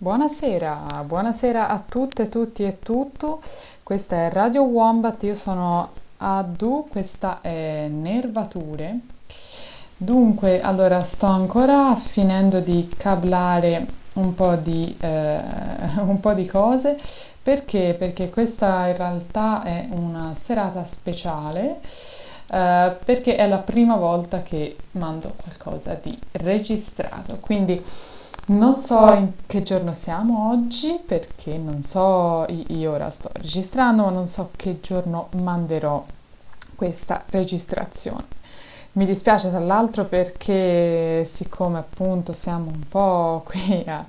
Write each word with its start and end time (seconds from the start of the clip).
Buonasera, 0.00 1.02
buonasera 1.04 1.68
a 1.68 1.80
tutte, 1.80 2.28
tutti 2.28 2.62
e 2.62 2.78
tutto. 2.78 3.42
Questa 3.82 4.14
è 4.14 4.30
Radio 4.30 4.62
Wombat, 4.62 5.24
io 5.24 5.34
sono 5.34 5.90
Adu, 6.18 6.86
questa 6.88 7.40
è 7.40 7.88
Nervature. 7.88 8.96
Dunque, 9.96 10.60
allora 10.60 11.02
sto 11.02 11.26
ancora 11.26 11.96
finendo 11.96 12.60
di 12.60 12.88
cablare 12.96 13.86
un 14.12 14.36
po' 14.36 14.54
di, 14.54 14.96
eh, 15.00 15.40
un 15.98 16.20
po' 16.20 16.32
di 16.32 16.46
cose 16.46 16.96
perché? 17.42 17.96
Perché 17.98 18.30
questa 18.30 18.86
in 18.86 18.96
realtà 18.96 19.64
è 19.64 19.88
una 19.90 20.32
serata 20.36 20.84
speciale. 20.84 21.80
Uh, 22.50 22.96
perché 23.04 23.36
è 23.36 23.46
la 23.46 23.58
prima 23.58 23.96
volta 23.96 24.42
che 24.42 24.74
mando 24.92 25.34
qualcosa 25.36 25.98
di 26.00 26.16
registrato. 26.30 27.38
Quindi 27.40 27.84
non 28.48 28.76
so 28.76 29.12
in 29.12 29.32
che 29.46 29.62
giorno 29.62 29.92
siamo 29.92 30.50
oggi 30.50 30.98
perché 31.04 31.58
non 31.58 31.82
so, 31.82 32.46
io 32.48 32.92
ora 32.92 33.10
sto 33.10 33.30
registrando, 33.34 34.04
ma 34.04 34.10
non 34.10 34.26
so 34.26 34.50
che 34.56 34.80
giorno 34.80 35.28
manderò 35.32 36.04
questa 36.74 37.24
registrazione. 37.28 38.36
Mi 38.92 39.04
dispiace 39.04 39.50
tra 39.50 39.58
l'altro 39.58 40.06
perché 40.06 41.24
siccome 41.26 41.78
appunto 41.78 42.32
siamo 42.32 42.70
un 42.70 42.88
po' 42.88 43.42
qui 43.46 43.84
a 43.86 44.04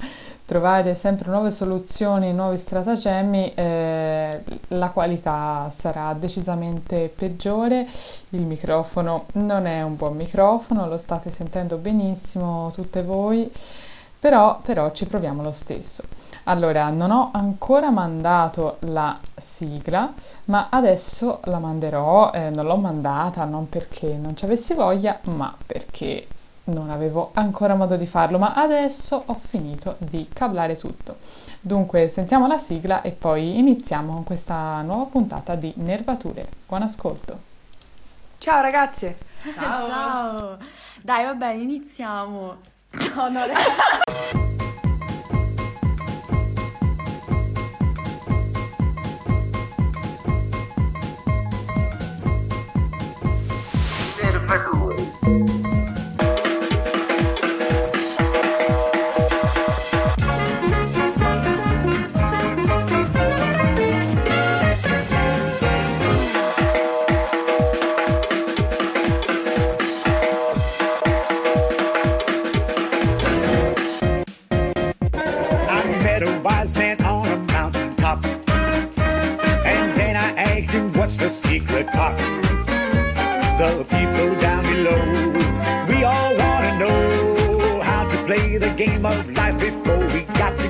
trovare 0.45 0.95
sempre 0.95 1.29
nuove 1.29 1.51
soluzioni, 1.51 2.31
nuovi 2.33 2.57
stratagemmi, 2.57 3.53
eh, 3.53 4.43
la 4.69 4.89
qualità 4.91 5.69
sarà 5.75 6.13
decisamente 6.13 7.11
peggiore. 7.13 7.87
Il 8.29 8.45
microfono 8.45 9.25
non 9.33 9.65
è 9.67 9.81
un 9.81 9.95
buon 9.97 10.15
microfono, 10.15 10.87
lo 10.87 10.97
state 10.97 11.29
sentendo 11.29 11.75
benissimo 11.75 12.71
tutte 12.73 13.03
voi 13.03 13.51
però, 14.19 14.59
però 14.61 14.91
ci 14.91 15.05
proviamo 15.05 15.41
lo 15.41 15.51
stesso. 15.51 16.03
Allora, 16.43 16.89
non 16.89 17.11
ho 17.11 17.29
ancora 17.31 17.91
mandato 17.91 18.77
la 18.81 19.17
sigla, 19.35 20.11
ma 20.45 20.67
adesso 20.71 21.41
la 21.43 21.59
manderò, 21.59 22.31
eh, 22.31 22.49
non 22.49 22.65
l'ho 22.65 22.77
mandata 22.77 23.45
non 23.45 23.69
perché 23.69 24.13
non 24.13 24.35
ci 24.35 24.45
avessi 24.45 24.73
voglia, 24.73 25.19
ma 25.25 25.55
perché 25.63 26.27
non 26.65 26.89
avevo 26.89 27.31
ancora 27.33 27.75
modo 27.75 27.97
di 27.97 28.07
farlo, 28.07 28.39
ma 28.39 28.53
adesso 28.53 29.21
ho 29.25 29.35
finito 29.35 29.95
di 29.99 30.27
cablare 30.31 30.75
tutto. 30.75 31.17
Dunque, 31.61 32.07
sentiamo 32.07 32.47
la 32.47 32.57
sigla 32.57 33.01
e 33.01 33.11
poi 33.11 33.59
iniziamo 33.59 34.13
con 34.13 34.23
questa 34.23 34.81
nuova 34.81 35.05
puntata 35.05 35.55
di 35.55 35.71
Nervature. 35.77 36.47
Buon 36.67 36.83
ascolto. 36.83 37.47
Ciao 38.39 38.61
ragazze. 38.61 39.17
Ciao. 39.53 39.85
Ciao. 39.87 40.57
Dai, 41.01 41.25
va 41.25 41.33
bene, 41.33 41.61
iniziamo. 41.61 42.77
No, 42.93 43.29
no, 43.29 43.45
secret 54.49 54.78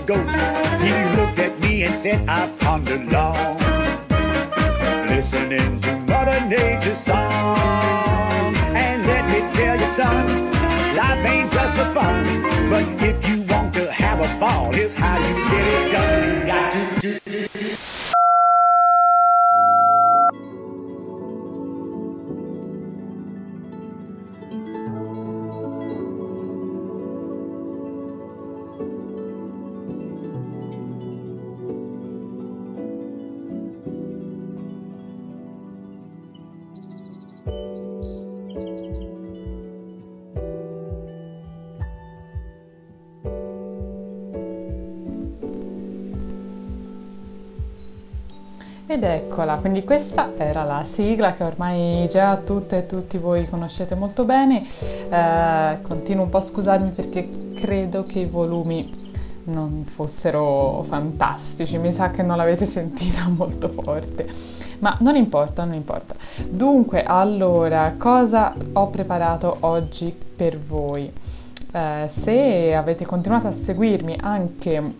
go. 0.09 0.17
He 0.81 0.93
looked 1.17 1.37
at 1.37 1.59
me 1.59 1.83
and 1.83 1.93
said, 1.93 2.27
I've 2.27 2.57
pondered 2.59 3.05
long, 3.11 3.57
listening 5.07 5.79
to 5.81 5.91
Mother 6.09 6.39
Nature's 6.47 6.97
song. 6.97 8.55
And 8.73 9.05
let 9.05 9.23
me 9.31 9.39
tell 9.53 9.79
you, 9.79 9.85
son, 9.85 10.25
life 10.95 11.23
ain't 11.25 11.51
just 11.51 11.75
for 11.77 11.85
fun, 11.93 12.25
but 12.71 12.85
if 13.03 13.17
you 13.29 13.43
want 13.53 13.73
to 13.75 13.91
have 13.91 14.19
a 14.19 14.39
ball, 14.39 14.73
here's 14.73 14.95
how 14.95 15.17
you 15.19 15.33
get 15.51 15.67
it 15.67 15.91
done. 15.91 16.48
Ed 49.39 49.45
eccola, 49.45 49.57
quindi 49.59 49.85
questa 49.85 50.33
era 50.35 50.63
la 50.65 50.83
sigla 50.83 51.31
che 51.31 51.45
ormai 51.45 52.09
già 52.09 52.35
tutte 52.35 52.79
e 52.79 52.85
tutti 52.85 53.17
voi 53.17 53.47
conoscete 53.47 53.95
molto 53.95 54.25
bene. 54.25 54.63
Eh, 54.81 55.81
continuo 55.81 56.25
un 56.25 56.29
po' 56.29 56.39
a 56.39 56.41
scusarmi 56.41 56.89
perché 56.89 57.53
credo 57.55 58.03
che 58.03 58.19
i 58.19 58.25
volumi 58.25 59.07
non 59.45 59.85
fossero 59.85 60.83
fantastici, 60.89 61.77
mi 61.77 61.93
sa 61.93 62.11
che 62.11 62.21
non 62.21 62.35
l'avete 62.35 62.65
sentita 62.65 63.29
molto 63.33 63.69
forte, 63.69 64.27
ma 64.79 64.97
non 64.99 65.15
importa, 65.15 65.63
non 65.63 65.73
importa. 65.73 66.15
Dunque, 66.49 67.03
allora, 67.03 67.95
cosa 67.97 68.53
ho 68.73 68.89
preparato 68.89 69.55
oggi 69.61 70.13
per 70.35 70.59
voi? 70.59 71.09
Eh, 71.71 72.09
se 72.09 72.75
avete 72.75 73.05
continuato 73.05 73.47
a 73.47 73.51
seguirmi 73.51 74.17
anche 74.19 74.95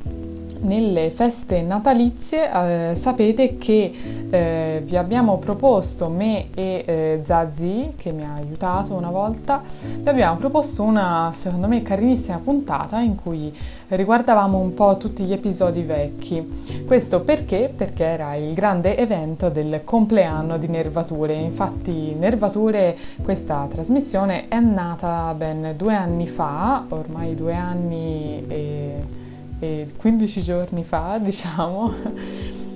nelle 0.62 1.10
feste 1.10 1.62
natalizie 1.62 2.92
eh, 2.92 2.96
sapete 2.96 3.58
che 3.58 3.94
eh, 4.30 4.82
vi 4.84 4.98
abbiamo 4.98 5.38
proposto, 5.38 6.10
me 6.10 6.48
e 6.54 6.84
eh, 6.86 7.22
Zazi, 7.24 7.94
che 7.96 8.12
mi 8.12 8.24
ha 8.24 8.34
aiutato 8.34 8.94
una 8.96 9.10
volta, 9.10 9.62
vi 10.02 10.08
abbiamo 10.08 10.38
proposto 10.38 10.84
una, 10.84 11.32
secondo 11.34 11.68
me, 11.68 11.82
carinissima 11.82 12.40
puntata 12.44 13.00
in 13.00 13.16
cui 13.16 13.54
riguardavamo 13.88 14.58
un 14.58 14.74
po' 14.74 14.98
tutti 14.98 15.24
gli 15.24 15.34
episodi 15.34 15.84
vecchi. 15.84 16.84
Questo 16.86 17.22
perché? 17.22 17.72
Perché 17.76 18.04
era 18.04 18.36
il 18.36 18.54
grande 18.54 18.98
evento 18.98 19.50
del 19.50 19.82
compleanno 19.84 20.58
di 20.58 20.68
Nervature. 20.68 21.34
Infatti 21.34 22.14
Nervature, 22.14 22.96
questa 23.24 23.68
trasmissione, 23.70 24.48
è 24.48 24.60
nata 24.60 25.34
ben 25.36 25.74
due 25.76 25.96
anni 25.96 26.28
fa, 26.28 26.86
ormai 26.90 27.36
due 27.36 27.56
anni 27.56 28.44
e 28.48 29.19
eh, 29.60 29.88
15 29.96 30.42
giorni 30.42 30.84
fa, 30.84 31.18
diciamo, 31.22 31.94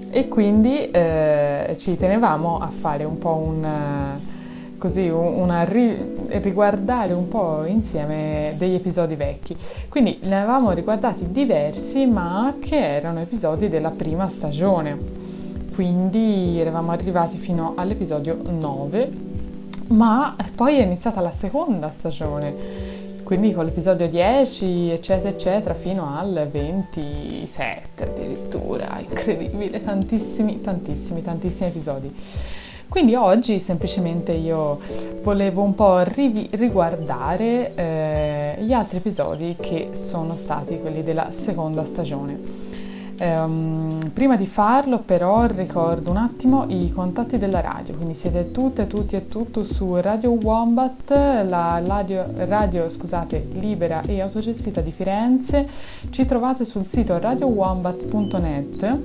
e 0.10 0.28
quindi 0.28 0.92
eh, 0.92 1.76
ci 1.80 1.98
tenevamo 1.98 2.60
a 2.60 2.68
fare 2.70 3.04
un 3.04 3.18
po' 3.18 3.36
un 3.36 4.22
così 4.84 5.08
una 5.08 5.64
ri- 5.64 6.28
riguardare 6.42 7.14
un 7.14 7.30
po' 7.30 7.64
insieme 7.64 8.54
degli 8.58 8.74
episodi 8.74 9.16
vecchi. 9.16 9.56
Quindi 9.88 10.20
ne 10.24 10.42
avevamo 10.42 10.72
riguardati 10.72 11.32
diversi, 11.32 12.06
ma 12.06 12.56
che 12.60 12.96
erano 12.96 13.22
episodi 13.22 13.70
della 13.70 13.92
prima 13.92 14.28
stagione. 14.28 15.00
Quindi 15.74 16.60
eravamo 16.60 16.92
arrivati 16.92 17.38
fino 17.38 17.76
all'episodio 17.78 18.38
9, 18.46 19.12
ma 19.88 20.36
poi 20.54 20.80
è 20.80 20.84
iniziata 20.84 21.22
la 21.22 21.32
seconda 21.32 21.90
stagione 21.90 23.03
quindi 23.36 23.52
con 23.52 23.66
l'episodio 23.66 24.08
10 24.08 24.92
eccetera 24.92 25.30
eccetera 25.30 25.74
fino 25.74 26.16
al 26.16 26.48
27 26.52 28.04
addirittura, 28.04 29.00
incredibile, 29.00 29.82
tantissimi, 29.84 30.62
tantissimi, 30.62 31.24
tantissimi 31.24 31.70
episodi. 31.70 32.16
Quindi 32.88 33.16
oggi 33.16 33.60
semplicemente 33.60 34.34
io 34.34 34.80
volevo 35.24 35.64
un 35.64 35.74
po' 35.74 36.02
ri- 36.04 36.48
riguardare 36.52 37.74
eh, 37.74 38.56
gli 38.60 38.72
altri 38.72 38.98
episodi 38.98 39.56
che 39.60 39.90
sono 39.94 40.36
stati 40.36 40.80
quelli 40.80 41.02
della 41.02 41.32
seconda 41.32 41.84
stagione. 41.86 42.63
Um, 43.24 44.12
prima 44.14 44.36
di 44.36 44.46
farlo 44.46 45.00
però 45.00 45.46
ricordo 45.46 46.10
un 46.10 46.18
attimo 46.18 46.66
i 46.68 46.92
contatti 46.92 47.38
della 47.38 47.62
radio, 47.62 47.96
quindi 47.96 48.16
siete 48.16 48.52
tutte, 48.52 48.86
tutti 48.86 49.16
e 49.16 49.30
tutto 49.30 49.64
su 49.64 49.96
Radio 49.96 50.32
Wombat, 50.32 51.10
la 51.48 51.82
radio, 51.86 52.26
radio 52.36 52.90
scusate, 52.90 53.48
libera 53.54 54.02
e 54.02 54.20
autogestita 54.20 54.82
di 54.82 54.92
Firenze, 54.92 55.66
ci 56.10 56.26
trovate 56.26 56.66
sul 56.66 56.86
sito 56.86 57.18
radiowombat.net 57.18 59.00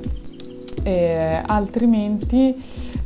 e 0.82 1.42
altrimenti 1.46 2.56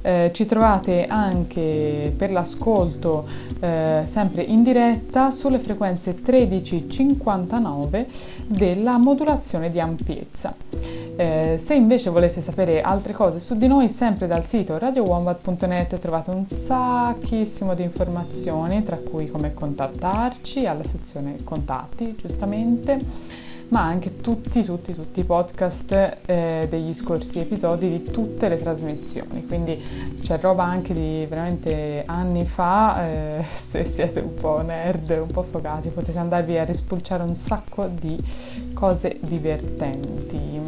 eh, 0.02 0.30
ci 0.32 0.46
trovate 0.46 1.06
anche 1.06 2.14
per 2.16 2.30
l'ascolto 2.30 3.26
eh, 3.60 4.04
sempre 4.06 4.42
in 4.42 4.62
diretta 4.62 5.30
sulle 5.30 5.58
frequenze 5.58 6.12
1359 6.12 8.06
della 8.46 8.98
modulazione 8.98 9.70
di 9.70 9.80
ampiezza. 9.80 10.54
Eh, 11.14 11.58
se 11.62 11.74
invece 11.74 12.08
volete 12.08 12.40
sapere 12.40 12.80
altre 12.80 13.12
cose 13.12 13.38
su 13.38 13.56
di 13.56 13.66
noi, 13.66 13.88
sempre 13.88 14.26
dal 14.26 14.46
sito 14.46 14.78
radiowombat.net 14.78 15.98
trovate 15.98 16.30
un 16.30 16.46
sacchissimo 16.46 17.74
di 17.74 17.82
informazioni, 17.82 18.82
tra 18.82 18.96
cui 18.96 19.26
come 19.28 19.52
contattarci 19.52 20.66
alla 20.66 20.84
sezione 20.84 21.44
contatti, 21.44 22.16
giustamente 22.16 22.98
ma 23.72 23.82
anche 23.84 24.20
tutti, 24.20 24.62
tutti, 24.64 24.94
tutti 24.94 25.20
i 25.20 25.24
podcast 25.24 26.18
eh, 26.26 26.66
degli 26.68 26.92
scorsi 26.92 27.38
episodi 27.40 27.88
di 27.88 28.02
tutte 28.02 28.48
le 28.50 28.58
trasmissioni. 28.58 29.46
Quindi 29.46 29.82
c'è 30.20 30.38
roba 30.40 30.64
anche 30.64 30.92
di 30.92 31.26
veramente 31.26 32.02
anni 32.04 32.44
fa, 32.44 33.08
eh, 33.08 33.42
se 33.52 33.84
siete 33.84 34.20
un 34.20 34.34
po' 34.34 34.60
nerd, 34.60 35.08
un 35.18 35.30
po' 35.30 35.40
affogati, 35.40 35.88
potete 35.88 36.18
andarvi 36.18 36.58
a 36.58 36.64
rispulciare 36.64 37.22
un 37.22 37.34
sacco 37.34 37.86
di 37.86 38.22
cose 38.74 39.16
divertenti. 39.20 40.60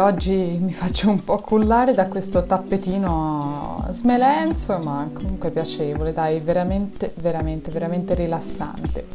Oggi 0.00 0.58
mi 0.60 0.72
faccio 0.72 1.10
un 1.10 1.22
po' 1.22 1.38
cullare 1.38 1.94
da 1.94 2.06
questo 2.06 2.44
tappetino 2.44 3.86
smelenzo, 3.90 4.78
ma 4.78 5.08
comunque 5.12 5.50
piacevole, 5.50 6.12
dai, 6.12 6.40
veramente, 6.40 7.14
veramente, 7.18 7.70
veramente 7.70 8.14
rilassante. 8.14 9.06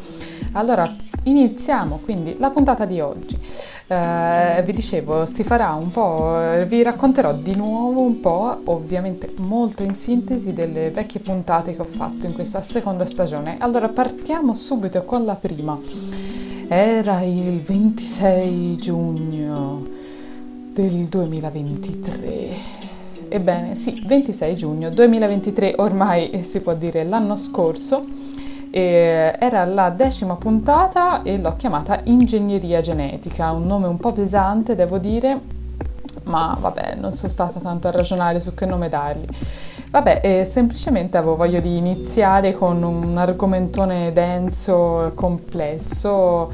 Allora, 0.54 0.90
iniziamo 1.24 2.00
quindi 2.04 2.38
la 2.40 2.50
puntata 2.50 2.86
di 2.86 3.00
oggi. 3.00 3.38
Eh, 3.88 4.64
vi 4.66 4.74
dicevo, 4.74 5.26
si 5.26 5.44
farà 5.44 5.74
un 5.74 5.92
po', 5.92 6.66
vi 6.68 6.82
racconterò 6.82 7.34
di 7.34 7.56
nuovo 7.56 8.02
un 8.02 8.20
po', 8.20 8.62
ovviamente 8.66 9.34
molto 9.38 9.84
in 9.84 9.96
sintesi, 9.96 10.54
delle 10.54 10.92
vecchie 10.92 11.20
puntate 11.20 11.76
che 11.76 11.82
ho 11.82 11.86
fatto 11.86 12.26
in 12.26 12.34
questa 12.34 12.62
seconda 12.62 13.06
stagione. 13.06 13.58
Allora, 13.60 13.90
partiamo 13.90 14.54
subito 14.54 15.04
con 15.04 15.26
la 15.26 15.36
prima. 15.36 15.80
Era 16.68 17.22
il 17.22 17.62
26 17.62 18.78
giugno 18.78 19.95
del 20.76 21.06
2023. 21.06 22.50
Ebbene 23.30 23.76
sì, 23.76 24.04
26 24.06 24.56
giugno 24.58 24.90
2023, 24.90 25.76
ormai 25.78 26.44
si 26.44 26.60
può 26.60 26.74
dire 26.74 27.06
l'anno 27.06 27.38
scorso, 27.38 28.06
eh, 28.72 29.34
era 29.40 29.64
la 29.64 29.90
decima 29.90 30.36
puntata 30.36 31.24
e 31.24 31.38
l'ho 31.38 31.54
chiamata 31.54 32.02
Ingegneria 32.04 32.82
Genetica, 32.82 33.52
un 33.52 33.66
nome 33.66 33.88
un 33.88 33.98
po' 33.98 34.12
pesante 34.12 34.76
devo 34.76 34.98
dire, 34.98 35.40
ma 36.24 36.58
vabbè, 36.60 36.96
non 37.00 37.14
sono 37.14 37.30
stata 37.30 37.62
tanto 37.62 37.88
a 37.88 37.92
ragionare 37.92 38.42
su 38.42 38.54
che 38.54 38.66
nome 38.66 38.90
dargli. 38.90 39.26
Vabbè, 39.92 40.20
eh, 40.22 40.46
semplicemente 40.46 41.16
avevo 41.16 41.38
voglia 41.38 41.62
di 41.62 41.78
iniziare 41.78 42.52
con 42.52 42.84
un 42.84 43.18
argomentone 43.18 44.12
denso, 44.12 45.14
complesso, 45.16 46.52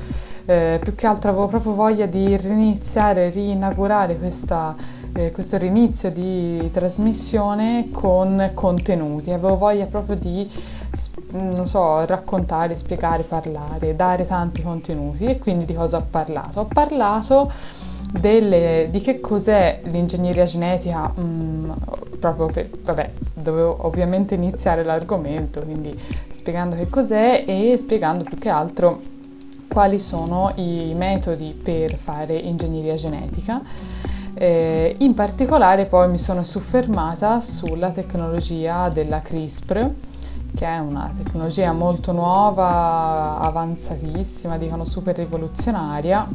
eh, 0.51 0.79
più 0.79 0.95
che 0.95 1.07
altro 1.07 1.29
avevo 1.29 1.47
proprio 1.47 1.73
voglia 1.73 2.05
di 2.05 2.35
riniziare, 2.35 3.29
rinaugurare 3.29 4.17
questa, 4.17 4.75
eh, 5.13 5.31
questo 5.31 5.57
rinizio 5.57 6.11
di 6.11 6.69
trasmissione 6.71 7.89
con 7.91 8.51
contenuti, 8.53 9.31
avevo 9.31 9.55
voglia 9.57 9.85
proprio 9.85 10.17
di 10.17 10.49
non 11.31 11.67
so, 11.67 12.05
raccontare, 12.05 12.73
spiegare, 12.73 13.23
parlare, 13.23 13.95
dare 13.95 14.27
tanti 14.27 14.61
contenuti 14.61 15.23
e 15.25 15.39
quindi 15.39 15.65
di 15.65 15.73
cosa 15.73 15.97
ho 15.97 16.05
parlato? 16.09 16.59
Ho 16.59 16.65
parlato 16.65 17.49
delle, 18.11 18.89
di 18.91 18.99
che 18.99 19.21
cos'è 19.21 19.79
l'ingegneria 19.83 20.43
genetica, 20.43 21.13
mm, 21.17 21.71
proprio 22.19 22.47
per, 22.47 22.69
vabbè, 22.83 23.09
dovevo 23.35 23.85
ovviamente 23.85 24.35
iniziare 24.35 24.83
l'argomento, 24.83 25.61
quindi 25.61 25.97
spiegando 26.31 26.75
che 26.75 26.89
cos'è 26.89 27.45
e 27.47 27.77
spiegando 27.77 28.25
più 28.25 28.37
che 28.37 28.49
altro 28.49 29.10
quali 29.71 29.99
sono 29.99 30.51
i 30.55 30.93
metodi 30.95 31.57
per 31.63 31.95
fare 31.95 32.35
ingegneria 32.35 32.95
genetica. 32.95 33.61
Eh, 34.33 34.95
in 34.99 35.13
particolare 35.13 35.85
poi 35.85 36.09
mi 36.09 36.17
sono 36.17 36.43
soffermata 36.43 37.39
sulla 37.39 37.91
tecnologia 37.91 38.89
della 38.89 39.21
CRISPR, 39.21 39.93
che 40.53 40.65
è 40.65 40.79
una 40.79 41.09
tecnologia 41.15 41.71
molto 41.71 42.11
nuova, 42.11 43.39
avanzatissima, 43.39 44.57
dicono 44.57 44.83
super 44.83 45.15
rivoluzionaria, 45.15 46.27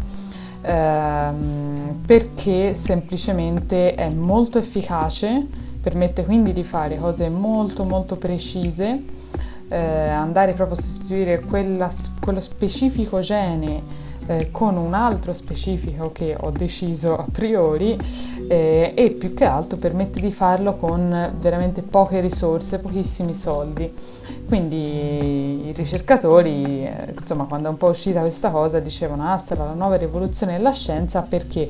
ehm, 0.62 2.00
perché 2.07 2.73
semplicemente 2.75 3.90
è 3.90 4.09
molto 4.09 4.59
efficace, 4.59 5.47
permette 5.81 6.25
quindi 6.25 6.55
di 6.55 6.64
fare 6.64 6.99
cose 6.99 7.28
molto 7.28 7.85
molto 7.85 8.16
precise 8.16 9.14
eh, 9.68 9.76
andare 9.76 10.54
proprio 10.54 10.78
a 10.78 10.80
sostituire 10.80 11.40
quella, 11.40 11.90
quello 12.20 12.40
specifico 12.40 13.20
gene 13.20 14.04
eh, 14.28 14.50
con 14.50 14.76
un 14.76 14.94
altro 14.94 15.32
specifico 15.32 16.11
che 16.12 16.37
ho 16.38 16.50
deciso 16.50 17.16
a 17.16 17.25
priori 17.30 17.96
eh, 18.49 18.92
e 18.96 19.12
più 19.12 19.35
che 19.35 19.44
altro 19.44 19.76
permette 19.76 20.20
di 20.20 20.32
farlo 20.32 20.76
con 20.76 21.35
veramente 21.38 21.82
poche 21.82 22.20
risorse, 22.20 22.78
pochissimi 22.78 23.35
soldi. 23.35 23.92
Quindi 24.46 25.68
i 25.68 25.73
ricercatori, 25.73 26.85
eh, 26.85 27.14
insomma, 27.18 27.44
quando 27.44 27.68
è 27.68 27.70
un 27.70 27.76
po' 27.76 27.88
uscita 27.88 28.20
questa 28.20 28.50
cosa, 28.50 28.80
dicevano 28.80 29.30
ah, 29.30 29.42
sarà 29.44 29.64
la 29.64 29.75
nuova 29.75 29.96
rivoluzione 29.96 30.56
della 30.56 30.73
scienza 30.73 31.26
perché 31.28 31.68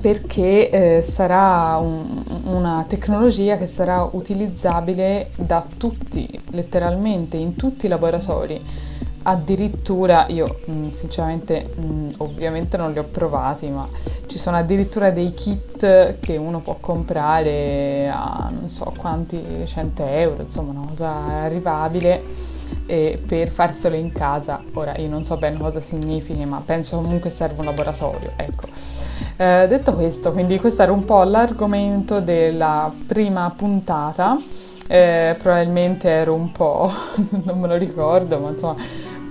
perché 0.00 0.70
eh, 0.70 1.02
sarà 1.02 1.76
un, 1.76 2.22
una 2.44 2.84
tecnologia 2.88 3.56
che 3.56 3.66
sarà 3.66 4.08
utilizzabile 4.12 5.30
da 5.36 5.64
tutti, 5.76 6.28
letteralmente 6.50 7.36
in 7.36 7.54
tutti 7.54 7.86
i 7.86 7.88
laboratori. 7.88 8.60
Addirittura 9.22 10.26
io 10.28 10.60
mh, 10.64 10.90
sinceramente 10.92 11.68
mh, 11.74 12.14
ovviamente 12.18 12.76
non 12.76 12.92
li 12.92 12.98
ho 12.98 13.04
provati, 13.04 13.68
ma 13.68 13.86
ci 14.26 14.38
sono 14.38 14.56
addirittura 14.56 15.10
dei 15.10 15.34
kit 15.34 16.18
che 16.20 16.36
uno 16.36 16.60
può 16.60 16.76
comprare 16.80 18.08
a 18.08 18.50
non 18.56 18.68
so 18.68 18.90
quanti 18.96 19.42
100 19.64 20.06
euro, 20.06 20.42
insomma 20.42 20.72
una 20.72 20.86
cosa 20.88 21.24
arrivabile 21.42 22.47
e 22.88 23.20
per 23.24 23.50
farselo 23.50 23.94
in 23.94 24.10
casa. 24.12 24.62
Ora 24.74 24.96
io 24.96 25.08
non 25.08 25.22
so 25.22 25.36
bene 25.36 25.58
cosa 25.58 25.78
significhi, 25.78 26.44
ma 26.46 26.62
penso 26.64 26.98
comunque 27.00 27.28
serva 27.28 27.60
un 27.60 27.66
laboratorio, 27.66 28.32
ecco. 28.34 28.66
Eh, 29.36 29.66
detto 29.68 29.92
questo, 29.92 30.32
quindi 30.32 30.58
questo 30.58 30.82
era 30.82 30.92
un 30.92 31.04
po' 31.04 31.22
l'argomento 31.22 32.20
della 32.20 32.90
prima 33.06 33.52
puntata. 33.54 34.38
Eh, 34.86 35.36
probabilmente 35.38 36.08
ero 36.08 36.32
un 36.32 36.50
po', 36.50 36.90
non 37.44 37.60
me 37.60 37.68
lo 37.68 37.76
ricordo, 37.76 38.38
ma 38.38 38.48
insomma, 38.48 38.76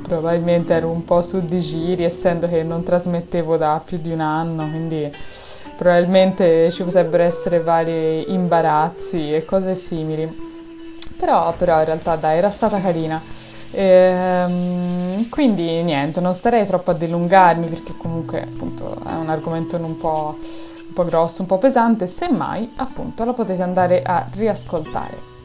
probabilmente 0.03 0.75
ero 0.75 0.91
un 0.91 1.03
po' 1.03 1.23
su 1.23 1.43
di 1.43 1.59
giri, 1.59 2.03
essendo 2.03 2.47
che 2.47 2.61
non 2.61 2.83
trasmettevo 2.83 3.57
da 3.57 3.81
più 3.83 3.97
di 3.97 4.11
un 4.11 4.19
anno, 4.19 4.69
quindi 4.69 5.11
probabilmente 5.75 6.71
ci 6.71 6.83
potrebbero 6.83 7.23
essere 7.23 7.59
vari 7.59 8.31
imbarazzi 8.31 9.33
e 9.33 9.45
cose 9.45 9.73
simili. 9.73 10.45
Però, 11.17 11.51
però 11.57 11.79
in 11.79 11.85
realtà 11.85 12.15
dai, 12.15 12.37
era 12.37 12.51
stata 12.51 12.79
carina. 12.79 13.19
Ehm, 13.71 15.29
quindi 15.29 15.83
niente, 15.83 16.19
non 16.21 16.33
starei 16.33 16.65
troppo 16.65 16.91
a 16.91 16.93
dilungarmi 16.93 17.67
perché 17.67 17.93
comunque 17.97 18.41
appunto 18.41 18.97
è 19.05 19.13
un 19.13 19.29
argomento 19.29 19.75
un 19.77 19.97
po', 19.97 20.37
un 20.87 20.93
po' 20.93 21.05
grosso, 21.05 21.41
un 21.41 21.47
po' 21.47 21.57
pesante, 21.57 22.07
semmai 22.07 22.71
appunto 22.77 23.25
lo 23.25 23.33
potete 23.33 23.61
andare 23.61 24.01
a 24.03 24.27
riascoltare. 24.31 25.35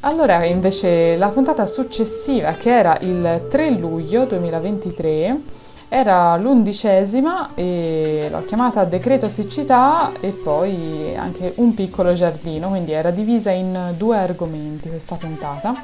Allora 0.00 0.44
invece 0.44 1.16
la 1.16 1.28
puntata 1.30 1.66
successiva 1.66 2.52
che 2.52 2.70
era 2.70 2.98
il 3.00 3.46
3 3.50 3.70
luglio 3.70 4.26
2023 4.26 5.40
era 5.88 6.36
l'undicesima 6.36 7.54
e 7.54 8.28
l'ho 8.30 8.44
chiamata 8.44 8.84
decreto 8.84 9.28
siccità 9.28 10.12
e 10.20 10.30
poi 10.30 11.16
anche 11.16 11.54
un 11.56 11.74
piccolo 11.74 12.12
giardino, 12.12 12.68
quindi 12.68 12.92
era 12.92 13.10
divisa 13.10 13.50
in 13.50 13.94
due 13.96 14.18
argomenti 14.18 14.88
questa 14.88 15.16
puntata. 15.16 15.74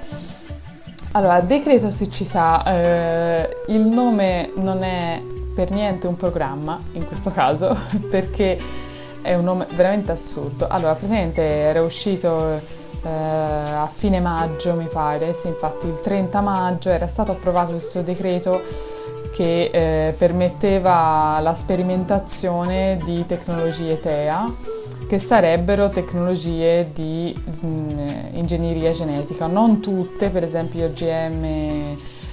Allora, 1.16 1.38
decreto 1.38 1.92
siccità, 1.92 2.64
eh, 2.66 3.56
il 3.68 3.83
nome 3.83 4.50
non 4.56 4.83
è 4.83 5.23
per 5.54 5.71
niente 5.71 6.09
un 6.09 6.16
programma 6.16 6.76
in 6.94 7.06
questo 7.06 7.30
caso, 7.30 7.73
perché 8.11 8.61
è 9.23 9.33
un 9.37 9.44
nome 9.44 9.64
veramente 9.76 10.11
assurdo. 10.11 10.66
Allora, 10.66 10.94
praticamente 10.94 11.40
era 11.40 11.83
uscito 11.83 12.61
eh, 13.04 13.09
a 13.09 13.88
fine 13.94 14.18
maggio, 14.18 14.75
mi 14.75 14.88
pare, 14.92 15.35
sì, 15.35 15.47
infatti 15.47 15.87
il 15.87 16.00
30 16.00 16.40
maggio 16.40 16.88
era 16.88 17.06
stato 17.06 17.30
approvato 17.30 17.71
questo 17.71 18.02
decreto 18.02 18.62
che 19.33 19.71
eh, 19.73 20.14
permetteva 20.18 21.38
la 21.40 21.54
sperimentazione 21.54 22.99
di 23.04 23.25
tecnologie 23.25 24.00
TEA 24.00 24.52
che 25.06 25.18
sarebbero 25.18 25.88
tecnologie 25.88 26.90
di 26.92 27.34
mh, 27.61 27.66
mm, 27.66 28.08
ingegneria 28.32 28.92
genetica. 28.92 29.46
Non 29.46 29.80
tutte, 29.80 30.30
per 30.30 30.44
esempio 30.44 30.87
OGM 30.87 31.44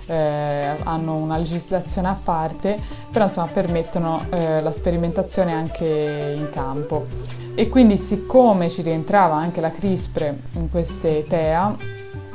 eh, 0.07 0.75
hanno 0.83 1.15
una 1.15 1.37
legislazione 1.37 2.09
a 2.09 2.19
parte, 2.21 2.77
però 3.11 3.25
insomma 3.25 3.47
permettono 3.47 4.25
eh, 4.29 4.61
la 4.61 4.71
sperimentazione 4.71 5.53
anche 5.53 6.35
in 6.37 6.49
campo. 6.51 7.05
E 7.53 7.69
quindi 7.69 7.97
siccome 7.97 8.69
ci 8.69 8.81
rientrava 8.81 9.35
anche 9.35 9.61
la 9.61 9.71
CRISPR 9.71 10.33
in 10.53 10.69
queste 10.69 11.25
TEA, 11.27 11.75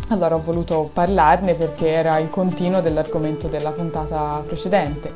allora 0.08 0.36
ho 0.36 0.42
voluto 0.42 0.90
parlarne 0.92 1.54
perché 1.54 1.90
era 1.90 2.18
il 2.18 2.30
continuo 2.30 2.80
dell'argomento 2.80 3.48
della 3.48 3.70
puntata 3.70 4.42
precedente. 4.46 5.12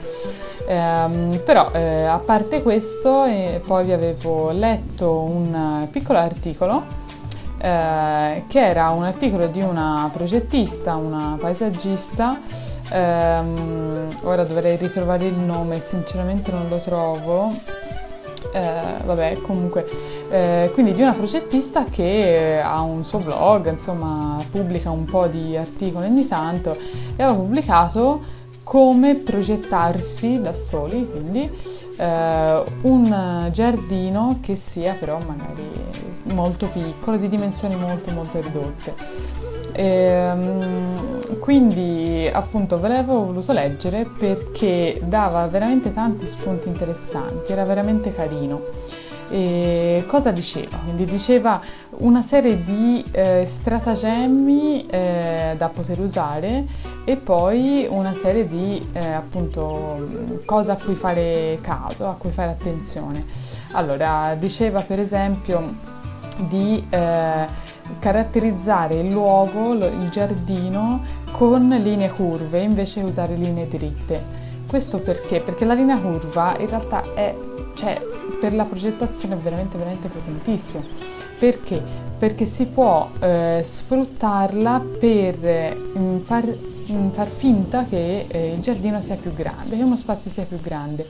Ehm, 0.67 1.41
però 1.45 1.71
eh, 1.73 2.05
a 2.05 2.19
parte 2.19 2.63
questo, 2.63 3.25
eh, 3.25 3.61
poi 3.65 3.85
vi 3.85 3.93
avevo 3.93 4.51
letto 4.51 5.21
un 5.21 5.89
piccolo 5.91 6.19
articolo 6.19 6.85
eh, 7.59 8.45
che 8.47 8.67
era 8.67 8.89
un 8.91 9.05
articolo 9.05 9.47
di 9.47 9.61
una 9.61 10.09
progettista, 10.13 10.97
una 10.97 11.37
paesaggista. 11.39 12.41
Ehm, 12.93 14.09
ora 14.23 14.45
dovrei 14.45 14.77
ritrovare 14.77 15.27
il 15.27 15.37
nome, 15.37 15.81
sinceramente 15.81 16.51
non 16.51 16.69
lo 16.69 16.79
trovo. 16.79 17.53
Eh, 18.53 19.05
vabbè, 19.05 19.39
comunque, 19.43 19.87
eh, 20.29 20.71
quindi 20.73 20.93
di 20.93 21.03
una 21.03 21.13
progettista 21.13 21.85
che 21.85 22.61
ha 22.63 22.81
un 22.81 23.05
suo 23.05 23.21
blog, 23.21 23.71
insomma, 23.71 24.43
pubblica 24.51 24.91
un 24.91 25.05
po' 25.05 25.27
di 25.27 25.57
articoli 25.57 26.07
ogni 26.07 26.27
tanto 26.27 26.77
e 27.17 27.23
aveva 27.23 27.35
pubblicato 27.35 28.39
come 28.65 29.17
progettarsi 29.17 30.41
da 30.41 30.53
soli, 30.53 31.09
quindi 31.09 31.49
eh, 31.97 32.63
un 32.83 33.51
giardino 33.53 34.39
che 34.41 34.57
sia 34.57 34.95
però 34.95 35.19
magari 35.19 35.69
molto 36.33 36.69
piccolo, 36.69 37.17
di 37.17 37.29
dimensioni 37.29 37.77
molto 37.77 38.13
molto 38.13 38.41
ridotte. 38.41 38.95
E, 39.73 39.85
ehm, 39.85 41.39
quindi 41.39 42.29
appunto 42.33 42.79
ve 42.79 42.89
l'avevo 42.89 43.25
voluto 43.25 43.53
leggere 43.53 44.05
perché 44.05 45.01
dava 45.05 45.47
veramente 45.47 45.93
tanti 45.93 46.27
spunti 46.27 46.69
interessanti, 46.69 47.53
era 47.53 47.65
veramente 47.65 48.13
carino. 48.15 48.61
E 49.33 50.05
cosa 50.09 50.33
diceva? 50.33 50.77
Quindi 50.79 51.05
diceva 51.05 51.61
una 51.99 52.21
serie 52.21 52.65
di 52.65 53.05
eh, 53.13 53.47
stratagemmi 53.47 54.87
eh, 54.87 55.55
da 55.57 55.69
poter 55.69 56.01
usare 56.01 56.65
e 57.05 57.17
poi 57.17 57.87
una 57.89 58.13
serie 58.13 58.49
di 58.49 58.85
eh, 58.93 59.13
appunto 59.13 60.41
cose 60.45 60.73
a 60.73 60.77
cui 60.77 60.95
fare 60.95 61.59
caso, 61.63 62.09
a 62.09 62.17
cui 62.19 62.33
fare 62.33 62.51
attenzione. 62.51 63.25
Allora, 63.73 64.35
diceva 64.37 64.81
per 64.81 64.99
esempio 64.99 65.63
di 66.49 66.85
eh, 66.91 67.47
caratterizzare 67.99 68.95
il 68.95 69.11
luogo, 69.11 69.73
il 69.73 70.09
giardino, 70.11 71.03
con 71.33 71.69
linee 71.69 72.11
curve 72.11 72.61
invece 72.61 73.01
di 73.01 73.09
usare 73.09 73.35
linee 73.35 73.69
dritte. 73.69 74.39
Questo 74.67 74.99
perché? 75.01 75.41
Perché 75.41 75.65
la 75.65 75.75
linea 75.75 75.99
curva 75.99 76.57
in 76.59 76.69
realtà 76.69 77.03
è, 77.15 77.35
cioè, 77.75 78.01
per 78.41 78.55
la 78.55 78.65
progettazione 78.65 79.35
è 79.35 79.39
veramente, 79.39 79.77
veramente 79.77 80.09
potentissima. 80.09 80.85
Perché? 81.39 81.83
Perché 82.19 82.45
si 82.45 82.67
può 82.67 83.09
eh, 83.19 83.63
sfruttarla 83.65 84.85
per 84.99 85.77
mm, 85.99 86.19
far, 86.19 86.45
mm, 86.93 87.09
far, 87.09 87.29
finta 87.29 87.85
che 87.85 88.27
eh, 88.29 88.53
il 88.53 88.61
giardino 88.61 89.01
sia 89.01 89.17
più 89.17 89.33
grande, 89.35 89.77
che 89.77 89.83
uno 89.83 89.97
spazio 89.97 90.31
sia 90.31 90.45
più 90.45 90.61
grande. 90.61 91.09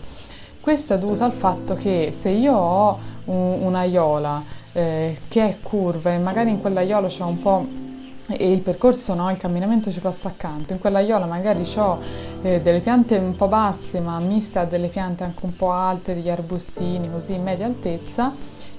Questo 0.60 0.94
è 0.94 0.98
dovuto 0.98 1.24
al 1.24 1.32
fatto 1.32 1.74
che 1.74 2.14
se 2.16 2.28
io 2.28 2.54
ho 2.54 2.98
un, 3.24 3.58
un'aiola 3.62 4.42
eh, 4.72 5.18
che 5.28 5.48
è 5.48 5.56
curva 5.62 6.12
e 6.12 6.18
magari 6.18 6.50
in 6.50 6.60
quell'aiolo 6.60 7.08
c'è 7.08 7.22
un 7.22 7.40
po' 7.40 7.88
e 8.32 8.52
il 8.52 8.60
percorso, 8.60 9.14
no, 9.14 9.30
il 9.30 9.38
camminamento 9.38 9.90
ci 9.90 10.00
passa 10.00 10.28
accanto. 10.28 10.72
In 10.72 10.78
quell'aiola 10.78 11.26
magari 11.26 11.66
ho 11.76 11.98
eh, 12.42 12.60
delle 12.60 12.80
piante 12.80 13.16
un 13.16 13.34
po' 13.34 13.48
basse, 13.48 14.00
ma 14.00 14.18
miste 14.20 14.58
a 14.60 14.64
delle 14.64 14.88
piante 14.88 15.24
anche 15.24 15.44
un 15.44 15.56
po' 15.56 15.72
alte, 15.72 16.14
degli 16.14 16.30
arbustini 16.30 17.10
così 17.10 17.34
in 17.34 17.42
media 17.42 17.66
altezza. 17.66 18.32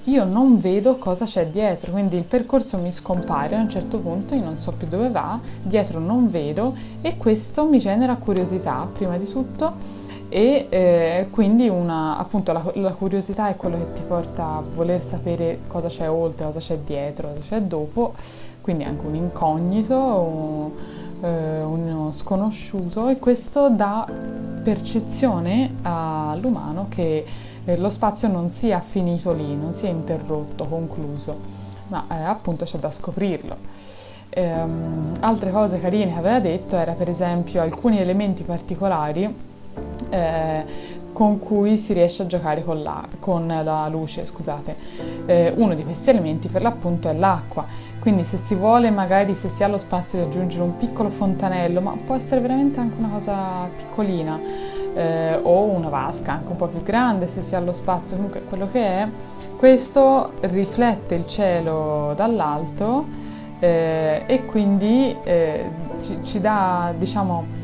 Io 0.04 0.24
non 0.24 0.58
vedo 0.58 0.96
cosa 0.96 1.26
c'è 1.26 1.46
dietro, 1.46 1.92
quindi 1.92 2.16
il 2.16 2.24
percorso 2.24 2.76
mi 2.78 2.90
scompare 2.90 3.54
a 3.54 3.60
un 3.60 3.68
certo 3.68 4.00
punto, 4.00 4.34
io 4.34 4.42
non 4.42 4.58
so 4.58 4.72
più 4.72 4.88
dove 4.88 5.10
va, 5.10 5.38
dietro 5.62 6.00
non 6.00 6.28
vedo 6.28 6.74
e 7.02 7.16
questo 7.16 7.66
mi 7.66 7.78
genera 7.78 8.16
curiosità 8.16 8.88
prima 8.92 9.16
di 9.16 9.28
tutto 9.28 10.01
e 10.32 10.66
eh, 10.70 11.28
quindi 11.30 11.68
una, 11.68 12.16
appunto 12.16 12.52
la, 12.52 12.64
la, 12.76 12.94
curiosità 12.94 13.50
è 13.50 13.56
quello 13.56 13.76
che 13.76 13.92
ti 13.92 14.00
porta 14.00 14.54
a 14.54 14.62
voler 14.62 15.02
sapere 15.02 15.58
cosa 15.66 15.88
c'è 15.88 16.08
oltre, 16.08 16.46
cosa 16.46 16.58
c'è 16.58 16.78
dietro, 16.78 17.28
cosa 17.28 17.40
c'è 17.46 17.60
dopo, 17.60 18.14
quindi 18.62 18.84
anche 18.84 19.04
un 19.04 19.14
incognito, 19.14 19.94
un, 19.94 20.70
eh, 21.20 21.62
uno 21.62 22.12
sconosciuto 22.12 23.08
e 23.08 23.18
questo 23.18 23.68
dà 23.68 24.08
percezione 24.62 25.74
all'umano 25.82 26.86
che 26.88 27.26
eh, 27.66 27.76
lo 27.76 27.90
spazio 27.90 28.28
non 28.28 28.48
sia 28.48 28.80
finito 28.80 29.34
lì, 29.34 29.54
non 29.54 29.74
sia 29.74 29.90
interrotto, 29.90 30.64
concluso, 30.64 31.36
ma 31.88 32.06
eh, 32.08 32.14
appunto 32.14 32.64
c'è 32.64 32.78
da 32.78 32.90
scoprirlo. 32.90 33.56
Ehm, 34.30 35.12
altre 35.20 35.50
cose 35.50 35.78
carine 35.78 36.10
che 36.10 36.18
aveva 36.18 36.40
detto 36.40 36.76
era 36.76 36.94
per 36.94 37.10
esempio 37.10 37.60
alcuni 37.60 37.98
elementi 37.98 38.44
particolari 38.44 39.50
eh, 40.10 40.64
con 41.12 41.38
cui 41.38 41.76
si 41.76 41.92
riesce 41.92 42.22
a 42.22 42.26
giocare 42.26 42.64
con 42.64 42.82
la, 42.82 43.06
con 43.20 43.46
la 43.46 43.88
luce. 43.88 44.24
Scusate. 44.24 44.76
Eh, 45.26 45.52
uno 45.56 45.74
di 45.74 45.84
questi 45.84 46.10
elementi 46.10 46.48
per 46.48 46.62
l'appunto 46.62 47.08
è 47.08 47.12
l'acqua, 47.12 47.66
quindi 48.00 48.24
se 48.24 48.36
si 48.36 48.54
vuole 48.54 48.90
magari 48.90 49.34
se 49.34 49.48
si 49.48 49.62
ha 49.62 49.68
lo 49.68 49.78
spazio 49.78 50.18
di 50.18 50.24
aggiungere 50.24 50.62
un 50.62 50.76
piccolo 50.76 51.08
fontanello, 51.08 51.80
ma 51.80 51.96
può 52.04 52.14
essere 52.14 52.40
veramente 52.40 52.80
anche 52.80 52.96
una 52.98 53.10
cosa 53.10 53.68
piccolina, 53.76 54.40
eh, 54.94 55.38
o 55.42 55.62
una 55.64 55.88
vasca 55.88 56.32
anche 56.32 56.50
un 56.50 56.56
po' 56.56 56.66
più 56.66 56.82
grande 56.82 57.28
se 57.28 57.42
si 57.42 57.54
ha 57.54 57.60
lo 57.60 57.72
spazio, 57.72 58.16
comunque 58.16 58.42
quello 58.42 58.68
che 58.70 58.84
è, 58.84 59.08
questo 59.56 60.32
riflette 60.40 61.14
il 61.14 61.26
cielo 61.26 62.14
dall'alto 62.16 63.04
eh, 63.60 64.24
e 64.26 64.44
quindi 64.44 65.16
eh, 65.22 65.64
ci, 66.02 66.18
ci 66.24 66.40
dà 66.40 66.92
diciamo 66.98 67.60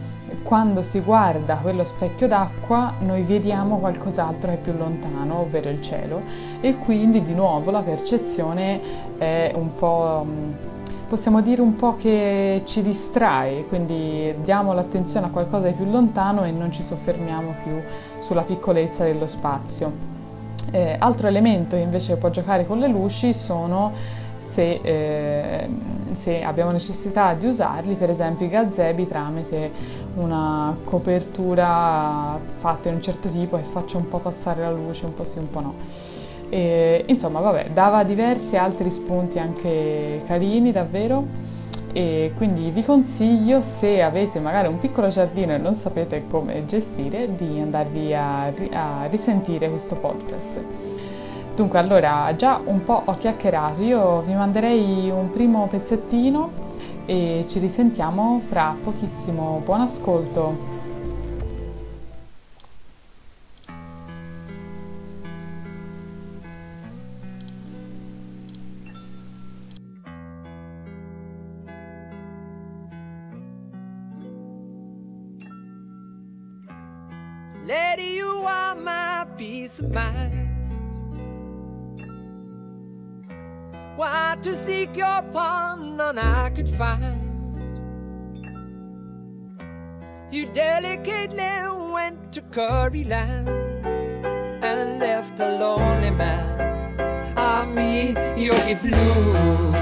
quando 0.49 0.83
si 0.83 1.00
guarda 1.00 1.57
quello 1.57 1.85
specchio 1.85 2.26
d'acqua 2.26 2.95
noi 3.00 3.21
vediamo 3.21 3.76
qualcos'altro 3.81 4.49
che 4.49 4.57
è 4.57 4.59
più 4.59 4.73
lontano, 4.73 5.40
ovvero 5.40 5.69
il 5.69 5.83
cielo, 5.83 6.23
e 6.62 6.76
quindi 6.78 7.21
di 7.21 7.35
nuovo 7.35 7.71
la 7.71 7.83
percezione 7.83 8.81
è 9.19 9.52
un 9.55 9.75
po' 9.75 10.25
possiamo 11.07 11.43
dire 11.43 11.61
un 11.61 11.76
po' 11.76 11.97
che 11.97 12.62
ci 12.64 12.81
distrae, 12.81 13.67
quindi 13.67 14.37
diamo 14.43 14.73
l'attenzione 14.73 15.26
a 15.26 15.28
qualcosa 15.28 15.67
di 15.67 15.75
più 15.75 15.85
lontano 15.85 16.45
e 16.45 16.50
non 16.50 16.73
ci 16.73 16.83
soffermiamo 16.83 17.57
più 17.62 17.83
sulla 18.21 18.43
piccolezza 18.43 19.05
dello 19.05 19.26
spazio. 19.26 19.93
Eh, 20.71 20.97
altro 20.99 21.28
elemento 21.28 21.76
che 21.76 21.83
invece 21.83 22.17
può 22.17 22.31
giocare 22.31 22.67
con 22.67 22.78
le 22.78 22.88
luci 22.88 23.35
sono 23.35 23.93
se, 24.59 24.81
eh, 24.83 25.69
se, 26.15 26.43
abbiamo 26.43 26.73
necessità 26.73 27.33
di 27.35 27.47
usarli, 27.47 27.95
per 27.95 28.11
esempio 28.11 28.45
i 28.45 28.49
gazebi 28.49 29.07
tramite 29.07 29.71
una 30.17 30.77
copertura 30.83 32.37
fatta 32.57 32.88
in 32.88 32.97
un 32.97 33.03
certo 33.03 33.31
tipo 33.31 33.57
che 33.57 33.62
faccia 33.62 33.99
un 33.99 34.09
po' 34.09 34.19
passare 34.19 34.62
la 34.62 34.73
luce, 34.73 35.07
un 35.07 35.15
po' 35.15 35.25
sì, 35.25 35.38
un 35.38 35.49
po' 35.49 35.61
no. 35.61 35.75
E, 36.49 37.05
insomma, 37.07 37.38
vabbè, 37.38 37.71
dava 37.73 38.03
diversi 38.03 38.57
altri 38.57 38.91
spunti 38.91 39.38
anche 39.38 40.23
carini, 40.27 40.73
davvero. 40.73 41.47
E 41.93 42.33
quindi 42.37 42.71
vi 42.71 42.83
consiglio, 42.83 43.61
se 43.61 44.03
avete 44.03 44.41
magari 44.41 44.67
un 44.67 44.79
piccolo 44.81 45.07
giardino 45.09 45.53
e 45.53 45.59
non 45.59 45.75
sapete 45.75 46.25
come 46.29 46.67
gestire, 46.67 47.33
di 47.37 47.61
andarvi 47.61 48.12
a, 48.12 48.47
a 48.73 49.07
risentire 49.09 49.71
questo 49.71 49.95
podcast. 49.95 50.88
Dunque, 51.59 51.81
allora, 51.81 52.37
già 52.37 52.61
un 52.65 52.85
po' 52.85 53.03
ho 53.05 53.15
chiacchierato, 53.15 53.83
io 53.83 54.21
vi 54.21 54.33
manderei 54.33 55.11
un 55.11 55.29
primo 55.31 55.67
pezzettino 55.67 56.53
e 57.05 57.47
ci 57.49 57.59
risentiamo 57.59 58.41
fra 58.47 58.77
pochissimo. 58.81 59.61
Buon 59.65 59.81
ascolto! 59.81 60.57
Lady, 77.67 78.15
you 78.15 78.45
are 78.45 78.79
my 78.79 79.27
peace 79.37 79.83
of 79.83 79.91
mind. 79.91 80.58
Why 83.99 84.37
to 84.43 84.55
seek 84.55 84.97
your 84.97 85.23
pawn 85.33 85.97
none 85.97 86.19
I 86.19 86.50
could 86.50 86.69
find. 86.69 87.19
You 90.31 90.47
delicately 90.52 91.93
went 91.93 92.31
to 92.35 92.43
Curry 92.43 93.02
Land 93.02 93.49
and 94.62 95.00
left 95.00 95.40
a 95.40 95.59
lonely 95.59 96.11
man. 96.11 96.95
Ah, 97.37 97.64
me, 97.64 98.14
Yogi 98.37 98.75
Blue. 98.75 99.73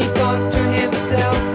He 0.00 0.06
thought 0.18 0.50
to 0.50 0.62
himself 0.82 1.49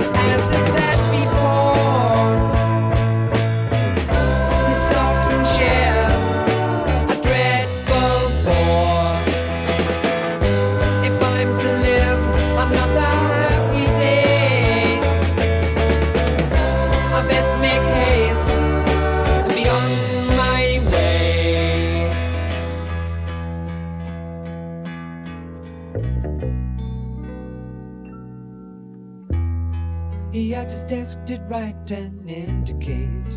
did 31.25 31.41
write 31.49 31.89
and 31.89 32.29
indicate 32.29 33.31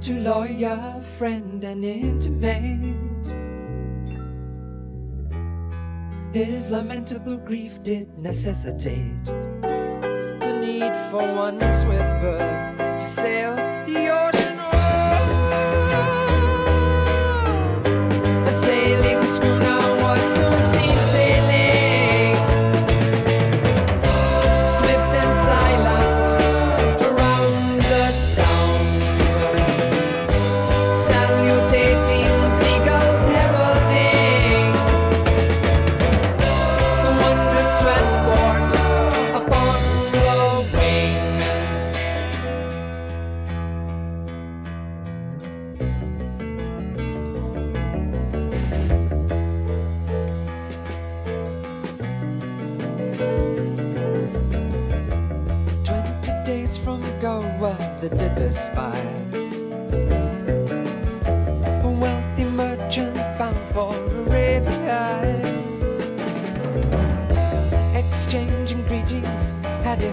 to 0.00 0.20
lawyer, 0.20 1.02
friend, 1.18 1.64
and 1.64 1.84
intimate. 1.84 2.96
His 6.32 6.70
lamentable 6.70 7.38
grief 7.38 7.82
did 7.82 8.16
necessitate 8.18 9.24
the 9.24 10.58
need 10.60 10.94
for 11.10 11.22
one 11.34 11.58
swift 11.72 12.20
bird 12.22 12.78
to 12.78 13.04
sail 13.04 13.56
the 13.84 14.10
ocean. 14.10 14.29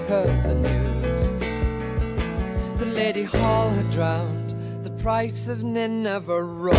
Heard 0.07 0.43
the 0.43 0.55
news? 0.55 1.27
The 2.79 2.85
Lady 2.85 3.23
Hall 3.23 3.69
had 3.71 3.91
drowned, 3.91 4.55
the 4.83 4.89
price 4.91 5.49
of 5.49 5.63
Nineveh 5.63 6.43
rose. 6.43 6.77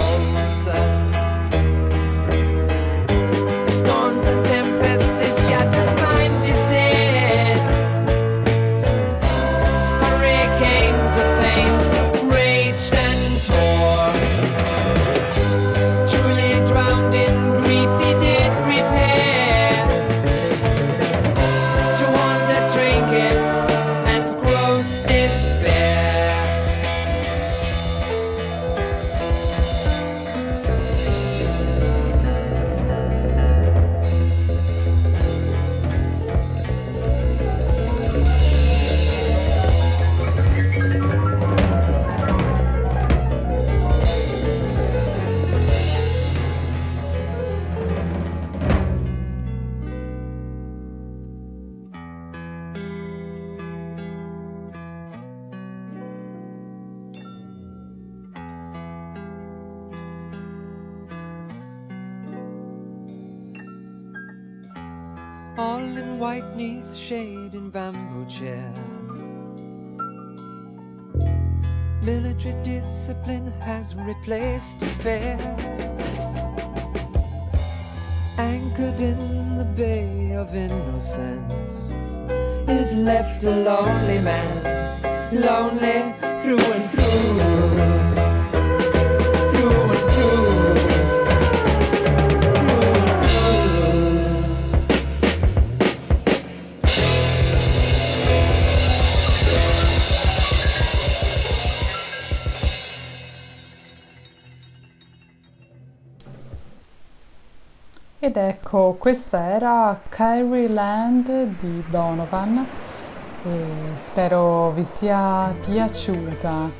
Storms 3.69 4.25
and 4.25 4.47
tempests, 4.47 4.78
chair. 68.39 68.73
Military 72.05 72.55
discipline 72.63 73.53
has 73.61 73.97
replaced 73.97 74.79
despair. 74.79 75.37
Anchored 78.39 79.01
in 79.01 79.59
the 79.59 79.65
bay 79.65 80.33
of 80.35 80.55
innocence, 80.55 81.91
is 82.69 82.95
left 82.95 83.43
a 83.43 83.51
lonely 83.51 84.21
man, 84.21 85.33
lonely 85.33 86.15
through 86.43 86.73
and 86.73 86.91
through. 86.91 88.08
Ecco, 108.39 108.95
questa 108.99 109.51
era 109.51 110.01
Kyrie 110.09 110.69
Land 110.69 111.59
di 111.59 111.85
Donovan 111.89 112.67
e 113.45 113.65
spero 113.97 114.71
vi 114.71 114.85
sia 114.85 115.55
piaciuta. 115.61 116.71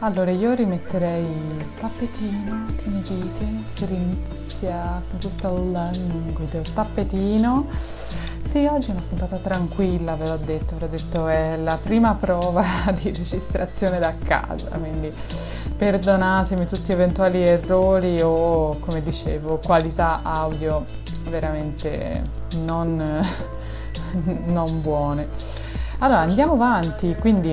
Allora, 0.00 0.30
io 0.30 0.52
rimetterei 0.52 1.24
il 1.24 1.74
tappetino, 1.78 2.66
che 2.76 2.88
ne 2.88 3.02
dite? 3.02 3.46
Si 3.74 3.84
inizia 3.84 5.02
con 5.10 5.18
questo 5.20 5.70
languido 5.70 6.62
tappetino. 6.74 7.66
Sì, 8.56 8.64
oggi 8.64 8.88
è 8.88 8.92
una 8.92 9.02
puntata 9.06 9.36
tranquilla, 9.36 10.16
ve 10.16 10.28
l'ho 10.28 10.38
detto, 10.38 10.76
ve 10.76 10.80
l'ho 10.80 10.86
detto, 10.86 11.28
è 11.28 11.58
la 11.58 11.76
prima 11.76 12.14
prova 12.14 12.64
di 12.98 13.12
registrazione 13.12 13.98
da 13.98 14.14
casa, 14.16 14.70
quindi 14.70 15.12
perdonatemi 15.76 16.64
tutti 16.64 16.90
eventuali 16.90 17.42
errori 17.42 18.18
o, 18.22 18.78
come 18.78 19.02
dicevo, 19.02 19.60
qualità 19.62 20.20
audio 20.22 20.86
veramente 21.28 22.22
non, 22.60 23.20
non 24.46 24.80
buone. 24.80 25.28
Allora, 25.98 26.20
andiamo 26.20 26.54
avanti, 26.54 27.14
quindi 27.20 27.52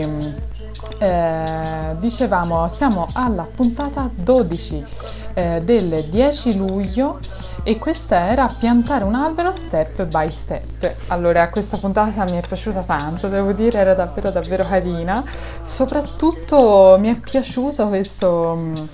eh, 0.99 1.95
dicevamo, 1.99 2.69
siamo 2.69 3.07
alla 3.11 3.43
puntata 3.43 4.09
12 4.09 4.85
eh, 5.33 5.61
del 5.65 6.05
10 6.09 6.55
luglio 6.55 7.19
e 7.63 7.79
questa 7.79 8.29
era 8.29 8.47
piantare 8.47 9.03
un 9.03 9.15
albero 9.15 9.53
step 9.53 10.03
by 10.05 10.29
step. 10.29 10.95
Allora, 11.07 11.49
questa 11.49 11.77
puntata 11.77 12.23
mi 12.25 12.37
è 12.37 12.41
piaciuta 12.45 12.81
tanto, 12.81 13.29
devo 13.29 13.53
dire, 13.53 13.79
era 13.79 13.93
davvero 13.93 14.29
davvero 14.29 14.65
carina. 14.65 15.23
Soprattutto 15.61 16.97
mi 16.99 17.09
è 17.09 17.19
piaciuto 17.19 17.87
questo 17.87 18.55
mh, 18.55 18.89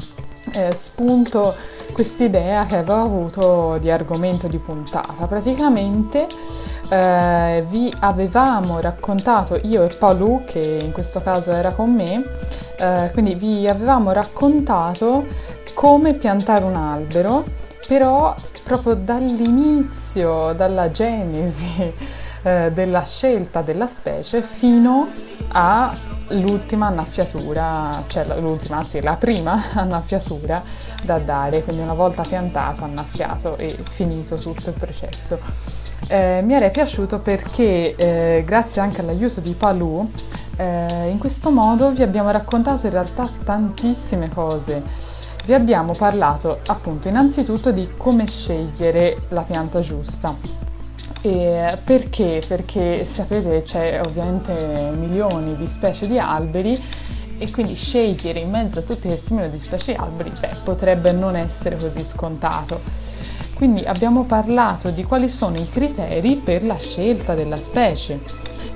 eh, 0.53 0.73
spunto, 0.75 1.55
quest'idea 1.91 2.65
che 2.65 2.77
avevo 2.77 3.01
avuto 3.01 3.77
di 3.79 3.89
argomento 3.89 4.47
di 4.47 4.60
puntata. 4.60 5.25
Praticamente 5.25 6.27
eh, 6.89 7.65
vi 7.67 7.93
avevamo 7.99 8.79
raccontato, 8.79 9.58
io 9.63 9.84
e 9.84 9.95
Paolo, 9.95 10.43
che 10.45 10.79
in 10.84 10.91
questo 10.91 11.21
caso 11.21 11.51
era 11.51 11.71
con 11.71 11.93
me, 11.93 12.23
eh, 12.77 13.10
quindi 13.13 13.36
vi 13.36 13.67
avevamo 13.67 14.12
raccontato 14.12 15.25
come 15.73 16.13
piantare 16.13 16.65
un 16.65 16.75
albero, 16.75 17.43
però 17.88 18.36
proprio 18.69 18.93
dall'inizio, 18.93 20.53
dalla 20.53 20.91
genesi 20.91 21.91
eh, 22.43 22.71
della 22.71 23.03
scelta 23.03 23.63
della 23.63 23.88
specie 23.88 24.43
fino 24.43 25.08
all'ultima 25.47 26.86
annaffiatura, 26.86 28.03
cioè 28.05 28.27
l'ultima, 28.39 28.77
anzi 28.77 29.01
la 29.01 29.15
prima 29.15 29.71
annaffiatura 29.73 30.62
da 31.01 31.17
dare, 31.17 31.63
quindi 31.63 31.82
una 31.82 31.95
volta 31.95 32.21
piantato, 32.21 32.84
annaffiato 32.84 33.58
e 33.58 33.75
finito 33.91 34.38
tutto 34.38 34.69
il 34.69 34.75
processo. 34.77 35.39
Eh, 36.08 36.41
mi 36.43 36.53
era 36.53 36.69
piaciuto 36.69 37.19
perché 37.19 37.95
eh, 37.95 38.43
grazie 38.45 38.82
anche 38.82 39.01
all'aiuto 39.01 39.41
di 39.41 39.53
Palù 39.53 40.08
eh, 40.58 41.08
in 41.10 41.17
questo 41.17 41.51
modo 41.51 41.91
vi 41.91 42.03
abbiamo 42.03 42.29
raccontato 42.32 42.86
in 42.86 42.91
realtà 42.91 43.29
tantissime 43.43 44.29
cose 44.29 45.09
vi 45.50 45.56
abbiamo 45.56 45.94
parlato 45.94 46.60
appunto 46.68 47.08
innanzitutto 47.08 47.72
di 47.72 47.90
come 47.98 48.28
scegliere 48.28 49.22
la 49.30 49.42
pianta 49.42 49.80
giusta. 49.80 50.38
E 51.22 51.76
perché? 51.84 52.44
Perché 52.48 53.04
sapete 53.04 53.64
c'è 53.64 54.00
ovviamente 54.00 54.94
milioni 54.96 55.56
di 55.56 55.66
specie 55.66 56.08
di 56.08 56.20
alberi 56.20 56.80
e 57.40 57.50
quindi 57.50 57.74
scegliere 57.74 58.42
in 58.42 58.52
mezzo 58.52 58.78
a 58.78 58.82
tutti 58.84 59.08
questi 59.08 59.34
milioni 59.34 59.54
di 59.54 59.60
specie 59.60 59.94
di 59.94 59.98
alberi 59.98 60.32
beh, 60.40 60.58
potrebbe 60.64 61.14
non 61.14 61.36
essere 61.36 61.78
così 61.78 62.04
scontato. 62.04 62.82
Quindi 63.56 63.86
abbiamo 63.86 64.26
parlato 64.26 64.92
di 64.92 65.04
quali 65.04 65.28
sono 65.28 65.58
i 65.58 65.68
criteri 65.68 66.36
per 66.36 66.64
la 66.64 66.78
scelta 66.78 67.34
della 67.34 67.58
specie 67.58 68.20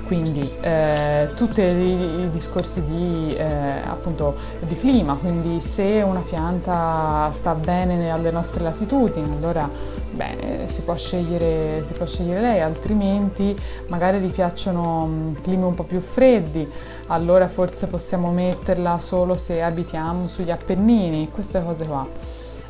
quindi 0.06 0.48
eh, 0.60 1.30
tutti 1.34 1.60
i, 1.60 2.28
discorsi 2.30 2.82
di, 2.84 3.34
eh, 3.34 3.44
appunto, 3.86 4.36
di 4.60 4.76
clima, 4.76 5.14
quindi 5.14 5.60
se 5.60 6.02
una 6.02 6.20
pianta 6.20 7.30
sta 7.32 7.54
bene 7.54 8.10
alle 8.10 8.30
nostre 8.30 8.62
latitudini, 8.62 9.36
allora 9.36 9.68
bene, 10.12 10.68
si 10.68 10.82
può 10.82 10.94
scegliere, 10.94 11.84
si 11.86 11.92
può 11.94 12.06
scegliere 12.06 12.40
lei, 12.40 12.60
altrimenti 12.60 13.56
magari 13.88 14.20
gli 14.20 14.30
piacciono 14.30 15.34
climi 15.42 15.64
un 15.64 15.74
po' 15.74 15.84
più 15.84 16.00
freddi, 16.00 16.70
allora 17.08 17.48
forse 17.48 17.86
possiamo 17.86 18.30
metterla 18.30 18.98
solo 18.98 19.36
se 19.36 19.62
abitiamo 19.62 20.28
sugli 20.28 20.50
Appennini, 20.50 21.30
queste 21.30 21.62
cose 21.62 21.86
qua. 21.86 22.06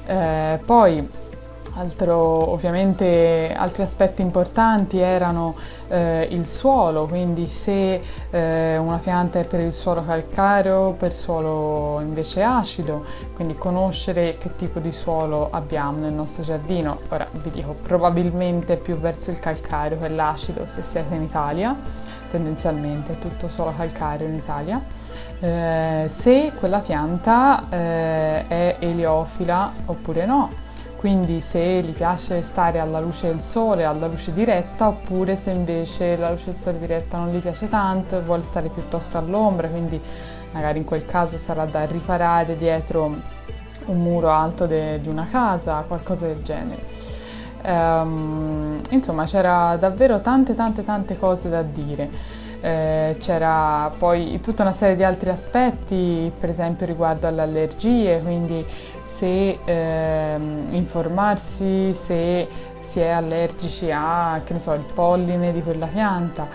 Eh, 0.07 0.61
poi 0.64 1.09
Altro, 1.76 2.52
ovviamente 2.52 3.52
altri 3.52 3.82
aspetti 3.82 4.22
importanti 4.22 5.00
erano 5.00 5.56
eh, 5.88 6.28
il 6.30 6.46
suolo, 6.46 7.06
quindi 7.06 7.48
se 7.48 8.00
eh, 8.30 8.76
una 8.76 8.98
pianta 8.98 9.40
è 9.40 9.44
per 9.44 9.58
il 9.58 9.72
suolo 9.72 10.04
calcareo, 10.04 10.92
per 10.92 11.12
suolo 11.12 11.98
invece 12.00 12.44
acido, 12.44 13.04
quindi 13.34 13.56
conoscere 13.56 14.38
che 14.38 14.54
tipo 14.54 14.78
di 14.78 14.92
suolo 14.92 15.48
abbiamo 15.50 15.98
nel 15.98 16.12
nostro 16.12 16.44
giardino. 16.44 17.00
Ora 17.08 17.26
vi 17.32 17.50
dico 17.50 17.74
probabilmente 17.82 18.76
più 18.76 18.96
verso 18.96 19.32
il 19.32 19.40
calcareo 19.40 19.98
che 19.98 20.08
l'acido 20.08 20.66
se 20.66 20.80
siete 20.80 21.12
in 21.16 21.22
Italia, 21.22 21.76
tendenzialmente 22.30 23.14
è 23.14 23.18
tutto 23.18 23.48
suolo 23.48 23.74
calcareo 23.76 24.28
in 24.28 24.34
Italia. 24.34 24.80
Eh, 25.40 26.06
se 26.08 26.52
quella 26.56 26.78
pianta 26.78 27.64
eh, 27.68 28.46
è 28.46 28.76
eliofila 28.78 29.72
oppure 29.87 30.24
no, 30.24 30.62
quindi 31.05 31.43
se 31.43 31.83
gli 31.83 31.90
piace 31.90 32.40
stare 32.40 32.79
alla 32.79 32.99
luce 32.99 33.27
del 33.27 33.43
sole, 33.43 33.85
alla 33.85 34.07
luce 34.07 34.33
diretta, 34.33 34.88
oppure 34.88 35.37
se 35.37 35.51
invece 35.51 36.17
la 36.17 36.31
luce 36.31 36.47
del 36.47 36.55
sole 36.55 36.79
diretta 36.79 37.19
non 37.19 37.29
gli 37.29 37.40
piace 37.40 37.69
tanto 37.69 38.23
vuole 38.23 38.43
stare 38.43 38.71
piuttosto 38.71 39.19
all'ombra, 39.19 39.69
quindi 39.69 40.01
magari 40.53 40.79
in 40.79 40.87
quel 40.87 41.05
caso 41.05 41.37
sarà 41.37 41.67
da 41.67 41.85
riparare 41.85 42.57
dietro 42.57 43.14
un 43.85 43.97
muro 43.99 44.31
alto 44.31 44.64
de- 44.64 44.99
di 45.03 45.11
una 45.11 45.27
casa, 45.31 45.85
qualcosa 45.87 46.25
del 46.25 46.43
genere. 46.43 46.83
Um, 47.64 48.81
insomma, 48.88 49.27
c'era 49.27 49.77
davvero 49.77 50.23
tante 50.23 50.55
tante 50.55 50.85
tante 50.85 51.19
cose 51.19 51.51
da 51.51 51.61
dire. 51.61 52.43
Eh, 52.62 53.17
c'era 53.21 53.93
poi 53.99 54.40
tutta 54.43 54.62
una 54.62 54.73
serie 54.73 54.97
di 54.97 55.05
altri 55.05 55.29
aspetti, 55.29 56.33
per 56.40 56.49
esempio 56.49 56.87
riguardo 56.87 57.27
alle 57.27 57.43
allergie, 57.43 58.23
quindi 58.23 58.64
se 59.14 59.59
ehm, 59.64 60.68
informarsi 60.70 61.94
se 61.94 62.48
si 62.81 63.00
è 63.00 63.09
allergici 63.09 63.90
a, 63.92 64.40
che 64.44 64.53
ne 64.53 64.59
so, 64.59 64.72
il 64.72 64.85
polline 64.92 65.53
di 65.53 65.62
quella 65.62 65.87
pianta, 65.87 66.46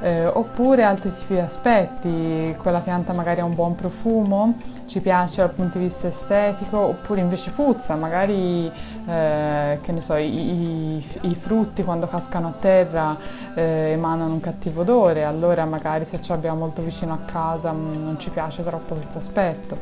eh, 0.00 0.26
oppure 0.26 0.82
altri 0.82 1.12
tipi 1.14 1.34
di 1.34 1.40
aspetti, 1.40 2.54
quella 2.60 2.80
pianta 2.80 3.12
magari 3.12 3.40
ha 3.40 3.44
un 3.44 3.54
buon 3.54 3.74
profumo, 3.74 4.56
ci 4.86 5.00
piace 5.00 5.40
dal 5.40 5.52
punto 5.52 5.78
di 5.78 5.84
vista 5.84 6.08
estetico, 6.08 6.78
oppure 6.78 7.20
invece 7.20 7.50
puzza, 7.50 7.94
magari 7.96 8.70
eh, 9.06 9.78
che 9.80 9.92
ne 9.92 10.00
so, 10.00 10.16
i, 10.16 10.98
i, 10.98 11.04
i, 11.22 11.34
frutti 11.34 11.82
quando 11.82 12.06
cascano 12.06 12.48
a 12.48 12.54
terra 12.58 13.16
eh, 13.54 13.92
emanano 13.92 14.32
un 14.32 14.40
cattivo 14.40 14.82
odore, 14.82 15.24
allora 15.24 15.64
magari 15.64 16.04
se 16.04 16.20
ci 16.20 16.32
abbiamo 16.32 16.58
molto 16.58 16.82
vicino 16.82 17.14
a 17.14 17.18
casa 17.18 17.72
mh, 17.72 18.02
non 18.02 18.18
ci 18.18 18.30
piace 18.30 18.62
troppo 18.62 18.94
questo 18.94 19.18
aspetto. 19.18 19.76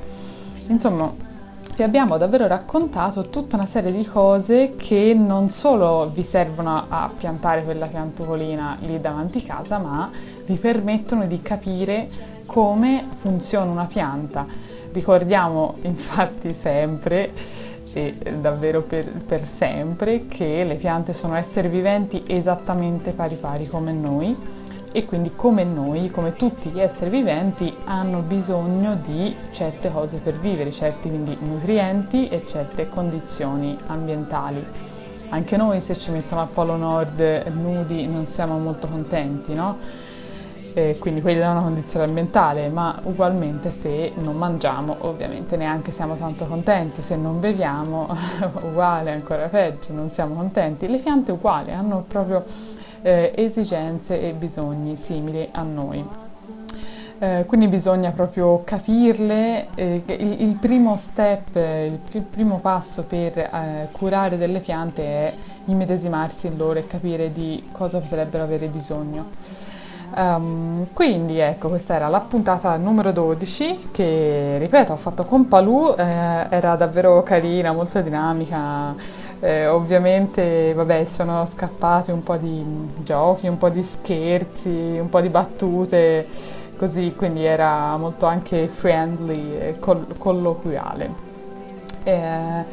Insomma, 0.68 1.33
vi 1.76 1.82
abbiamo 1.82 2.16
davvero 2.18 2.46
raccontato 2.46 3.30
tutta 3.30 3.56
una 3.56 3.66
serie 3.66 3.90
di 3.90 4.04
cose 4.04 4.74
che 4.76 5.12
non 5.12 5.48
solo 5.48 6.08
vi 6.14 6.22
servono 6.22 6.84
a 6.88 7.10
piantare 7.16 7.64
quella 7.64 7.86
piantucolina 7.86 8.78
lì 8.82 9.00
davanti 9.00 9.42
casa, 9.42 9.78
ma 9.78 10.08
vi 10.46 10.54
permettono 10.54 11.26
di 11.26 11.42
capire 11.42 12.08
come 12.46 13.04
funziona 13.18 13.70
una 13.72 13.86
pianta. 13.86 14.46
Ricordiamo 14.92 15.74
infatti 15.82 16.54
sempre 16.54 17.32
e 17.92 18.14
davvero 18.40 18.82
per, 18.82 19.10
per 19.10 19.46
sempre 19.46 20.26
che 20.28 20.62
le 20.64 20.74
piante 20.76 21.12
sono 21.12 21.34
esseri 21.34 21.68
viventi 21.68 22.22
esattamente 22.26 23.10
pari 23.12 23.36
pari 23.36 23.66
come 23.68 23.92
noi 23.92 24.36
e 24.96 25.04
quindi 25.06 25.32
come 25.34 25.64
noi, 25.64 26.08
come 26.08 26.36
tutti 26.36 26.70
gli 26.70 26.78
esseri 26.78 27.10
viventi, 27.10 27.74
hanno 27.82 28.20
bisogno 28.20 28.94
di 28.94 29.34
certe 29.50 29.90
cose 29.90 30.18
per 30.18 30.38
vivere, 30.38 30.70
certi 30.70 31.08
quindi 31.08 31.36
nutrienti 31.40 32.28
e 32.28 32.46
certe 32.46 32.88
condizioni 32.88 33.76
ambientali. 33.88 34.64
Anche 35.30 35.56
noi 35.56 35.80
se 35.80 35.98
ci 35.98 36.12
mettono 36.12 36.42
al 36.42 36.48
Polo 36.48 36.76
Nord 36.76 37.20
nudi 37.52 38.06
non 38.06 38.26
siamo 38.26 38.56
molto 38.58 38.86
contenti, 38.86 39.52
no? 39.52 39.78
eh, 40.74 40.96
quindi 40.98 41.20
quelli 41.22 41.38
da 41.38 41.50
una 41.50 41.62
condizione 41.62 42.04
ambientale, 42.04 42.68
ma 42.68 42.98
ugualmente 43.04 43.70
se 43.70 44.12
non 44.16 44.36
mangiamo 44.36 44.96
ovviamente 45.00 45.56
neanche 45.56 45.92
siamo 45.92 46.16
tanto 46.16 46.46
contenti, 46.46 47.00
se 47.00 47.16
non 47.16 47.38
beviamo 47.40 48.08
uguale, 48.62 49.12
ancora 49.12 49.48
peggio, 49.48 49.92
non 49.92 50.10
siamo 50.10 50.34
contenti. 50.34 50.88
Le 50.88 50.98
piante 50.98 51.32
uguali 51.32 51.72
hanno 51.72 52.04
proprio 52.06 52.44
eh, 53.04 53.32
esigenze 53.36 54.18
e 54.20 54.32
bisogni 54.32 54.96
simili 54.96 55.46
a 55.52 55.62
noi. 55.62 56.02
Eh, 57.18 57.44
quindi 57.46 57.68
bisogna 57.68 58.10
proprio 58.10 58.62
capirle, 58.64 59.68
eh, 59.74 60.02
il, 60.06 60.40
il, 60.40 60.54
primo 60.56 60.96
step, 60.96 61.54
il, 61.54 62.00
il 62.10 62.22
primo 62.22 62.58
passo 62.58 63.04
per 63.04 63.38
eh, 63.38 63.88
curare 63.92 64.36
delle 64.36 64.58
piante 64.58 65.02
è 65.02 65.34
immedesimarsi 65.66 66.48
in 66.48 66.56
loro 66.56 66.78
e 66.78 66.86
capire 66.86 67.30
di 67.30 67.68
cosa 67.72 67.98
potrebbero 67.98 68.42
avere 68.42 68.66
bisogno. 68.66 69.72
Um, 70.16 70.86
quindi 70.92 71.38
ecco, 71.38 71.68
questa 71.68 71.94
era 71.94 72.06
la 72.06 72.20
puntata 72.20 72.76
numero 72.76 73.10
12 73.10 73.88
che, 73.90 74.56
ripeto, 74.58 74.92
ho 74.92 74.96
fatto 74.96 75.24
con 75.24 75.48
Palù, 75.48 75.92
eh, 75.96 76.46
era 76.50 76.76
davvero 76.76 77.22
carina, 77.22 77.72
molto 77.72 78.00
dinamica. 78.00 78.94
Eh, 79.40 79.66
ovviamente, 79.66 80.72
vabbè, 80.74 81.04
sono 81.04 81.44
scappati 81.44 82.10
un 82.10 82.22
po' 82.22 82.36
di 82.36 82.64
giochi, 83.02 83.46
un 83.46 83.58
po' 83.58 83.68
di 83.68 83.82
scherzi, 83.82 84.68
un 84.68 85.08
po' 85.10 85.20
di 85.20 85.28
battute, 85.28 86.26
così, 86.76 87.12
quindi 87.16 87.44
era 87.44 87.96
molto 87.96 88.26
anche 88.26 88.68
friendly 88.68 89.52
e 89.58 89.78
coll- 89.78 90.16
colloquiale. 90.16 91.32
Eh, 92.04 92.64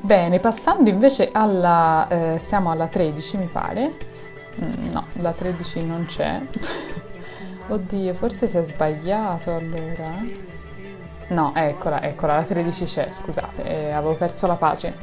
bene, 0.00 0.38
passando 0.40 0.88
invece 0.88 1.30
alla, 1.32 2.06
eh, 2.08 2.40
siamo 2.44 2.70
alla 2.70 2.86
13 2.86 3.36
mi 3.36 3.46
pare. 3.46 3.92
Mm, 4.62 4.90
no, 4.92 5.04
la 5.14 5.32
13 5.32 5.84
non 5.84 6.06
c'è. 6.06 6.40
Oddio, 7.68 8.14
forse 8.14 8.46
si 8.48 8.56
è 8.56 8.62
sbagliato 8.62 9.54
allora. 9.54 10.12
No, 11.28 11.52
eccola, 11.54 12.02
eccola, 12.02 12.36
la 12.36 12.42
13 12.42 12.84
c'è, 12.84 13.08
scusate, 13.10 13.62
eh, 13.64 13.90
avevo 13.92 14.14
perso 14.14 14.46
la 14.46 14.54
pace. 14.54 14.94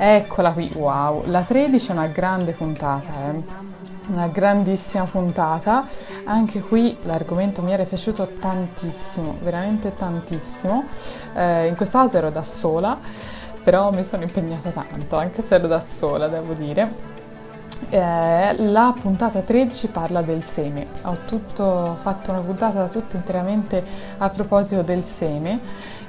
Eccola 0.00 0.52
qui, 0.52 0.70
wow, 0.76 1.24
la 1.26 1.42
13 1.42 1.88
è 1.88 1.92
una 1.92 2.06
grande 2.06 2.52
puntata, 2.52 3.10
eh. 3.30 3.66
Una 4.10 4.28
grandissima 4.28 5.02
puntata, 5.02 5.84
anche 6.22 6.60
qui 6.60 6.96
l'argomento 7.02 7.62
mi 7.62 7.72
era 7.72 7.82
piaciuto 7.82 8.28
tantissimo, 8.38 9.38
veramente 9.42 9.92
tantissimo. 9.92 10.84
Eh, 11.34 11.66
in 11.66 11.74
questo 11.74 11.98
caso 11.98 12.16
ero 12.16 12.30
da 12.30 12.44
sola, 12.44 12.96
però 13.64 13.90
mi 13.90 14.04
sono 14.04 14.22
impegnata 14.22 14.70
tanto, 14.70 15.16
anche 15.16 15.44
se 15.44 15.56
ero 15.56 15.66
da 15.66 15.80
sola, 15.80 16.28
devo 16.28 16.52
dire. 16.52 16.94
Eh, 17.90 18.54
la 18.56 18.94
puntata 18.98 19.40
13 19.40 19.88
parla 19.88 20.22
del 20.22 20.44
seme. 20.44 20.86
Ho 21.02 21.18
tutto, 21.26 21.98
fatto 22.00 22.30
una 22.30 22.40
puntata 22.40 22.86
tutta 22.86 23.16
interamente 23.16 23.84
a 24.18 24.30
proposito 24.30 24.82
del 24.82 25.02
seme 25.02 25.58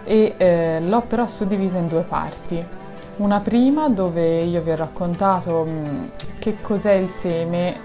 e 0.03 0.35
eh, 0.37 0.79
l'ho 0.79 1.01
però 1.01 1.25
suddivisa 1.25 1.79
in 1.79 1.87
due 1.87 2.03
parti. 2.03 2.77
Una 3.19 3.41
prima 3.41 3.89
dove 3.89 4.43
io 4.43 4.61
vi 4.61 4.71
ho 4.71 4.77
raccontato 4.77 5.65
mm, 5.67 6.03
che 6.39 6.55
cos'è 6.61 6.93
il 6.93 7.09
seme 7.09 7.75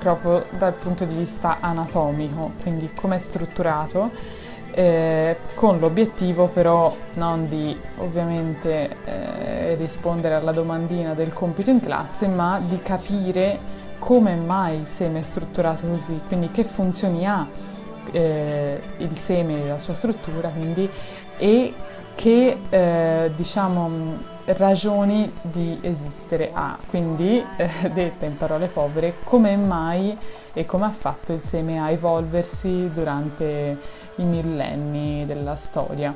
proprio 0.00 0.44
dal 0.58 0.72
punto 0.72 1.04
di 1.04 1.14
vista 1.14 1.58
anatomico, 1.60 2.50
quindi 2.62 2.90
come 2.92 3.14
è 3.14 3.18
strutturato 3.20 4.10
eh, 4.72 5.36
con 5.54 5.78
l'obiettivo 5.78 6.48
però 6.48 6.92
non 7.14 7.46
di 7.46 7.78
ovviamente 7.98 8.96
eh, 9.04 9.74
rispondere 9.76 10.34
alla 10.34 10.50
domandina 10.50 11.14
del 11.14 11.32
compito 11.34 11.70
in 11.70 11.80
classe, 11.80 12.26
ma 12.26 12.60
di 12.60 12.82
capire 12.82 13.60
come 14.00 14.34
mai 14.34 14.80
il 14.80 14.86
seme 14.86 15.20
è 15.20 15.22
strutturato 15.22 15.86
così, 15.86 16.20
quindi 16.26 16.50
che 16.50 16.64
funzioni 16.64 17.24
ha 17.28 17.46
eh, 18.10 18.80
il 18.96 19.16
seme 19.16 19.62
e 19.62 19.68
la 19.68 19.78
sua 19.78 19.94
struttura, 19.94 20.48
quindi, 20.48 20.90
e 21.36 21.74
che 22.16 22.58
eh, 22.68 23.30
diciamo 23.36 24.38
ragioni 24.56 25.30
di 25.42 25.78
esistere 25.80 26.50
ha. 26.52 26.78
Quindi, 26.88 27.44
eh, 27.56 27.90
detta 27.92 28.26
in 28.26 28.36
parole 28.36 28.66
povere, 28.66 29.14
come 29.24 29.56
mai 29.56 30.16
e 30.52 30.66
come 30.66 30.86
ha 30.86 30.90
fatto 30.90 31.32
il 31.32 31.42
seme 31.42 31.78
a 31.78 31.90
evolversi 31.90 32.90
durante 32.92 33.78
i 34.16 34.24
millenni 34.24 35.24
della 35.26 35.56
storia. 35.56 36.14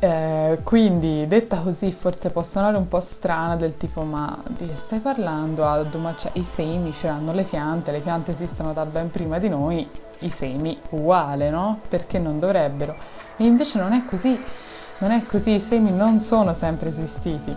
Eh, 0.00 0.58
quindi 0.64 1.26
detta 1.28 1.60
così 1.60 1.92
forse 1.92 2.30
può 2.30 2.42
suonare 2.42 2.76
un 2.76 2.88
po' 2.88 2.98
strana 2.98 3.54
del 3.54 3.76
tipo 3.76 4.02
ma 4.02 4.36
di 4.48 4.66
che 4.66 4.74
stai 4.74 4.98
parlando 4.98 5.64
Aldo? 5.64 5.98
Ma 5.98 6.14
cioè, 6.16 6.32
i 6.34 6.42
semi 6.42 6.90
c'erano 6.90 7.32
le 7.32 7.44
piante, 7.44 7.92
le 7.92 8.00
piante 8.00 8.32
esistono 8.32 8.72
da 8.72 8.84
ben 8.84 9.10
prima 9.10 9.38
di 9.38 9.48
noi, 9.48 9.88
i 10.20 10.30
semi 10.30 10.76
uguale, 10.90 11.50
no? 11.50 11.80
Perché 11.88 12.18
non 12.18 12.40
dovrebbero? 12.40 12.96
E 13.36 13.44
invece 13.44 13.78
non 13.78 13.92
è 13.92 14.04
così, 14.04 14.38
non 14.98 15.10
è 15.10 15.22
così, 15.24 15.54
i 15.54 15.60
semi 15.60 15.92
non 15.92 16.20
sono 16.20 16.54
sempre 16.54 16.88
esistiti 16.88 17.56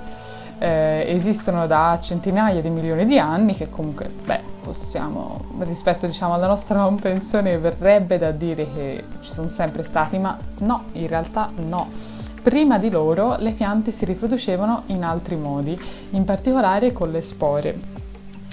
eh, 0.59 1.05
esistono 1.07 1.65
da 1.65 1.97
centinaia 2.01 2.61
di 2.61 2.69
milioni 2.69 3.05
di 3.05 3.17
anni 3.17 3.55
che 3.55 3.69
comunque, 3.69 4.09
beh, 4.25 4.41
possiamo, 4.61 5.45
rispetto 5.59 6.05
diciamo 6.05 6.33
alla 6.33 6.47
nostra 6.47 6.83
comprensione 6.83 7.57
verrebbe 7.57 8.17
da 8.17 8.31
dire 8.31 8.67
che 8.71 9.03
ci 9.21 9.31
sono 9.31 9.49
sempre 9.49 9.83
stati, 9.83 10.17
ma 10.17 10.37
no, 10.59 10.85
in 10.93 11.07
realtà 11.07 11.49
no. 11.55 12.17
Prima 12.41 12.77
di 12.77 12.89
loro 12.89 13.35
le 13.37 13.51
piante 13.51 13.91
si 13.91 14.05
riproducevano 14.05 14.83
in 14.87 15.03
altri 15.03 15.35
modi, 15.35 15.79
in 16.11 16.25
particolare 16.25 16.91
con 16.91 17.11
le 17.11 17.21
spore. 17.21 17.97